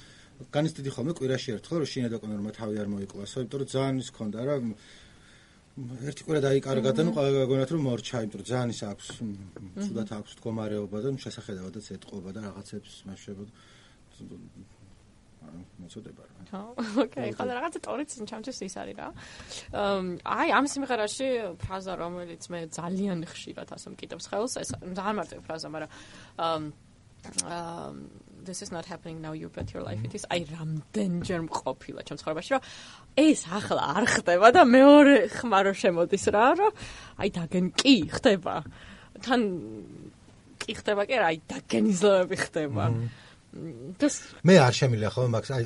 განისტიდი 0.57 0.89
ხოლმე 0.89 1.11
კვირაში 1.17 1.49
ერთხელ 1.57 1.77
რომ 1.81 1.89
შინა 1.93 2.09
დოკუმენტურმა 2.17 2.51
თავი 2.57 2.75
არ 2.81 2.87
მოიკლასო, 2.97 3.35
იმიტომ 3.45 3.59
რომ 3.61 3.69
ძალიან 3.77 3.95
ის 4.01 4.09
ქონდა 4.09 4.39
რა 4.41 4.55
ერთი 5.77 6.25
კვირა 6.25 6.41
დაიკარგა 6.41 6.91
და 6.97 7.03
ნუ 7.05 7.11
ყველგანაც 7.13 7.69
რომ 7.75 7.81
მორჩა, 7.85 8.21
იმიტომ 8.25 8.41
რომ 8.41 8.49
ძალიან 8.49 8.69
ის 8.73 8.81
აქვს, 8.87 9.07
თუდათ 9.77 10.09
აქვს 10.17 10.31
მდგომარეობა 10.37 10.97
და 11.05 11.09
შესახედავადაც 11.21 11.85
ეთყობა 11.97 12.29
და 12.33 12.39
რაღაცებს 12.47 12.93
მასშებოდ 13.05 13.49
ანუ 15.47 15.61
მოწოდება 15.79 16.23
რა. 16.25 16.33
ხო, 16.49 16.61
ოკეი, 17.03 17.29
ხოდა 17.37 17.51
რაღაცა 17.57 17.79
ტორიც 17.85 18.09
ჩემთვის 18.25 18.57
ის 18.67 18.75
არის 18.81 18.95
რა. 18.97 19.07
აი, 20.25 20.49
ამ 20.57 20.65
სიმღერაში 20.73 21.27
ფრაზა 21.61 21.93
რომელიც 22.01 22.43
მე 22.51 22.59
ძალიან 22.73 23.19
ხშირად 23.31 23.69
ასე 23.77 23.87
მკიდებს 23.93 24.25
ხელს, 24.27 24.53
ეს 24.63 24.69
ძალიან 24.81 25.15
მარტივი 25.21 25.41
ფრაზა, 25.47 25.67
მაგრამ 25.71 25.91
this 28.47 28.61
is 28.61 28.71
not 28.71 28.85
happening 28.85 29.21
now 29.21 29.33
you 29.33 29.49
bet 29.49 29.73
your 29.73 29.83
life 29.83 29.99
it 30.07 30.13
is 30.15 30.23
i 30.31 30.45
რამდენჯერ 30.47 31.41
მყოფილა 31.47 32.01
ჩემ 32.07 32.17
ცხოვრებაში 32.21 32.51
რომ 32.55 32.61
ეს 33.17 33.41
ახლა 33.49 33.83
არ 33.97 34.05
ხდება 34.13 34.47
და 34.53 34.61
მეორე 34.69 35.15
ხმა 35.33 35.59
რო 35.65 35.73
შემოდის 35.73 36.25
რა 36.33 36.47
რომ 36.61 36.73
აი 37.17 37.29
დაგენ 37.33 37.65
კი 37.73 37.95
ხდება. 38.13 38.55
თან 39.25 39.41
კი 40.61 40.71
ხდება 40.77 41.01
კი 41.09 41.15
რა 41.17 41.25
აი 41.33 41.37
დაგენიზლები 41.49 42.37
ხდება. 42.45 42.85
მე 43.57 44.55
არ 44.61 44.73
შემილია 44.77 45.09
ხოლმე 45.13 45.29
მაგ 45.33 45.45
აი 45.55 45.63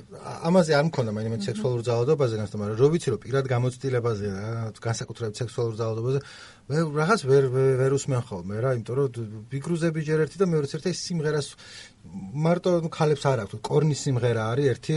ამაზე 0.47 0.75
არ 0.79 0.85
მქონდა 0.87 1.11
მაინც 1.11 1.47
სექსუალურ 1.49 1.81
ძალადობაზე 1.87 2.35
განსხვავ 2.39 2.59
მაგრამ 2.61 2.77
რო 2.79 2.87
ვიცი 2.93 3.07
რომ 3.11 3.19
პირად 3.25 3.45
გამოცდილებაზე 3.51 4.27
რა 4.31 4.51
განსაკუთრებით 4.85 5.35
სექსუალურ 5.41 5.75
ძალადობაზე 5.81 6.19
მე 6.71 6.83
რაღაც 7.01 7.21
ვერ 7.27 7.43
ვერ 7.81 7.91
უსმენ 7.97 8.21
ხოლმე 8.31 8.61
რა 8.63 8.69
იმიტომ 8.77 8.95
რომ 9.01 9.07
ბიგრუზები 9.51 10.05
ჯერ 10.07 10.23
ერთი 10.23 10.37
და 10.39 10.45
მეორე 10.53 10.67
ერთი 10.71 10.93
სიმღერას 11.01 11.47
მარტო 12.45 12.69
ქალებს 12.95 13.25
არ 13.27 13.43
აქვს 13.43 13.59
კორნის 13.65 13.99
სიმღერა 14.07 14.43
არის 14.55 14.71
ერთი 14.71 14.95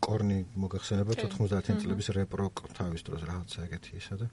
კორნი 0.00 0.38
მოგეხსენება 0.60 1.12
90-იან 1.20 1.76
წლების 1.82 2.08
რეპროკ 2.16 2.54
თავის 2.76 3.04
დროს 3.06 3.22
რაღაცა 3.30 3.58
ეგეთი 3.68 3.92
ისა 4.00 4.16
და 4.20 4.28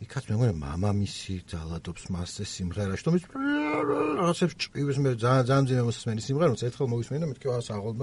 იქაც 0.00 0.28
მე 0.30 0.36
მგონი 0.36 0.54
მამამისი 0.60 1.34
ძალადობს 1.52 2.04
მასზე 2.14 2.44
სიმღერაში 2.52 3.04
თუმცა 3.06 3.26
რაღაცებს 4.20 4.54
ჭივის 4.60 4.98
მე 5.04 5.10
ძალიან 5.20 5.44
ძალიან 5.50 5.64
ძიმე 5.68 5.82
მოსმენი 5.88 6.20
სიმღერა 6.24 6.48
რომ 6.52 6.56
ერთხელ 6.68 6.88
მოვისმენი 6.92 7.20
და 7.20 7.28
მეთქი 7.32 7.46
აა 7.52 7.64
საღოლ 7.68 7.94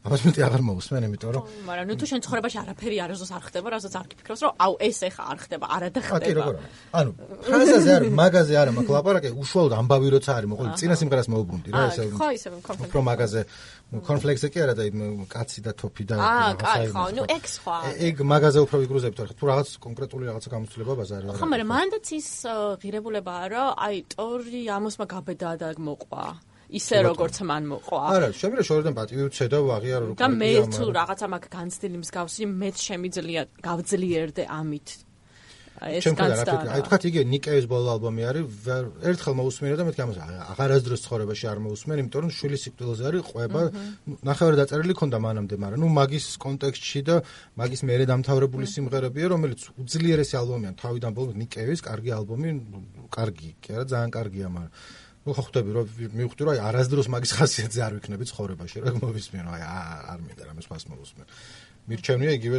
ამას 0.00 0.22
მეტი 0.24 0.40
აღარ 0.46 0.62
მოусმენ, 0.64 1.04
იმიტომ 1.10 1.32
რომ 1.36 1.42
მაგრამ 1.68 1.86
ნუ 1.92 1.94
თუ 2.00 2.06
შენ 2.08 2.20
ცხოვრებაში 2.24 2.56
არაფერი 2.60 2.96
არასდროს 3.04 3.32
არ 3.36 3.42
ხდება, 3.44 3.68
რასაც 3.76 3.94
არ 4.00 4.06
გიფიქროს, 4.08 4.40
რომ 4.40 4.52
აუ 4.64 4.72
ეს 4.80 4.98
ახლა 5.04 5.24
არ 5.28 5.38
ხდება, 5.44 5.66
არა 5.76 5.88
და 5.92 6.00
ხდება. 6.00 6.16
აკი 6.24 6.32
როგორ 6.40 6.54
არის? 6.56 6.78
ანუ 6.96 7.10
ხაზაზე 7.44 7.90
არის, 8.00 8.10
მაგაზე 8.20 8.54
არა, 8.60 8.70
მაგ 8.80 8.88
ლაპარაკი 8.96 9.28
უშუალოდ 9.44 9.72
ამბავი 9.76 10.08
როცა 10.16 10.30
არის, 10.40 10.48
მოყოლი 10.52 10.70
წინა 10.80 10.94
სიმღერას 11.00 11.28
მოუბრუნდი 11.28 11.68
რა, 11.76 11.80
ესე. 11.92 12.02
ხო, 12.16 12.28
ისე 12.32 12.48
კონფლიქტი. 12.64 12.88
უფრო 12.88 13.00
მაგაზე 13.10 13.40
კონფლიქტზე 13.90 14.48
კი 14.54 14.58
არა 14.62 14.74
და 14.78 14.84
კაცი 15.26 15.60
და 15.66 15.72
თოფი 15.74 16.04
და 16.06 16.14
აა, 16.22 16.50
კაი, 16.62 16.84
ხო, 16.94 17.04
ნუ 17.18 17.22
ეგ 17.26 17.44
სხვა. 17.50 17.76
ეგ 18.06 18.14
მაგაზე 18.22 18.58
უფრო 18.62 18.76
ვიგრუზებ 18.86 19.14
თორე 19.18 19.32
თუ 19.34 19.44
რაღაც 19.50 19.68
კონკრეტული 19.82 20.24
რაღაცა 20.30 20.48
გამოცდილება 20.54 20.94
ბაზარი 21.00 21.24
არა. 21.26 21.38
ხო, 21.42 21.46
მაგრამ 21.50 21.68
მანდაც 21.74 22.06
ის 22.14 22.28
ღირებულებაა, 22.82 23.44
რომ 23.50 23.68
აი 23.82 23.96
ტორი 24.14 24.62
ამოსმა 24.78 25.06
გაბედა 25.10 25.50
და 25.58 25.68
მოყვა. 25.74 26.24
ისე 26.70 26.96
როგორც 27.02 27.36
მან 27.50 27.62
მოყვა. 27.66 28.02
არა, 28.14 28.28
შემიძლია 28.30 28.66
შორიდან 28.70 28.94
პატივი 28.94 29.22
უცე 29.26 29.46
და 29.50 29.58
ვაღიარო 29.58 30.04
რო. 30.06 30.14
და 30.14 30.26
მე 30.30 30.50
თუ 30.70 30.84
რაღაცა 30.94 31.26
მაგ 31.34 31.44
განცდილი 31.50 31.98
მსგავსი 31.98 32.42
მეც 32.46 32.76
შემიძლია 32.78 33.42
გავძლიერდე 33.58 34.42
ამით. 34.46 34.88
ეს 35.80 36.04
განცდა. 36.12 36.54
აი 36.76 36.82
თქვათ 36.84 37.02
იგი 37.08 37.20
ნიკევის 37.32 37.66
ბოლო 37.70 37.88
ალბომი 37.96 38.22
არის, 38.28 38.44
ერთხელ 39.00 39.34
მოусმინე 39.40 39.76
და 39.80 39.84
მეთქი 39.88 40.02
ამას 40.04 40.18
აღარასდროს 40.52 41.00
ცხოვრებაში 41.08 41.44
არ 41.48 41.58
მოусმენ, 41.64 41.96
იმიტომ 42.04 42.20
რომ 42.20 42.32
შვილი 42.36 42.58
სიკვდილზე 42.60 43.02
არის 43.08 43.22
ყובה, 43.30 43.62
ნახევარი 44.28 44.56
დაწერილი 44.60 44.94
ქონდა 45.00 45.18
მანამდე, 45.24 45.54
მაგრამ 45.56 45.80
ნუ 45.80 45.88
მაგის 45.96 46.26
კონტექსტში 46.44 47.00
და 47.08 47.16
მაგის 47.56 47.80
მერე 47.88 48.04
დამთავრებული 48.12 48.66
სიმღერებია, 48.68 49.26
რომელიც 49.32 49.60
უძლიერესი 49.80 50.34
ალბომია, 50.36 50.70
თავიდან 50.76 51.12
ბოლოს 51.16 51.36
ნიკევის 51.40 51.80
კარგი 51.80 52.10
ალბომი, 52.20 52.48
კარგი, 53.08 53.50
კი 53.64 53.68
არა, 53.72 53.84
ძალიან 53.88 54.10
კარგია, 54.12 54.48
მაგრამ 54.52 54.72
ну 55.20 55.34
ხო 55.36 55.42
ხვდები 55.44 55.70
რომ 55.76 55.86
მივხვდი 56.16 56.42
რომ 56.48 56.52
აი 56.56 56.60
არასდროს 56.64 57.08
მაგის 57.12 57.32
ხასიათზე 57.36 57.80
არ 57.84 57.92
ვიქნები 58.00 58.24
ცხოვრებაში 58.30 58.80
რა 58.80 58.92
მოვისმინო 59.04 59.50
აი 59.52 59.62
არ 60.16 60.20
მინდა 60.24 60.42
რამეს 60.48 60.66
მას 60.72 60.88
მოусმენ 60.88 61.26
მირჩევნია 61.92 62.32
იგივე 62.40 62.58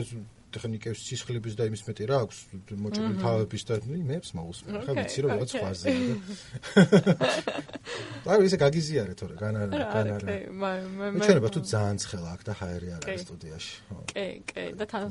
ტექნიკების 0.55 0.99
სისხლების 1.07 1.53
და 1.59 1.63
იმის 1.71 1.81
მეტი 1.87 2.03
რა 2.11 2.17
აქვს. 2.25 2.37
მოჭრილი 2.83 3.15
თავების 3.21 3.63
და 3.67 3.73
იმებს 3.81 4.29
მოვისმენ 4.37 4.71
ხა 4.85 4.93
ვიცი 4.99 5.19
რომ 5.23 5.29
რაღაც 5.31 5.49
სხვაზე 5.55 5.87
აი 8.31 8.45
ისე 8.47 8.57
გაგიზიარე 8.61 9.13
თორე 9.17 9.35
განარა 9.41 9.71
განარა 9.95 10.25
მე 10.61 10.71
მე 11.11 11.25
ჩვენება 11.25 11.49
თუ 11.55 11.59
ძალიან 11.71 11.97
ცხელა 12.03 12.29
აქ 12.35 12.41
და 12.47 12.53
ჰაერი 12.61 12.87
არ 12.95 13.01
არის 13.07 13.23
სტუდიაში 13.27 13.73
კი 14.11 14.25
კი 14.51 14.63
და 14.77 14.85
თან 14.91 15.05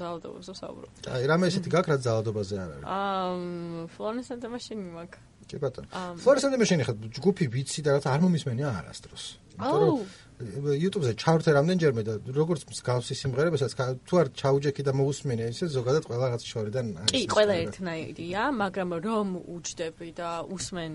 ძალადობაზე 0.00 0.50
ვსაუბრობ 0.56 0.90
აი 1.14 1.22
რამე 1.32 1.44
ესეთი 1.52 1.68
გაქ 1.76 1.86
რა 1.92 1.96
ძალადობაზე 2.02 2.54
არ 2.58 2.70
არის. 2.76 2.86
აა 2.88 3.86
ფლორენს 3.94 4.28
და 4.42 4.48
მაშინი 4.52 4.84
მაგ 4.98 5.10
კი 5.48 5.56
ბატონო. 5.62 5.88
ფლორესანტე 6.20 6.56
მეშინი 6.60 6.84
ხა 6.84 6.94
ჯგუფი 7.16 7.44
ვიცი 7.48 7.80
და 7.86 7.96
რაც 7.96 8.04
არ 8.12 8.20
მომისმენია 8.20 8.68
არასდროს. 8.84 9.24
იმიტომ 9.56 9.80
რომ 9.80 10.00
YouTube-ზე 10.38 11.12
ჩავრთე 11.18 11.50
რამდენჯერმე 11.50 12.02
და 12.06 12.14
როგორც 12.30 12.62
მსგავსი 12.70 13.14
სიმღერებსაც 13.18 13.72
თუ 14.06 14.14
არ 14.22 14.28
ჩაუჯექი 14.38 14.82
და 14.86 14.92
მოусმენია 14.94 15.50
ისე 15.50 15.66
ზოგადად 15.66 16.06
ყველა 16.06 16.24
რაღაც 16.30 16.42
შორიდან 16.46 16.86
არის. 16.94 17.10
კი, 17.10 17.22
ყველა 17.26 17.54
ერთნაირია, 17.66 18.42
მაგრამ 18.54 18.90
რომ 19.02 19.28
უჯდები 19.50 20.08
და 20.14 20.30
უსმენ 20.46 20.92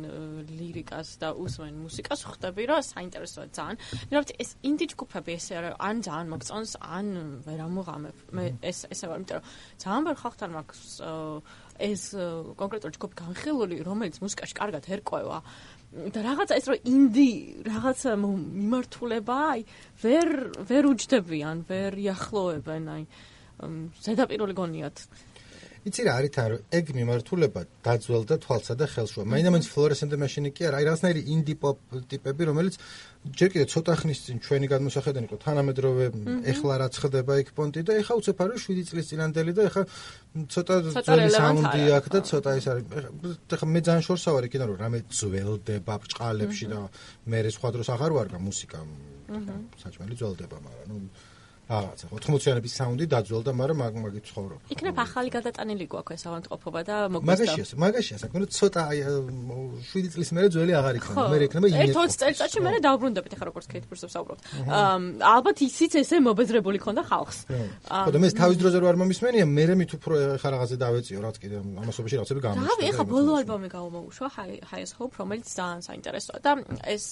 ლირიკას 0.47 1.09
და 1.19 1.35
usmen 1.35 1.75
მუსიკას 1.75 2.19
ხვდები 2.23 2.63
რომ 2.71 2.81
საინტერესოა 2.87 3.45
ძალიან. 3.51 3.77
ნუ 4.15 4.17
ეს 4.39 4.49
ინდი 4.63 4.85
ჯგუფები 4.95 5.31
ესე 5.35 5.55
ან 5.75 5.95
ძალიან 6.07 6.27
მოგწონს, 6.31 6.71
ან 6.79 7.05
ვერ 7.43 7.59
ამოღამებ. 7.67 8.15
მე 8.31 8.43
ეს 8.63 8.87
ესე 8.87 9.05
ვარ, 9.11 9.17
იმიტომ 9.19 9.37
რომ 9.37 9.45
ძალიან 9.83 10.01
ბევრ 10.07 10.17
ხალხთან 10.23 10.49
მაქვს 10.55 10.91
ეს 11.83 12.03
კონკრეტული 12.55 12.93
ჯგუფი 12.95 13.15
განხილული, 13.17 13.75
რომელიც 13.83 14.21
მუსიკაში 14.21 14.53
კარგად 14.53 14.83
ერკვევა 14.93 15.37
და 15.93 16.19
რაღაცა 16.25 16.53
ეს 16.57 16.65
რომ 16.71 16.87
ინდი 16.89 17.29
რაღაცა 17.69 18.11
მიმართულება, 18.23 19.35
აი, 19.53 19.61
ვერ 20.03 20.29
ვერ 20.69 20.83
უჯდებიან, 20.89 21.57
ვერ 21.69 21.91
იახლოვებენ, 22.05 22.83
აი, 22.93 23.03
ზედაპირული 24.05 24.53
გონიათ. 24.57 24.97
იცი 25.83 26.01
რა 26.07 26.13
არის 26.19 26.31
რომ 26.51 26.59
ეგ 26.79 26.85
მიმართულება 26.95 27.61
დაძველდა 27.83 28.35
თვალსა 28.43 28.73
და 28.79 28.85
ხელშუა. 28.87 29.23
მაინდამაინც 29.27 29.67
ფლორესენტე 29.73 30.15
მაშინი 30.23 30.49
კი 30.55 30.61
არა, 30.67 30.75
აი 30.79 30.85
რაღაცნაირი 30.87 31.21
ინდი 31.33 31.55
პოპ 31.59 31.77
ტიპები, 32.07 32.43
რომელიც 32.49 32.75
ჯერ 33.23 33.49
კიდე 33.51 33.65
ცოტა 33.73 33.93
ხნის 33.99 34.19
წინ 34.23 34.37
ჩვენი 34.43 34.67
გადმოსახედანი 34.71 35.25
იყო 35.27 35.37
თანამედროვე 35.43 36.05
ეხლა 36.51 36.73
რაც 36.83 36.93
ხდება 37.03 37.33
იქ 37.43 37.49
პონტი 37.55 37.81
და 37.87 37.93
ეხა 37.99 38.13
უცებ 38.19 38.37
არის 38.43 38.61
7 38.67 38.87
წლის 38.89 39.05
წინანდელი 39.11 39.51
და 39.59 39.61
ეხა 39.67 39.83
ცოტა 40.53 40.75
ძველი 41.07 41.29
საუნდი 41.35 41.81
აქვს 41.99 42.09
და 42.15 42.19
ცოტა 42.31 42.51
ის 42.59 42.65
არის. 42.71 42.83
ეხა 43.47 43.65
მე 43.73 43.79
ძალიან 43.87 44.03
შორსა 44.07 44.29
ვარ 44.35 44.43
იქიდან 44.47 44.67
რომ 44.71 44.77
რამე 44.83 44.99
ძველდება 45.07 45.93
ბჭყალებში 46.03 46.65
და 46.71 46.79
მე 47.27 47.39
სხვა 47.55 47.69
დროს 47.75 47.87
აღარ 47.95 48.11
ვარ 48.17 48.27
გა 48.31 48.39
მუსიკა. 48.39 48.79
საჭმელი 49.83 50.15
ძველდება, 50.19 50.57
მაგრამ 50.63 50.87
ნუ 50.91 50.97
რაღაცა 51.63 52.05
80-იანების 52.11 52.73
საუნდი 52.75 53.05
დაძველდა, 53.07 53.51
მაგრამ 53.55 53.77
მაგ 53.83 53.93
მაგით 54.03 54.25
ცხოვრობ. 54.29 54.59
იქნებ 54.73 54.95
ახალი 54.99 55.29
გადატანილი 55.31 55.85
გვაქვს 55.93 56.13
ეს 56.13 56.23
ავანტყოფობა 56.27 56.79
და 56.83 56.95
მოგვიწევს. 57.13 57.23
მაგაშია, 57.23 57.65
მაგაშია, 57.83 58.17
საქმე 58.23 58.45
ცოტა 58.51 58.81
აი 58.91 58.99
7 59.93 60.11
წლის 60.13 60.29
მერე 60.35 60.47
ძველი 60.53 60.73
აღარ 60.75 60.95
იქნება. 60.99 61.23
მე 61.31 61.37
იქნება 61.47 61.65
იმედი. 61.71 61.83
ერთ 61.87 61.95
20 62.03 62.19
წელიწადში 62.19 62.59
მე 62.67 62.71
დაუბრუნდებით 62.83 63.31
ახლა 63.33 63.45
როგორც 63.47 63.65
კეთ 63.71 63.83
პროსებს 63.87 64.13
საუბრობთ. 64.13 64.41
ალბათ 65.23 65.57
ისიც 65.63 65.91
ესე 66.03 66.15
მობეზრებული 66.19 66.77
ქონდა 66.83 67.01
ხალხს. 67.07 67.37
ხო 67.47 68.09
და 68.11 68.19
მე 68.19 68.27
თავის 68.43 68.57
დროზე 68.59 68.77
რო 68.83 68.87
არ 68.91 68.97
მომისმენია, 68.99 69.45
მე 69.47 69.63
მით 69.79 69.91
უფრო 69.97 70.13
ახლა 70.35 70.49
რაღაცე 70.53 70.75
დავეციო, 70.83 71.19
რაც 71.23 71.35
კიდე 71.39 71.55
ამასობაში 71.63 72.15
რაღაცები 72.19 72.39
გამოსწორდა. 72.43 72.69
რავი, 72.69 72.83
ახლა 72.91 73.05
ბოლო 73.07 73.31
ალბომი 73.39 73.67
გავუმოუშვა, 73.71 74.27
Highest 74.67 74.93
Hope, 74.99 75.15
რომელიც 75.15 75.47
ძალიან 75.47 75.81
საინტერესოა 75.87 76.37
და 76.43 76.51
ეს 76.83 77.05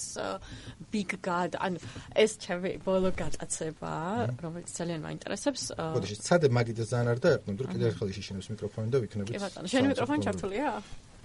Big 0.92 1.10
God, 1.24 1.56
ან 1.56 1.80
ეს 2.14 2.36
ჩემი 2.36 2.84
ბოლო 2.84 3.10
გატაცება, 3.16 3.94
რომელიც 4.42 4.68
ძალიან 4.74 5.00
მაინტერესებს. 5.06 5.62
ბოდიში, 5.78 6.16
ცადე 6.26 6.48
მაგიდეს 6.52 6.88
ძალიან 6.92 7.08
არ 7.12 7.18
დაერქნო, 7.22 7.52
თუ 7.58 7.64
კიდე 7.72 7.84
ერთხელ 7.90 8.08
ისინოს 8.12 8.46
მიკროფონი 8.52 8.88
და 8.92 8.98
ვიქნებით. 9.02 9.32
კი 9.32 9.40
ბატონო, 9.42 9.66
შენი 9.72 9.86
მიკროფონი 9.92 10.20
ჩართულია? 10.26 10.68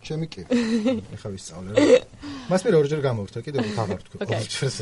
ჩემი 0.07 0.25
კი. 0.29 0.41
ეხა 1.17 1.29
ვისწავლე. 1.33 1.71
მას 2.47 2.61
მე 2.63 2.69
ორჯერ 2.77 3.01
გამოვხდა, 3.01 3.39
კიდე 3.43 3.57
თქვი 3.65 3.73
ყოველთვის. 3.81 4.75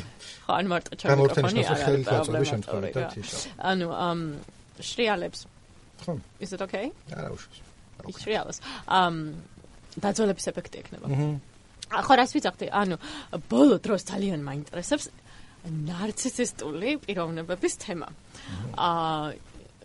ხო, 0.46 0.52
ან 0.60 0.66
მარტო 0.70 0.92
ჩემი 1.00 1.16
მიკროფონი 1.24 2.46
შემთხვევით 2.52 2.94
და 2.96 3.02
თიშა. 3.16 3.38
ანუ 3.72 3.88
ამ 3.96 4.20
შრიალებს. 4.84 5.40
ხო. 6.04 6.14
Is 6.44 6.52
it 6.52 6.62
okay? 6.62 6.92
არა 7.16 7.30
უშავს. 7.32 7.58
შრიალებს. 8.20 8.60
ამ 8.92 9.14
დაძველების 10.04 10.46
ეფექტი 10.52 10.78
ექნება. 10.84 11.08
აჰა. 11.08 11.28
ახლა 11.96 12.14
რას 12.20 12.32
ვიცახდი? 12.36 12.68
ანუ 12.74 12.96
ბოლო 13.50 13.78
დროს 13.80 14.02
ძალიან 14.10 14.42
მაინტერესებს 14.44 15.06
ნარცისისტული 15.66 16.96
პიროვნებების 17.06 17.74
თემა. 17.82 18.08
აა 18.76 19.34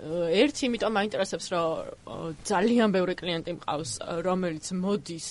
ერთი 0.01 0.63
იმიტომ 0.67 0.93
მაინტერესებს, 0.97 1.47
რომ 1.53 2.33
ძალიან 2.49 2.89
ბევრი 2.95 3.15
კლიენტი 3.21 3.53
მყავს, 3.61 3.91
რომელიც 4.25 4.67
მოდის 4.73 5.27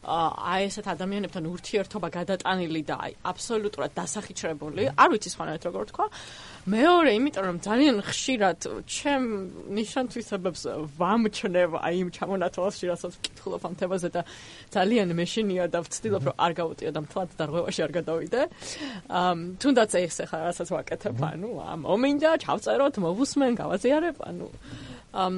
აი 0.00 0.64
ესეთ 0.64 0.86
ადამიანებთან 0.96 1.44
ურთიერთობა 1.44 2.08
გადატანილი 2.08 2.82
და 2.88 2.96
აი 3.04 3.12
აბსოლუტურად 3.20 3.92
დასახიჩრებული, 4.00 4.82
არ 4.96 5.08
ვიცი 5.12 5.30
სხვანაირად 5.34 5.64
როგორ 5.68 5.84
თქვა. 5.92 6.06
მეორე, 6.72 7.10
იმიტომ 7.20 7.44
რომ 7.44 7.58
ძალიან 7.60 7.96
ხშირად 8.08 8.58
ჩემ 8.88 9.24
ნიშანთვისებებს 9.76 10.62
ვამჩნევ 10.96 11.70
აი 11.84 11.94
იმ 12.00 12.08
ჩამონათვალში, 12.16 12.84
რასაც 12.88 13.12
ვკითხულობ 13.20 13.62
ამ 13.68 13.74
თემაზე 13.76 14.08
და 14.08 14.22
ძალიან 14.72 15.08
მეშინია 15.20 15.64
და 15.68 15.78
ვცდილობ 15.84 16.22
რომ 16.32 16.34
არ 16.40 16.52
გავუტიო 16.60 16.90
და 16.96 17.00
მთლად 17.04 17.28
დარღვევაში 17.36 17.80
არ 17.84 17.92
გადავიდე. 18.00 18.40
ამ 19.12 19.38
თუნდაც 19.60 19.90
ეს 20.00 20.16
ახლა 20.24 20.38
რასაც 20.48 20.68
ვაკეთებ, 20.80 21.16
ანუ 21.20 21.50
ამ 21.60 21.80
მომინდა, 21.84 22.30
ჩავწეროთ, 22.40 22.94
მოვუსმენ, 23.04 23.52
გავაზიარებ, 23.60 24.16
ანუ 24.24 24.48
ამ 25.12 25.34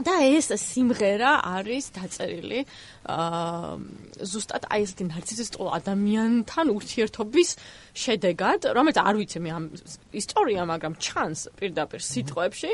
და 0.00 0.16
ეს 0.24 0.48
სიმღერა 0.56 1.30
არის 1.44 1.92
დაწერილი 1.96 2.64
აა 3.08 3.78
ზუსტად 4.20 4.66
აი 4.68 4.84
ესეთი 4.84 5.04
ნარცისისტულ 5.08 5.68
ადამიანთან 5.78 6.66
ურთიერთობის 6.76 7.50
შედეგად, 7.96 8.68
რომელიც 8.76 8.96
არ 9.00 9.14
ვიცი 9.20 9.38
მე 9.40 9.50
ამ 9.56 9.64
ისტორია, 10.12 10.62
მაგრამ 10.68 10.94
ჩანს 11.00 11.40
პირდაპირ 11.56 12.00
სიტყვებში, 12.04 12.72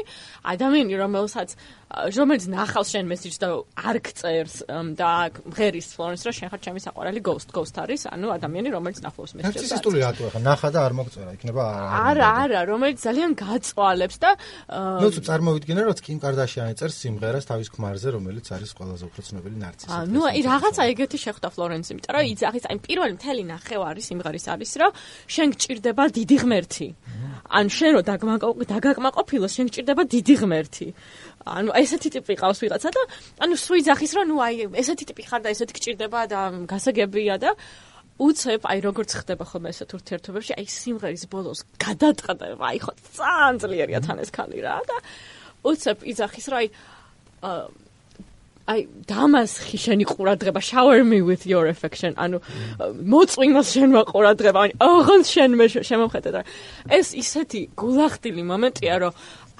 ადამიანი 0.52 0.94
რომელსაც 0.98 1.54
რომელიც 1.86 2.44
ნახავს 2.50 2.88
შენ 2.92 3.06
მესიჯს 3.06 3.38
და 3.38 3.48
არ 3.78 3.96
გწერს 4.02 4.56
და 4.98 5.10
ღერის 5.54 5.86
ფლორენს 5.94 6.22
რომ 6.26 6.34
შენ 6.34 6.48
ხარ 6.50 6.60
ჩემი 6.66 6.80
საყვარელი 6.82 7.20
ghost 7.22 7.48
ghost 7.54 7.76
არის, 7.78 8.10
ანუ 8.10 8.26
ადამიანი 8.36 8.68
რომელიც 8.74 8.98
ნახავს 9.06 9.32
მესიჯს. 9.38 9.46
ნარცისისტული 9.46 9.98
რატო 10.02 10.22
ახლა 10.26 10.40
ნახა 10.42 10.68
და 10.74 10.80
არ 10.82 10.92
მოგწერა, 10.98 11.30
იქნება 11.38 11.62
არა, 12.10 12.28
არა, 12.42 12.60
რომელიც 12.66 12.98
ძალიან 13.06 13.30
გაწვალებს 13.38 14.16
და 14.18 14.30
ნუ 14.98 15.08
წარმოვიდგინე 15.30 15.80
რომ 15.86 15.94
კიმ 16.06 16.18
კარდაშიანი 16.26 16.74
წერს 16.74 16.96
სიმღერას 17.06 17.44
თავის 17.46 17.68
ქმარზე, 17.70 18.08
რომელიც 18.18 18.46
არის 18.50 18.70
ყველაზე 18.74 19.04
უფრო 19.06 19.20
ცნობილი 19.30 19.56
ნარცისი. 19.62 20.15
ანუ 20.16 20.24
აი 20.32 20.40
რაღაცა 20.48 20.82
ეგეთი 20.96 21.18
შეხვდა 21.20 21.48
ფლორენს, 21.52 21.88
იმიტომ 21.92 22.12
რომ 22.16 22.24
იძახის 22.32 22.64
აი 22.72 22.76
პირველი 22.80 23.12
მთელი 23.20 23.42
ნახევარი 23.52 24.00
სიმღერის 24.00 24.46
არის 24.48 24.72
რომ 24.80 24.90
შენ 25.28 25.48
გჭირდება 25.52 26.04
დიდი 26.16 26.36
ღმერთი. 26.40 26.88
ან 27.46 27.66
შენ 27.68 27.90
რო 27.96 28.00
დაგაკმაყოფილოს, 28.72 29.52
შენ 29.56 29.66
გჭირდება 29.68 30.02
დიდი 30.08 30.34
ღმერთი. 30.40 30.86
ანუ 31.46 31.70
ესეთი 31.76 32.08
ტიპი 32.16 32.34
ყავს 32.40 32.58
ვიღაცა 32.64 32.90
და 32.96 33.02
ანუ 33.44 33.54
სუიძახის 33.60 34.12
რომ 34.16 34.24
ნუ 34.32 34.36
აი 34.40 34.54
ესეთი 34.80 35.04
ტიპი 35.12 35.22
ხარ 35.28 35.40
და 35.44 35.48
ესეთი 35.52 35.72
გჭირდება 35.76 36.20
და 36.32 36.40
გასაგებია 36.64 37.36
და 37.36 37.50
უცებ 38.16 38.64
აი 38.64 38.78
როგორც 38.88 39.10
ხდება 39.20 39.44
ხოლმე 39.44 39.68
ესეთ 39.76 39.90
ურთიერთობებში 40.00 40.52
აი 40.56 40.66
სიმღერის 40.72 41.24
ბოლოს 41.28 41.60
გადატყდება 41.76 42.64
აი 42.72 42.78
ხო 42.80 42.92
ძალიან 43.20 43.54
ძლიერია 43.60 44.00
თან 44.00 44.18
ეს 44.24 44.30
ხალი 44.32 44.58
რა 44.64 44.80
და 44.88 44.96
უცებ 45.68 45.98
იძახის 46.08 46.46
რომ 46.48 46.58
აი 46.64 46.66
აი 48.66 48.80
დამასხი 49.06 49.78
შენი 49.78 50.04
ყურადღება 50.10 50.58
shower 50.58 51.04
me 51.06 51.22
with 51.22 51.46
your 51.46 51.66
affection. 51.70 52.14
ანუ 52.18 52.42
მოწვინოს 53.12 53.68
შენ 53.74 53.90
ყურადღება. 54.10 54.58
ანუ 54.66 54.74
ოღონდ 54.82 55.24
შენ 55.30 55.50
მე 55.54 55.66
შემოხედე 55.86 56.30
და 56.34 56.42
ეს 56.90 57.14
ისეთი 57.14 57.60
გულახდილი 57.78 58.42
მომენტია 58.42 58.94
რომ 59.06 59.12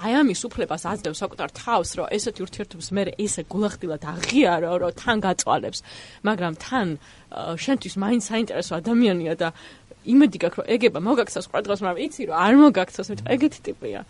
აი 0.03 0.11
ამის 0.21 0.41
უფლებას 0.47 0.83
აძლევს 0.91 1.19
საკუთარ 1.23 1.49
თავს 1.55 1.89
რომ 1.97 2.07
ესეთი 2.17 2.39
ურთიერთობის 2.45 2.87
მე 2.91 3.03
ესე 3.15 3.41
გულახდილად 3.47 4.03
აღიარო 4.11 4.71
რომ 4.83 4.91
თან 4.99 5.17
გაწვალებს. 5.23 5.79
მაგრამ 6.27 6.53
თან 6.59 6.87
შენთვის 7.63 7.95
მაინც 8.03 8.23
საინტერესო 8.27 8.73
ადამიანია 8.75 9.33
და 9.39 9.49
იმედი 10.03 10.37
გაქვს 10.43 10.59
რომ 10.59 10.67
ეგება 10.75 10.99
მოგაქცევს 10.99 11.47
ყურადღებას 11.47 11.81
მაგრამ 11.83 12.03
იცი 12.07 12.21
რომ 12.27 12.35
არ 12.43 12.53
მოგაქცევს 12.59 13.07
მეტყვი 13.11 13.29
ეგეთი 13.35 13.59
ტიპია 13.67 14.01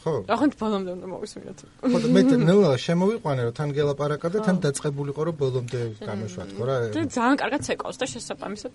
ხო. 0.00 0.12
ახლა 0.32 0.46
ბოლომდე 0.60 0.90
უნდა 0.96 1.06
მოვისმინოთ. 1.12 1.58
ხო, 1.92 1.98
მე 2.14 2.20
ნუ 2.48 2.56
შემოვიყვანე 2.84 3.40
რომ 3.46 3.54
თან 3.58 3.68
გელაპარაკა 3.76 4.28
და 4.32 4.38
თან 4.46 4.56
დაწყებულიყო 4.64 5.22
რომ 5.28 5.34
ბოლომდე 5.40 5.80
გამოშვათ, 6.00 6.50
ხო 6.56 6.64
რა? 6.68 6.76
და 6.96 7.02
ძალიან 7.16 7.36
კარგად 7.42 7.60
ცეკავს 7.68 7.96
და 8.00 8.06
შესაძამისად. 8.14 8.72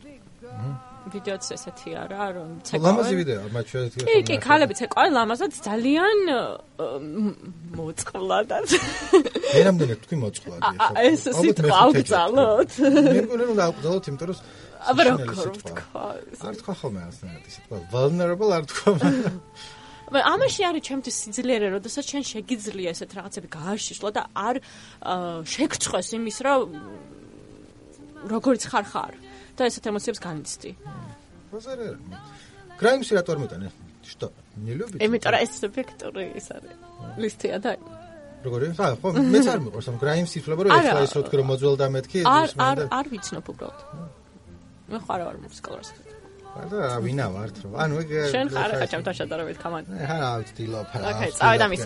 ვიდეოც 1.06 1.46
ესეთი 1.54 1.90
არა, 2.02 2.22
რომ 2.34 2.50
ცეკავს. 2.66 2.86
ლამაზი 2.86 3.16
ვიდეო, 3.22 3.42
მათ 3.54 3.66
შეიძლება. 3.74 4.06
კი, 4.10 4.16
კი, 4.26 4.36
ქალები 4.42 4.74
ცეკავენ 4.80 5.12
ლამაზად 5.18 5.52
ძალიან 5.66 6.20
მოწყვლადად. 7.78 8.68
მე 9.54 9.62
რამდენი 9.70 9.96
თქვი 10.02 10.16
მოწყვლადი 10.26 10.66
ხო? 10.82 10.94
ეს 11.06 11.22
სიტყვა 11.42 11.76
აღწალოთ. 11.86 12.72
მე 12.86 13.22
მგონი 13.26 13.44
რომ 13.50 13.60
აღწალოთ, 13.66 14.04
იმიტომ 14.10 14.28
რომ 14.30 14.38
აბა 14.86 15.02
როგორ 15.06 15.48
ვთქვა? 15.56 16.06
არ 16.46 16.56
თქვა 16.62 16.74
ხოლმე 16.80 17.02
ასნაირად 17.10 17.46
სიტყვა. 17.54 17.78
vulnerable 17.94 18.52
არ 18.58 18.64
თქვა. 18.70 18.92
აბა 20.11 20.21
ამაში 20.35 20.63
არის 20.69 20.83
ჩემთვის 20.89 21.17
სიძლიერე, 21.23 21.67
როდესაც 21.77 22.05
შენ 22.11 22.23
შეგიძლია 22.33 22.89
ესეთ 22.95 23.11
რაღაცები 23.15 23.49
გააშიშლო 23.55 24.09
და 24.11 24.23
არ 24.35 24.57
შეგწყვეს 25.55 26.09
იმის, 26.19 26.37
რომ 26.47 26.61
როგორიც 28.33 28.63
ხარ 28.71 28.85
ხარ 28.91 29.15
და 29.57 29.63
ესეთ 29.71 29.85
ემოციებს 29.91 30.21
განიცდი. 30.21 30.71
ბაზარე. 31.51 31.89
გრაიმსი 32.81 33.13
რატო 33.17 33.31
არ 33.35 33.39
მეტანე? 33.45 33.69
Что? 34.03 34.33
Не 34.67 34.75
любит? 34.75 34.99
იმიტომ 34.99 35.31
რომ 35.31 35.41
ეს 35.45 35.53
სუბიექტური 35.63 36.25
ის 36.35 36.47
არის. 36.51 36.75
ლისტია 37.23 37.57
და 37.63 37.73
როგორი? 38.45 38.67
ხა, 38.75 38.87
ხო, 38.99 39.09
მეც 39.15 39.47
არ 39.53 39.59
მიყვარს 39.65 39.89
ამ 39.91 39.97
გრაიმსი 40.03 40.39
თვლება 40.43 40.63
რომ 40.65 40.73
ეს 40.75 40.89
ის 41.07 41.13
რო 41.17 41.23
თქვი 41.29 41.37
რომ 41.41 41.47
მოძველდა 41.53 41.87
მეთქი 41.95 42.19
ის 42.25 42.53
მე 42.57 42.65
არ 42.67 42.79
არ 42.99 43.07
ვიცნობ 43.13 43.45
უბრალოდ. 43.53 43.81
მე 44.91 44.99
ხარ 45.07 45.21
არ 45.29 45.37
მუსიკალურს. 45.45 45.91
და 46.56 46.80
ვინა 47.04 47.26
ვართ 47.36 47.56
რომ? 47.64 47.72
ანუ 47.84 47.94
ეგ 48.02 48.10
შენ 48.32 48.48
ხარ 48.56 48.72
ხა 48.80 48.86
ჩემთან 48.92 49.14
შედარებით 49.20 49.58
კამან 49.64 49.84
ხა 50.08 50.30
ვცდილობ 50.42 50.88
რა 50.96 51.10
ოკეი 51.12 51.32
წავედა 51.40 51.66
მის 51.72 51.84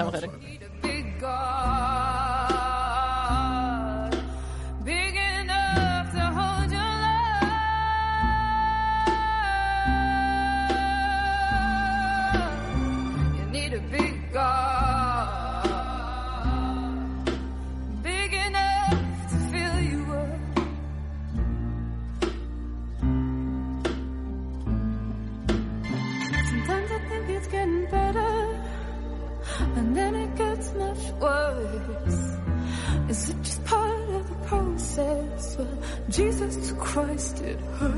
Jesus 36.20 36.74
Christ, 36.78 37.40
it 37.44 37.62
hurts. 37.80 37.94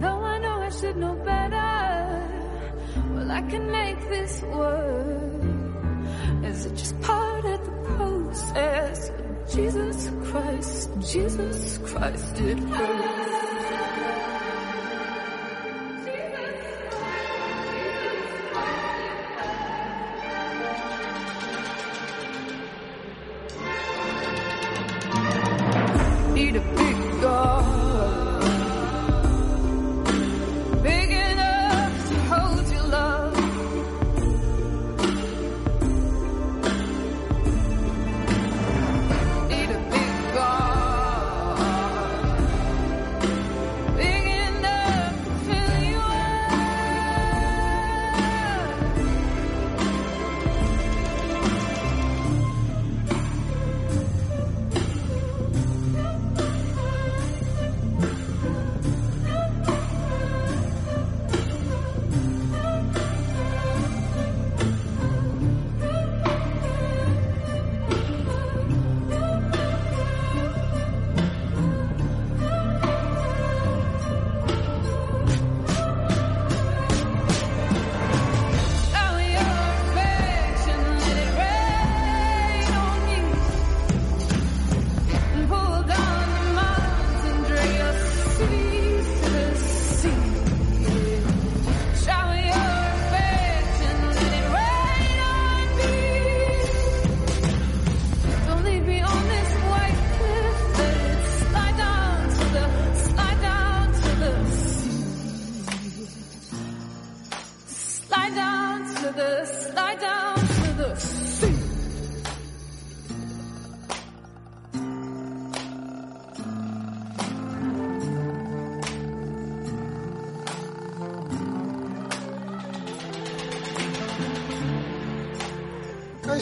Though 0.00 0.20
I 0.32 0.38
know 0.38 0.56
I 0.62 0.70
should 0.70 0.96
know 0.96 1.14
better, 1.16 1.68
well, 3.12 3.30
I 3.30 3.42
can 3.42 3.70
make 3.70 4.00
this 4.08 4.40
work. 4.44 5.42
Is 6.42 6.64
it 6.64 6.76
just 6.76 6.98
part 7.02 7.44
of 7.44 7.60
the 7.66 7.72
process? 7.94 9.12
Jesus 9.52 10.10
Christ, 10.30 10.88
Jesus 11.12 11.78
Christ, 11.84 12.40
it 12.40 12.58
hurts. 12.58 13.49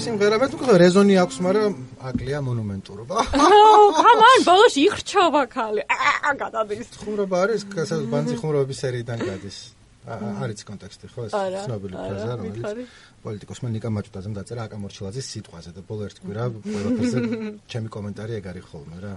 სიმღერა 0.08 0.36
მე 0.40 0.46
თქო 0.48 0.74
რეზონი 0.80 1.14
აქვს, 1.20 1.36
მაგრამ 1.44 1.72
აკლია 2.08 2.38
მონუმენტურობა. 2.48 3.16
აუ, 3.44 3.82
კამან, 3.98 4.38
ბოლოში 4.48 4.80
იხრჩობა 4.88 5.42
ხალი. 5.52 5.82
აა, 5.84 6.32
გადადის. 6.42 6.88
ხუმრობა 7.02 7.36
არის, 7.44 7.60
კაცად 7.68 8.02
ბანძი 8.08 8.34
ხუმრობების 8.40 8.78
სერიიდან 8.84 9.18
გადის. 9.28 9.58
არის 10.08 10.64
კონტექსტი, 10.64 11.06
ხო 11.12 11.20
ეს 11.28 11.32
ცნობილი 11.68 11.94
ფრაზა, 12.00 12.32
რომელიც 12.40 12.56
მითხარი. 12.56 12.82
პოლიტიკოსმა 13.18 13.68
ნიკა 13.76 13.88
მაჭუტაძემ 13.92 14.34
დაწერა 14.38 14.62
აკა 14.64 14.76
მორჩილაძის 14.80 15.26
სიტყვაზე 15.28 15.70
და 15.76 15.80
ბოლო 15.84 16.02
ერთ 16.08 16.18
კვირა 16.24 16.44
ყველაფერზე 16.64 17.18
ჩემი 17.70 17.88
კომენტარი 17.92 18.32
ეგ 18.40 18.44
არის 18.48 18.64
ხოლმე 18.72 18.98
რა. 19.04 19.12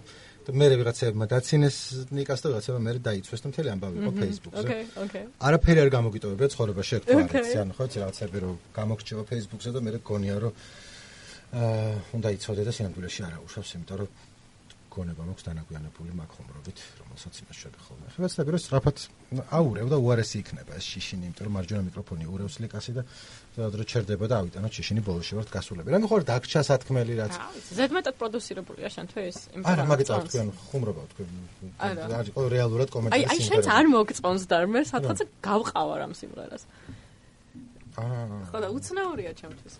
მე 0.50 0.66
ვიღაცებმა 0.82 1.26
დაცინეს 1.30 1.78
ნიკას 2.18 2.40
და 2.42 2.48
ვიღაცებმა 2.50 2.82
მე 2.82 2.92
დაიცვეს 3.06 3.42
და 3.46 3.48
მთელი 3.52 3.70
ამბავი 3.76 3.96
იყო 4.02 4.12
Facebook-ზე. 4.22 4.66
ოკეი, 4.66 4.84
ოკეი. 5.06 5.26
არაფერი 5.48 5.80
არ 5.86 5.90
გამოგიტოვებია 5.98 6.48
ცხოვრება 6.54 6.82
შეგვთო 6.90 7.18
Okay. 7.22 7.42
არის 7.42 7.54
ანუ 7.62 7.74
ხო 7.78 7.86
რაღაცები 8.02 8.38
რომ 8.42 8.56
გამოგრჩება 8.74 9.24
Facebook-ზე 9.32 9.70
და 9.76 9.80
მე 9.86 9.92
გქონია 10.02 10.36
რომ 10.42 10.54
აა 11.52 11.94
უნდა 12.16 12.28
იცოდე 12.36 12.62
და 12.68 12.72
სინამდვილეში 12.72 13.22
არა 13.28 13.38
უშავს 13.46 13.70
იმიტომ 13.76 13.98
რომ 14.02 14.10
გონება 14.92 15.24
მაქვს 15.30 15.46
დანაგვიანებული 15.48 16.12
მაგ 16.20 16.30
ხომრობით 16.36 16.78
რომელსაც 17.00 17.34
იმას 17.42 17.58
შვები 17.62 17.80
ხოლმე 17.86 18.08
ხება 18.12 18.28
ცდები 18.32 18.50
რომ 18.52 18.62
სწრაფად 18.62 18.98
აურევ 19.58 19.88
და 19.92 19.98
უარესი 20.04 20.38
იქნება 20.44 20.72
ეს 20.76 20.86
შიშინი 20.92 21.24
იმიტომ 21.32 21.46
რომ 21.48 21.54
მარჯვენა 21.56 21.84
მიკროფონი 21.88 22.26
ურევს 22.28 22.56
ლიკასი 22.62 22.92
და 22.98 23.04
ზოგადად 23.56 23.88
ჩერდება 23.92 24.26
და 24.32 24.36
ავიტანოთ 24.42 24.72
შიშინი 24.78 25.02
ბოლოში 25.08 25.34
ვართ 25.40 25.50
გასულები 25.56 25.90
რა 25.96 26.00
მიხარ 26.04 26.22
დაგჭა 26.32 26.62
სათქმელი 26.68 27.14
რაც 27.22 27.34
ზედმეტად 27.72 28.16
პროდუსირებულია 28.20 28.90
შენთვის 28.96 29.38
იმ 29.56 29.62
არა 29.72 29.84
მაგით 29.92 30.08
წონს. 30.12 30.32
თქვენ 30.32 30.48
ხუმრობა 30.72 31.02
თქვენ 31.12 31.28
არა. 31.80 32.04
არის 32.20 32.32
ყო 32.36 32.42
რეალურად 32.52 32.88
აი, 32.88 32.94
კომენტარი 32.96 33.26
აი 33.32 33.40
შენც 33.48 33.66
არ 33.78 33.86
მოგწონს 33.96 34.44
და 34.52 34.58
მე 34.72 34.82
სადღაც 34.92 35.20
გავყავარ 35.48 36.00
ამ 36.06 36.14
სიმღერას. 36.20 36.64
აა 38.02 38.40
ხო 38.52 38.58
და 38.64 38.68
უცნაურია 38.76 39.32
ჩემთვის. 39.40 39.74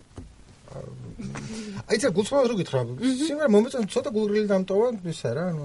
აი 0.72 1.96
ცა 2.02 2.08
გულწრფელად 2.16 2.46
რო 2.50 2.56
გითხრა, 2.60 2.80
სიმღერა 3.02 3.50
მომეწონა 3.52 3.86
ცოტა 3.92 4.10
გულრილი 4.16 4.46
დამტოვა 4.52 4.88
ისა 5.12 5.30
რა, 5.36 5.44
ანუ 5.52 5.64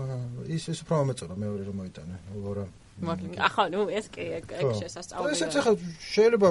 ის 0.51 0.63
ის 0.73 0.79
უფრო 0.83 0.93
მომეწონა 1.01 1.33
მეორე 1.43 1.63
რომ 1.67 1.75
მოიტანა. 1.81 2.15
ლორა. 2.43 2.65
მოკლედ, 2.97 3.37
ახლა 3.47 3.63
ნუ 3.73 3.81
ეს 3.93 4.05
კი 4.13 4.23
ხო. 4.43 4.69
შესასწავლია. 4.81 5.33
ესეც 5.37 5.53
ახლა 5.61 5.73
შეიძლება 6.13 6.49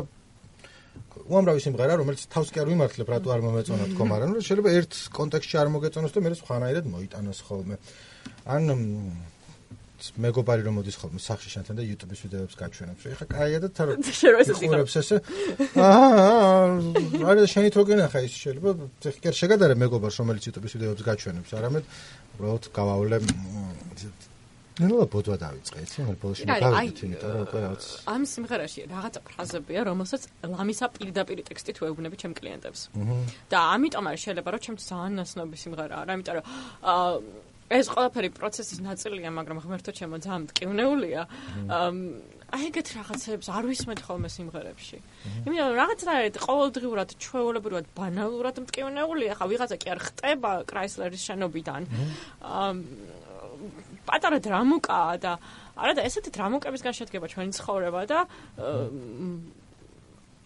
უამრავი 1.26 1.61
სიმღერა, 1.64 1.94
რომელიც 2.00 2.22
თავს 2.30 2.48
კი 2.54 2.59
არ 2.62 2.68
ვიმართლებ, 2.70 3.09
რატო 3.12 3.28
არ 3.34 3.40
მომეწონა 3.46 3.84
თქო, 3.92 4.02
მაგრამ 4.12 4.30
შეიძლება 4.46 4.70
ერთ 4.78 4.92
კონტექსტში 5.16 5.57
არ 5.62 5.68
მოგეწონოს 5.74 6.12
და 6.14 6.20
მე 6.22 6.28
სხვანაირად 6.40 6.84
მოიტანოს 6.92 7.38
ხოლმე. 7.46 7.76
ან 8.46 8.62
მეგობარი 9.97 10.62
რომ 10.66 10.74
მოდის 10.78 10.97
ხოლმე 11.01 11.20
სახში 11.22 11.49
შენთან 11.55 11.74
და 11.78 11.82
YouTube-ის 11.86 12.20
ვიდეოებს 12.26 12.57
გაჩვენებს. 12.61 13.03
ეხლა 13.16 13.26
კაია 13.32 13.59
და 13.64 13.68
რო 13.86 13.92
ხარ. 13.97 14.68
ხურებს 14.68 14.94
ესე. 15.01 15.16
აა, 15.76 17.24
არა 17.30 17.44
შენი 17.49 17.68
თქო 17.72 17.82
გენახა 17.90 18.18
ის 18.28 18.34
შეიძლება 18.36 18.70
ეხლა 19.09 19.20
კი 19.24 19.26
არ 19.32 19.36
შეგადარე 19.40 19.74
მეგობარს 19.80 20.16
რომელიც 20.20 20.42
YouTube-ის 20.49 20.72
ვიდეოებს 20.76 21.03
გაჩვენებს, 21.09 21.51
არამედ 21.57 21.84
უბრალოდ 22.36 22.64
გავავლე 22.76 23.16
ნელა 24.76 25.07
ბოდვა 25.09 25.36
დავიწყე, 25.40 25.82
იცი, 25.86 26.03
არა, 26.05 26.16
მოგავიდით, 26.20 26.99
იმიტომ 27.07 27.30
რომ 27.32 27.44
უკვე 27.47 27.61
რაღაც 27.64 27.84
ამ 28.12 28.22
სიმღერაში 28.28 28.80
რაღაცა 28.92 29.20
ფრაზებია, 29.24 29.80
რომელსაც 29.88 30.22
ლამისა 30.53 30.86
პირდაპირ 30.97 31.38
ტექსტით 31.49 31.76
ვეუბნები 31.80 32.16
ჩემ 32.20 32.34
კლიენტებს. 32.36 32.80
და 33.49 33.57
ამიტომ 33.72 34.05
არის 34.12 34.20
შეიძლება 34.26 34.49
რომ 34.53 34.61
ჩემთვის 34.66 34.86
ძალიან 34.92 35.14
ნაცნობი 35.16 35.57
სიმღერაა, 35.64 36.03
რა, 36.05 36.12
იმიტომ 36.20 36.34
რომ 36.36 36.44
აა 36.92 37.09
ეს 37.66 37.90
ყველაფერი 37.90 38.30
პროცესის 38.30 38.78
ნაწილია, 38.78 39.30
მაგრამ 39.34 39.58
ღმერთო 39.64 39.90
ჩემო 39.90 40.16
ძალიან 40.22 40.42
მტკივნეულია. 40.46 41.22
აი 42.46 42.62
ეგეთ 42.70 42.88
რაღაცებს 42.94 43.46
არ 43.50 43.64
ვისმენთ 43.66 44.00
ხოლმე 44.06 44.28
სიმღერებში. 44.30 44.98
იმიტომ 45.50 45.66
რომ 45.66 45.78
რაღაცა 45.82 46.10
არის 46.14 46.38
ყოველდღიურად 46.46 47.08
ჩვეულებრივად 47.18 47.84
ბანალურად 47.98 48.56
მტკივნეული, 48.62 49.24
ახლა 49.34 49.46
ვიღაცა 49.50 49.76
კი 49.82 49.88
არ 49.90 50.00
ხტება 50.06 50.52
კრაისლერის 50.70 51.22
შენობიდან. 51.26 51.82
აა 52.46 52.70
პატარა 54.06 54.38
დრამუკაა 54.38 55.14
და 55.18 55.32
არა 55.74 55.92
და 55.98 56.02
ესეთი 56.06 56.30
დრამუკებისგან 56.38 56.94
შედგება 56.94 57.26
ჩვენი 57.26 57.52
ცხოვრება 57.58 58.00
და 58.06 58.18
აა, 58.22 58.86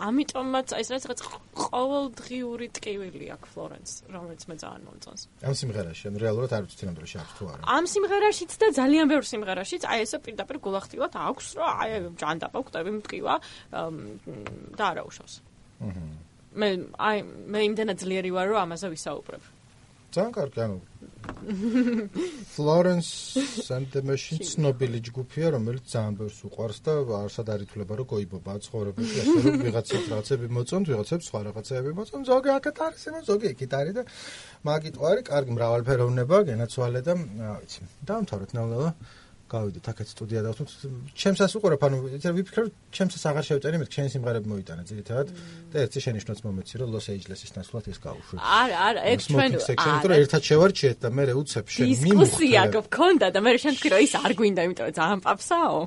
ამიტომაც 0.00 0.72
აი 0.76 0.82
ეს 0.84 1.04
რაღაც 1.04 1.20
ყოველდღიური 1.60 2.66
ტკივილი 2.76 3.26
აქვს 3.36 3.50
ფლორენს, 3.52 3.90
რომელიც 4.14 4.42
მე 4.48 4.54
ძალიან 4.62 4.82
მომწონს. 4.88 5.22
ამ 5.44 5.54
სიმღერაში, 5.60 6.02
ანუ 6.08 6.18
რეალურად 6.24 6.50
არ 6.56 6.62
ვიცი 6.64 6.84
ნამდვილად 6.88 7.20
აქვს 7.20 7.34
თუ 7.36 7.44
არა. 7.50 7.62
ამ 7.76 7.84
სიმღერაშიც 7.92 8.52
და 8.60 8.66
ძალიან 8.80 9.06
ბევრ 9.12 9.24
სიმღერაშიც 9.30 9.82
აი 9.90 9.98
ესე 10.04 10.18
პირდაპირ 10.24 10.56
გულახდილად 10.64 11.12
აქვს, 11.20 11.46
რომ 11.60 11.68
აი 11.84 11.90
ჯანდაბა 12.16 12.58
ხვდები 12.64 12.90
მტკივა 13.00 13.34
და 14.78 14.84
არა 14.90 15.02
უშავს. 15.04 15.34
მე 16.60 16.68
აი 16.96 17.16
მე 17.52 17.58
იმდენად 17.68 17.96
ძლიერი 18.02 18.30
ვარ, 18.34 18.46
რომ 18.50 18.58
ამაზე 18.66 18.88
ვისაუბრებ. 18.90 19.42
ძალიან 20.14 20.32
კარგი, 20.38 20.58
ანუ 20.66 20.78
Florence 22.54 23.36
and 23.70 23.86
the 23.92 24.02
Machine 24.02 24.40
ცნობილი 24.40 25.00
ჯგუფია, 25.06 25.46
რომელიც 25.54 25.84
ძალიან 25.92 26.14
ბევრს 26.18 26.38
უყვარს 26.48 26.78
და 26.86 26.92
არსად 27.20 27.46
არ 27.54 27.60
ითვლება, 27.66 27.92
რომ 28.00 28.06
გოიბობა 28.12 28.52
ცხოვრებაში, 28.66 29.16
ასე 29.22 29.38
რომ 29.44 29.54
ვიღაცებს 29.64 30.06
რაღაცები 30.10 30.46
მოწონთ, 30.56 30.84
ვიღაცებს 30.90 31.24
სხვა 31.30 31.40
რაღაცები 31.48 31.90
მოწონთ, 31.98 32.24
ზოგი 32.30 32.50
აქეთ 32.56 32.76
არის, 32.86 33.02
იმას 33.10 33.24
ზოგი 33.30 33.46
იქით 33.54 33.72
არის 33.80 33.94
და 34.00 34.02
მაგით 34.66 34.96
ვარი, 35.02 35.20
კარგი 35.30 35.52
მრავალფეროვნება, 35.56 36.36
გენაცვალე 36.50 37.00
და 37.06 37.12
რა 37.20 37.54
ვიცი. 37.60 37.80
დაამთავრეთ 38.08 38.50
ნელ-ნელა. 38.56 38.90
გავიდეთ 39.50 39.84
აქეთ 39.90 40.08
სტუდია 40.14 40.40
და 40.46 40.50
ვთქვით, 40.54 40.70
ჩემსაც 41.18 41.50
უყურებ, 41.58 41.82
ანუ 41.86 41.96
იცი 42.16 42.30
ვიფიქრე, 42.38 42.62
ჩემსაც 42.94 43.22
აღარ 43.30 43.44
შევწერი, 43.50 43.76
მე 43.82 43.86
ჩემი 43.90 44.08
სიმღერები 44.14 44.46
მოიტანა 44.50 44.82
ძირითადად 44.90 45.28
და 45.70 45.76
ერთი 45.84 45.98
შენიშნოს 46.06 46.40
მომეცი, 46.46 46.74
რომ 46.80 46.88
Los 46.94 47.06
Angeles-ის 47.10 47.50
ნაცვლად 47.58 47.84
ეს 47.90 47.98
გავუშვი. 48.00 48.36
არა, 48.38 48.76
არა, 48.88 49.00
ეგ 49.10 49.18
ჩვენ 49.26 49.50
იმიტომ 49.50 50.08
რომ 50.10 50.18
ერთად 50.22 50.42
შევარჩიეთ 50.50 50.98
და 51.02 51.08
მე 51.10 51.22
უცებ 51.40 51.66
შენ 51.74 51.86
დისკუსია 51.90 52.62
გქონდა 52.70 53.26
და 53.34 53.38
მე 53.42 53.50
შენ 53.58 53.74
თქვი 53.78 53.88
რომ 53.90 54.00
ის 54.06 54.12
არ 54.20 54.32
გვინდა, 54.38 54.60
იმიტომ 54.70 54.84
რომ 54.86 54.94
ძალიან 55.00 55.20
პაფსაო. 55.26 55.78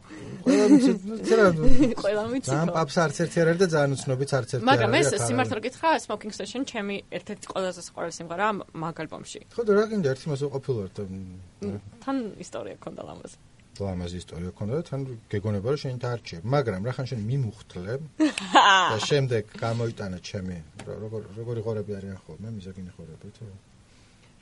ყველა 0.44 2.22
ძალიან 2.44 2.70
პაპს 2.76 2.96
არც 3.04 3.16
ერთი 3.24 3.38
არ 3.44 3.48
არის 3.54 3.62
და 3.64 3.68
ძალიან 3.74 3.92
უცნობიც 3.96 4.32
არც 4.38 4.50
ერთი 4.54 4.66
მაგრამ 4.68 4.92
ეს 5.00 5.08
სიმართლე 5.24 5.60
გითხრა 5.66 5.90
Smoking 6.04 6.32
Station 6.36 6.62
ჩემი 6.68 6.96
ერთ-ერთი 7.18 7.46
ყველაზე 7.54 7.82
საყვარელი 7.88 8.14
სიმღერაა 8.20 8.52
მაგ 8.84 8.96
ალბომში. 9.04 9.40
ხო 9.56 9.62
და 9.68 9.72
რა 9.78 9.84
გინდა 9.92 10.08
ერთი 10.14 10.26
მას 10.32 10.42
უყოფილვარ 10.48 10.90
და 10.98 11.04
თან 12.04 12.18
ისტორია 12.44 12.76
ქონდა 12.84 13.02
ლამაზ. 13.08 13.32
ლამაზი 13.82 14.18
ისტორია 14.22 14.52
ქონდა 14.58 14.74
და 14.80 14.84
თან 14.90 15.02
გეგონება 15.34 15.68
რომ 15.74 15.80
შენ 15.84 15.96
დაარჩიებ 16.04 16.44
მაგრამ 16.54 16.82
რახან 16.90 17.06
შენ 17.10 17.22
მიმუხთლებ 17.30 18.02
და 18.94 18.98
შემდეგ 19.10 19.44
გამოიტანა 19.66 20.18
ჩემი 20.30 20.58
როგორ 21.04 21.22
როგორი 21.38 21.60
ღორები 21.66 21.92
არიან 22.00 22.18
ხოლმე 22.24 22.50
მიზოგინი 22.58 22.92
ღორები 22.98 23.30
თუ 23.38 23.46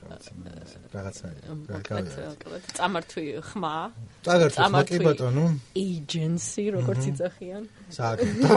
რაღაცა 0.02 0.32
რაღაცა 0.92 1.18
წამართვი 2.76 3.24
ხმა. 3.48 3.74
წაგართვი 4.26 4.58
ხმა 4.66 4.80
კი 4.88 4.98
ბატონო 5.06 5.44
agency 5.78 6.64
როგორც 6.74 7.02
იწახიან 7.12 7.62
სააგენტო 7.96 8.50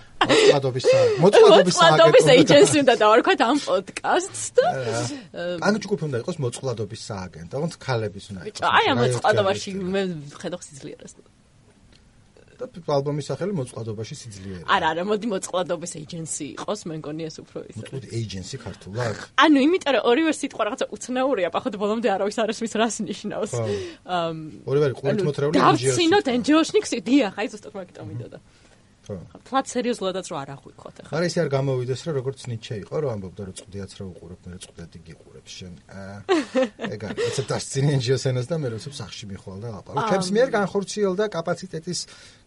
მოწყადობის 0.26 0.84
სააგენტო 0.90 1.22
მოწყადობის 1.24 1.78
მოწყადობის 1.80 2.26
agency 2.36 2.76
უნდა 2.84 2.94
დავარქვათ 3.02 3.40
ამ 3.46 3.58
პოდკასტს 3.66 4.44
და 4.56 4.66
ან 5.66 5.80
ჯგუფი 5.86 6.02
უნდა 6.08 6.18
იყოს 6.22 6.36
მოწყადობის 6.46 7.00
სააგენტო 7.10 7.54
თქო 7.72 7.78
ქალების 7.86 8.24
უნდა 8.32 8.40
იყოს 8.50 8.68
აი 8.76 8.84
ამ 8.92 8.96
მოწყადობაში 9.04 9.70
მე 9.94 10.02
ხედავ 10.40 10.60
სიძლიერეს 10.66 11.14
და 11.16 11.22
ალბომის 12.56 13.28
სახელი 13.30 13.52
მოწყადობაში 13.56 14.14
სიძლიერე. 14.16 14.64
არა, 14.64 14.86
არა, 14.94 15.02
მოდი 15.10 15.26
მოწყადობის 15.32 15.92
agency 16.00 16.46
იყოს, 16.56 16.80
მე 16.88 16.94
მგონი 17.00 17.22
ეს 17.28 17.36
უფრო 17.42 17.58
ის. 17.68 17.76
მოწყად 17.76 18.04
agency 18.16 18.56
ქართულად? 18.64 19.16
ანუ 19.44 19.58
იმიტომ 19.66 19.92
რომ 19.96 20.02
ორივე 20.10 20.32
სიტყვა 20.40 20.62
რაღაცა 20.66 20.86
უცნაურია, 20.96 21.48
პახოთ 21.52 21.74
ბოლომდე 21.76 22.08
არავის 22.16 22.36
არ 22.40 22.48
ესმის 22.56 22.72
რას 22.80 22.96
ნიშნავს. 23.04 23.52
ამ 24.08 24.36
ორივე 24.64 24.86
ყურით 24.96 25.20
მოთრეული 25.28 25.56
NGO-ში. 25.60 25.84
დავცინოთ 25.84 26.26
NGO-ში, 26.40 26.98
დიახ, 27.04 27.34
აი 27.36 27.46
ზუსტად 27.52 27.72
მაგით 27.76 27.96
ამიდოდა. 28.00 28.38
ხო. 29.06 29.16
ფლატ 29.46 29.66
სერიოზულადაც 29.70 30.26
რო 30.30 30.36
არ 30.42 30.50
აღვიქოთ 30.56 30.96
ახლა. 31.00 31.12
არა 31.16 31.26
ისე 31.30 31.38
არ 31.46 31.50
გამოვიდეს 31.56 32.00
რა 32.06 32.12
როგორც 32.18 32.40
ნიჩე 32.50 32.74
იყო 32.82 32.96
რომ 33.02 33.10
ამბობდა 33.16 33.42
რომ 33.46 33.54
წვდიაც 33.60 33.90
რა 33.96 34.04
უყურებ 34.10 34.40
მე 34.50 34.58
წვდიათი 34.66 34.98
გიყურებს 35.06 35.50
შენ. 35.56 35.74
აა 35.86 36.16
ეგ 36.94 37.00
არის 37.06 37.24
ეს 37.26 37.46
დასცინი 37.46 37.92
NGO-სენას 38.02 38.46
და 38.50 38.56
მე 38.58 38.68
როცებ 38.74 38.94
სახში 38.98 39.24
მიხვალ 39.30 39.58
და 39.62 39.68
აპარო. 39.80 39.96
ჩემს 40.10 40.28
მიერ 40.34 40.48
განხორციელდა 40.58 41.24
კაპაციტეტის 41.36 42.00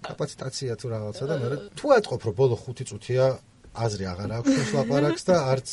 კაპაციტაცია 0.03 0.72
თუ 0.80 0.86
რაღაცა 0.93 1.24
და 1.32 1.36
მე 1.39 1.47
თუ 1.80 1.86
ატყობ 1.97 2.22
რომ 2.28 2.36
ბოლო 2.39 2.55
5 2.60 2.89
წუთია 2.91 3.26
აზრი 3.80 4.05
აღარ 4.12 4.32
აქვს 4.39 4.53
ეს 4.60 4.70
ლაპარაკს 4.76 5.24
და 5.30 5.36
არც 5.53 5.68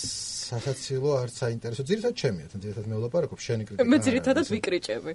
სასაცილო 0.47 1.11
არც 1.17 1.35
საინტერესო 1.43 1.83
ძირითადად 1.91 2.17
ჩემია 2.21 2.47
თან 2.53 2.61
ძირითადად 2.65 2.89
მე 2.93 2.97
ვლაპარაკობ 3.01 3.41
შენი 3.41 3.65
კრიტიკა. 3.67 3.89
მე 3.89 3.99
ძირითადად 4.07 4.47
ვიკრიჭები. 4.53 5.13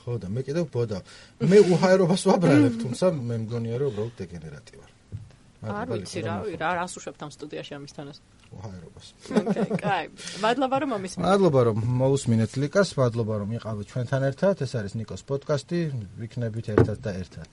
ხო 0.00 0.14
და 0.20 0.28
მე 0.32 0.40
კიდევ 0.44 0.64
ბოდა. 0.74 0.98
მე 1.44 1.58
უჰაერობას 1.72 2.22
ვაბრალებ, 2.28 2.74
თუმცა 2.82 3.06
მე 3.14 3.36
მგონია 3.44 3.76
რომ 3.80 3.88
უბრალოდ 3.92 4.14
დეგენერატი 4.20 4.74
ვარ. 4.80 4.89
არ 5.60 5.86
ვიცი 5.92 6.20
რა, 6.24 6.34
რა 6.56 6.70
რას 6.80 6.92
უშვებთ 6.96 7.20
ამ 7.20 7.30
სტუდიაში 7.36 7.72
ამისთანაც. 7.76 8.16
უხაერობას. 8.50 9.06
ოკეი, 9.30 9.70
კაი. 9.76 10.06
მადლობა 10.40 10.76
რომ 10.80 10.88
მომისმინეთ. 10.94 11.26
მადლობა 11.28 11.60
რომ 11.68 11.76
მოусმინეთ 12.00 12.52
ლიკას, 12.64 12.88
მადლობა 12.96 13.34
რომ 13.44 13.50
იყავით 13.60 13.86
ჩვენთან 13.92 14.22
ერთად. 14.30 14.54
ეს 14.64 14.72
არის 14.80 14.92
ნიკოს 14.96 15.22
პოდკასტი, 15.28 15.78
ვიქნებით 16.16 16.66
ერთად 16.74 16.98
და 17.04 17.10
ერთად. 17.20 17.48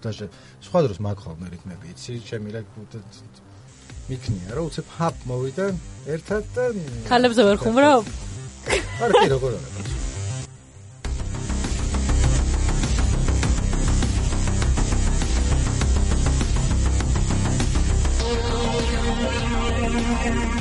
დაჟე 0.00 0.26
სხვა 0.64 0.78
დროს 0.88 0.98
მაგხოლმე 1.04 1.46
რიტმები 1.54 1.86
იცი, 1.92 2.12
ჩემი 2.24 2.48
რა 2.56 2.62
მიქნია 4.10 4.50
რა, 4.58 4.62
უცებ 4.66 4.86
ჰაპ 4.98 5.16
მოვიდა 5.30 5.66
ერთად 6.10 6.42
და 6.56 6.64
ქალებზე 7.06 7.42
ვერ 7.46 7.56
ხუმრობ. 7.62 8.04
არ 9.06 9.10
კი 9.20 9.26
როგორ 9.36 9.52
არის. 9.54 10.09
Thank 20.22 20.54
you. 20.54 20.59